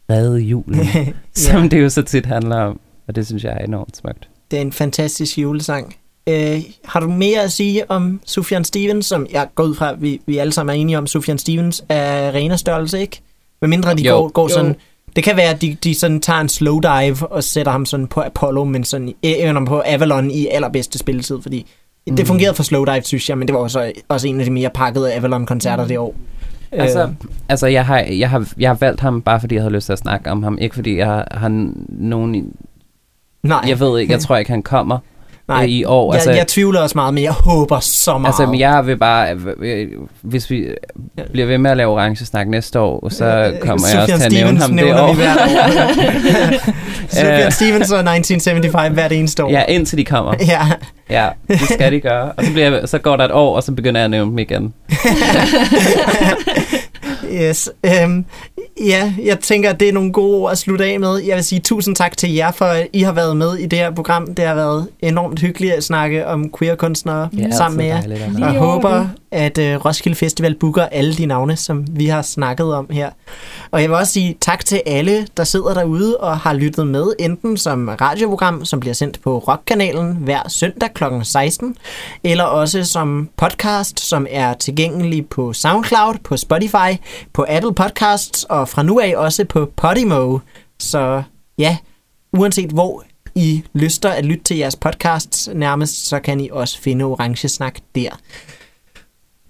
redde 0.09 0.39
julen, 0.39 0.79
som 1.33 1.69
det 1.69 1.81
jo 1.81 1.89
så 1.89 2.01
tit 2.01 2.25
handler 2.25 2.55
om. 2.55 2.79
Og 3.07 3.15
det 3.15 3.25
synes 3.27 3.43
jeg 3.43 3.53
er 3.53 3.65
enormt 3.65 3.97
smukt. 3.97 4.29
Det 4.51 4.57
er 4.57 4.61
en 4.61 4.71
fantastisk 4.71 5.37
julesang. 5.37 5.95
Øh, 6.29 6.59
har 6.85 6.99
du 6.99 7.07
mere 7.09 7.41
at 7.43 7.51
sige 7.51 7.91
om 7.91 8.21
Sufjan 8.25 8.63
Stevens, 8.63 9.05
som 9.05 9.27
jeg 9.31 9.47
går 9.55 9.63
ud 9.63 9.75
fra, 9.75 9.91
at 9.91 10.01
vi, 10.01 10.21
vi 10.25 10.37
alle 10.37 10.53
sammen 10.53 10.75
er 10.75 10.79
enige 10.81 10.97
om, 10.97 11.07
Sufjan 11.07 11.37
Stevens 11.37 11.83
er 11.89 12.27
arena 12.27 12.55
størrelse, 12.57 12.99
ikke? 12.99 13.21
Med 13.61 13.69
mindre 13.69 13.95
de 13.95 14.01
Jo. 14.03 14.15
går, 14.15 14.29
går 14.29 14.43
Jo. 14.43 14.49
sådan... 14.49 14.75
Det 15.15 15.23
kan 15.23 15.37
være, 15.37 15.49
at 15.49 15.61
de, 15.61 15.77
de 15.83 15.95
sådan 15.95 16.21
tager 16.21 16.39
en 16.39 16.49
slow 16.49 16.79
dive 16.79 17.27
og 17.31 17.43
sætter 17.43 17.71
ham 17.71 17.85
sådan 17.85 18.07
på 18.07 18.21
Apollo, 18.21 18.63
men 18.63 18.83
sådan 18.83 19.09
i- 19.09 19.15
eller 19.23 19.65
på 19.65 19.81
Avalon 19.85 20.31
i 20.31 20.47
allerbedste 20.47 20.99
spilletid, 20.99 21.41
fordi 21.41 21.65
mm. 22.07 22.15
det 22.15 22.27
fungerede 22.27 22.55
for 22.55 22.63
slow 22.63 22.85
dive, 22.85 23.01
synes 23.03 23.29
jeg, 23.29 23.37
men 23.37 23.47
det 23.47 23.53
var 23.55 23.61
også, 23.61 23.91
også 24.07 24.27
en 24.27 24.39
af 24.39 24.45
de 24.45 24.51
mere 24.51 24.69
pakkede 24.69 25.13
Avalon-koncerter 25.13 25.87
det 25.87 25.97
år. 25.97 26.15
Altså, 26.71 27.03
Øh, 27.03 27.09
altså 27.49 27.67
jeg, 27.67 27.85
har, 27.85 27.99
jeg, 27.99 28.29
har, 28.29 28.47
jeg 28.57 28.69
har 28.69 28.75
valgt 28.79 29.01
ham 29.01 29.21
bare 29.21 29.39
fordi 29.39 29.55
jeg 29.55 29.63
havde 29.63 29.73
lyst 29.73 29.85
til 29.85 29.93
at 29.93 29.99
snakke 29.99 30.31
om 30.31 30.43
ham. 30.43 30.57
Ikke 30.61 30.75
fordi 30.75 30.97
jeg 30.97 31.05
har, 31.07 31.27
har 31.31 31.71
nogen... 31.89 32.53
nej, 33.43 33.61
Jeg 33.67 33.79
ved 33.79 33.99
ikke, 33.99 34.13
jeg 34.13 34.19
tror 34.25 34.37
ikke, 34.37 34.51
han 34.51 34.63
kommer 34.63 34.97
nej. 35.51 35.65
i 35.69 35.83
år. 35.85 36.13
jeg, 36.13 36.15
Altså, 36.19 36.31
jeg 36.31 36.47
tvivler 36.47 36.79
også 36.81 36.97
meget, 36.97 37.13
men 37.13 37.23
jeg 37.23 37.31
håber 37.31 37.79
så 37.79 38.17
meget. 38.17 38.29
altså 38.33 38.45
men 38.45 38.59
jeg 38.59 38.85
vil 38.85 38.97
bare... 38.97 39.35
Hvis 40.21 40.49
vi 40.49 40.67
bliver 41.31 41.47
ved 41.47 41.57
med 41.57 41.71
at 41.71 41.77
lave 41.77 41.91
orange 41.91 42.25
snak 42.25 42.47
næste 42.47 42.79
år, 42.79 43.09
så 43.09 43.25
Øh, 43.25 43.59
kommer 43.59 43.87
jeg 43.93 44.01
også 44.01 44.17
til 44.17 44.23
at 44.25 44.31
nævne 44.31 44.59
ham 44.59 44.77
det 44.77 44.93
år. 44.99 45.13
Sufjan 45.13 45.37
Øh. 47.45 47.51
Stevens 47.51 47.91
og 47.91 47.99
1975 47.99 48.93
hvert 48.93 49.11
eneste 49.11 49.43
år. 49.43 49.49
Ja, 49.51 49.63
indtil 49.67 49.97
de 49.97 50.05
kommer. 50.05 50.33
ja. 50.47 50.61
Ja, 51.09 51.27
det 51.47 51.59
skal 51.61 51.91
de 51.91 51.99
gøre. 51.99 52.31
Og 52.31 52.45
så, 52.45 52.51
bliver 52.51 52.69
jeg, 52.79 52.89
så 52.89 52.97
går 52.97 53.15
der 53.17 53.25
et 53.25 53.31
år, 53.31 53.55
og 53.55 53.63
så 53.63 53.71
begynder 53.71 53.99
jeg 54.01 54.05
at 54.05 54.11
nævne 54.11 54.31
dem 54.31 54.39
igen. 54.39 54.73
Yes. 57.33 57.69
Øhm, 57.85 58.25
ja, 58.87 59.13
jeg 59.23 59.39
tænker, 59.39 59.69
at 59.69 59.79
det 59.79 59.89
er 59.89 59.93
nogle 59.93 60.13
gode 60.13 60.37
ord 60.37 60.51
at 60.51 60.57
slutte 60.57 60.85
af 60.85 60.99
med. 60.99 61.17
Jeg 61.17 61.35
vil 61.35 61.43
sige 61.43 61.59
tusind 61.59 61.95
tak 61.95 62.17
til 62.17 62.33
jer, 62.33 62.51
for 62.51 62.65
at 62.65 62.87
I 62.93 63.01
har 63.01 63.11
været 63.11 63.37
med 63.37 63.55
i 63.55 63.65
det 63.65 63.79
her 63.79 63.91
program. 63.91 64.35
Det 64.35 64.45
har 64.45 64.55
været 64.55 64.87
enormt 64.99 65.39
hyggeligt 65.39 65.73
at 65.73 65.83
snakke 65.83 66.27
om 66.27 66.51
queer-kunstnere 66.59 67.29
Ja, 67.37 67.51
sammen 67.51 67.77
med 67.77 67.85
jer. 67.85 68.07
Lige 68.07 68.45
Og 68.45 68.53
jeg 68.53 68.59
håber, 68.59 69.07
at 69.31 69.57
uh, 69.57 69.85
Roskilde 69.85 70.15
Festival 70.15 70.55
booker 70.55 70.83
alle 70.83 71.13
de 71.13 71.25
navne, 71.25 71.55
som 71.55 71.85
vi 71.89 72.05
har 72.05 72.21
snakket 72.21 72.73
om 72.73 72.87
her. 72.91 73.09
Og 73.71 73.81
jeg 73.81 73.89
vil 73.89 73.97
også 73.97 74.13
sige 74.13 74.37
tak 74.41 74.65
til 74.65 74.81
alle, 74.85 75.27
der 75.37 75.43
sidder 75.43 75.73
derude 75.73 76.17
og 76.17 76.37
har 76.37 76.53
lyttet 76.53 76.87
med, 76.87 77.13
enten 77.19 77.57
som 77.57 77.89
radioprogram, 78.01 78.65
som 78.65 78.79
bliver 78.79 78.93
sendt 78.93 79.21
på 79.21 79.37
Rockkanalen 79.37 80.15
hver 80.15 80.49
søndag 80.49 80.93
kl. 80.93 81.03
16, 81.23 81.75
eller 82.23 82.43
også 82.43 82.83
som 82.83 83.29
podcast, 83.37 83.99
som 83.99 84.27
er 84.29 84.53
tilgængelig 84.53 85.27
på 85.27 85.53
SoundCloud, 85.53 86.15
på 86.23 86.37
Spotify, 86.37 86.97
på 87.33 87.45
Apple 87.49 87.73
Podcasts 87.73 88.43
og 88.43 88.69
fra 88.71 88.83
nu 88.83 88.99
af 88.99 89.13
også 89.17 89.45
på 89.45 89.71
Podimo. 89.75 90.39
Så 90.79 91.23
ja, 91.57 91.77
uanset 92.33 92.69
hvor 92.69 93.03
I 93.35 93.63
lyster 93.73 94.09
at 94.09 94.25
lytte 94.25 94.43
til 94.43 94.57
jeres 94.57 94.75
podcasts 94.75 95.49
nærmest, 95.53 96.07
så 96.07 96.19
kan 96.19 96.39
I 96.39 96.49
også 96.51 96.81
finde 96.81 97.05
Orange 97.05 97.47
Snak 97.47 97.79
der. 97.95 98.19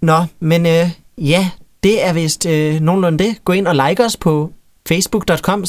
Nå, 0.00 0.24
men 0.40 0.66
øh, 0.66 0.90
ja, 1.18 1.50
det 1.82 2.04
er 2.06 2.12
vist 2.12 2.46
øh, 2.46 2.80
nogenlunde 2.80 3.24
det. 3.24 3.44
Gå 3.44 3.52
ind 3.52 3.66
og 3.66 3.88
like 3.88 4.04
os 4.04 4.16
på 4.16 4.52
facebook.com 4.88 5.64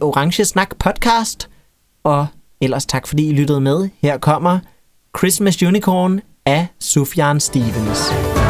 orange 0.00 0.44
snak 0.44 0.76
podcast. 0.78 1.50
Og 2.04 2.26
ellers 2.60 2.86
tak 2.86 3.06
fordi 3.06 3.28
I 3.28 3.32
lyttede 3.32 3.60
med. 3.60 3.88
Her 4.02 4.18
kommer 4.18 4.58
Christmas 5.18 5.62
Unicorn 5.62 6.20
af 6.46 6.66
Sufjan 6.80 7.40
Stevens. 7.40 8.43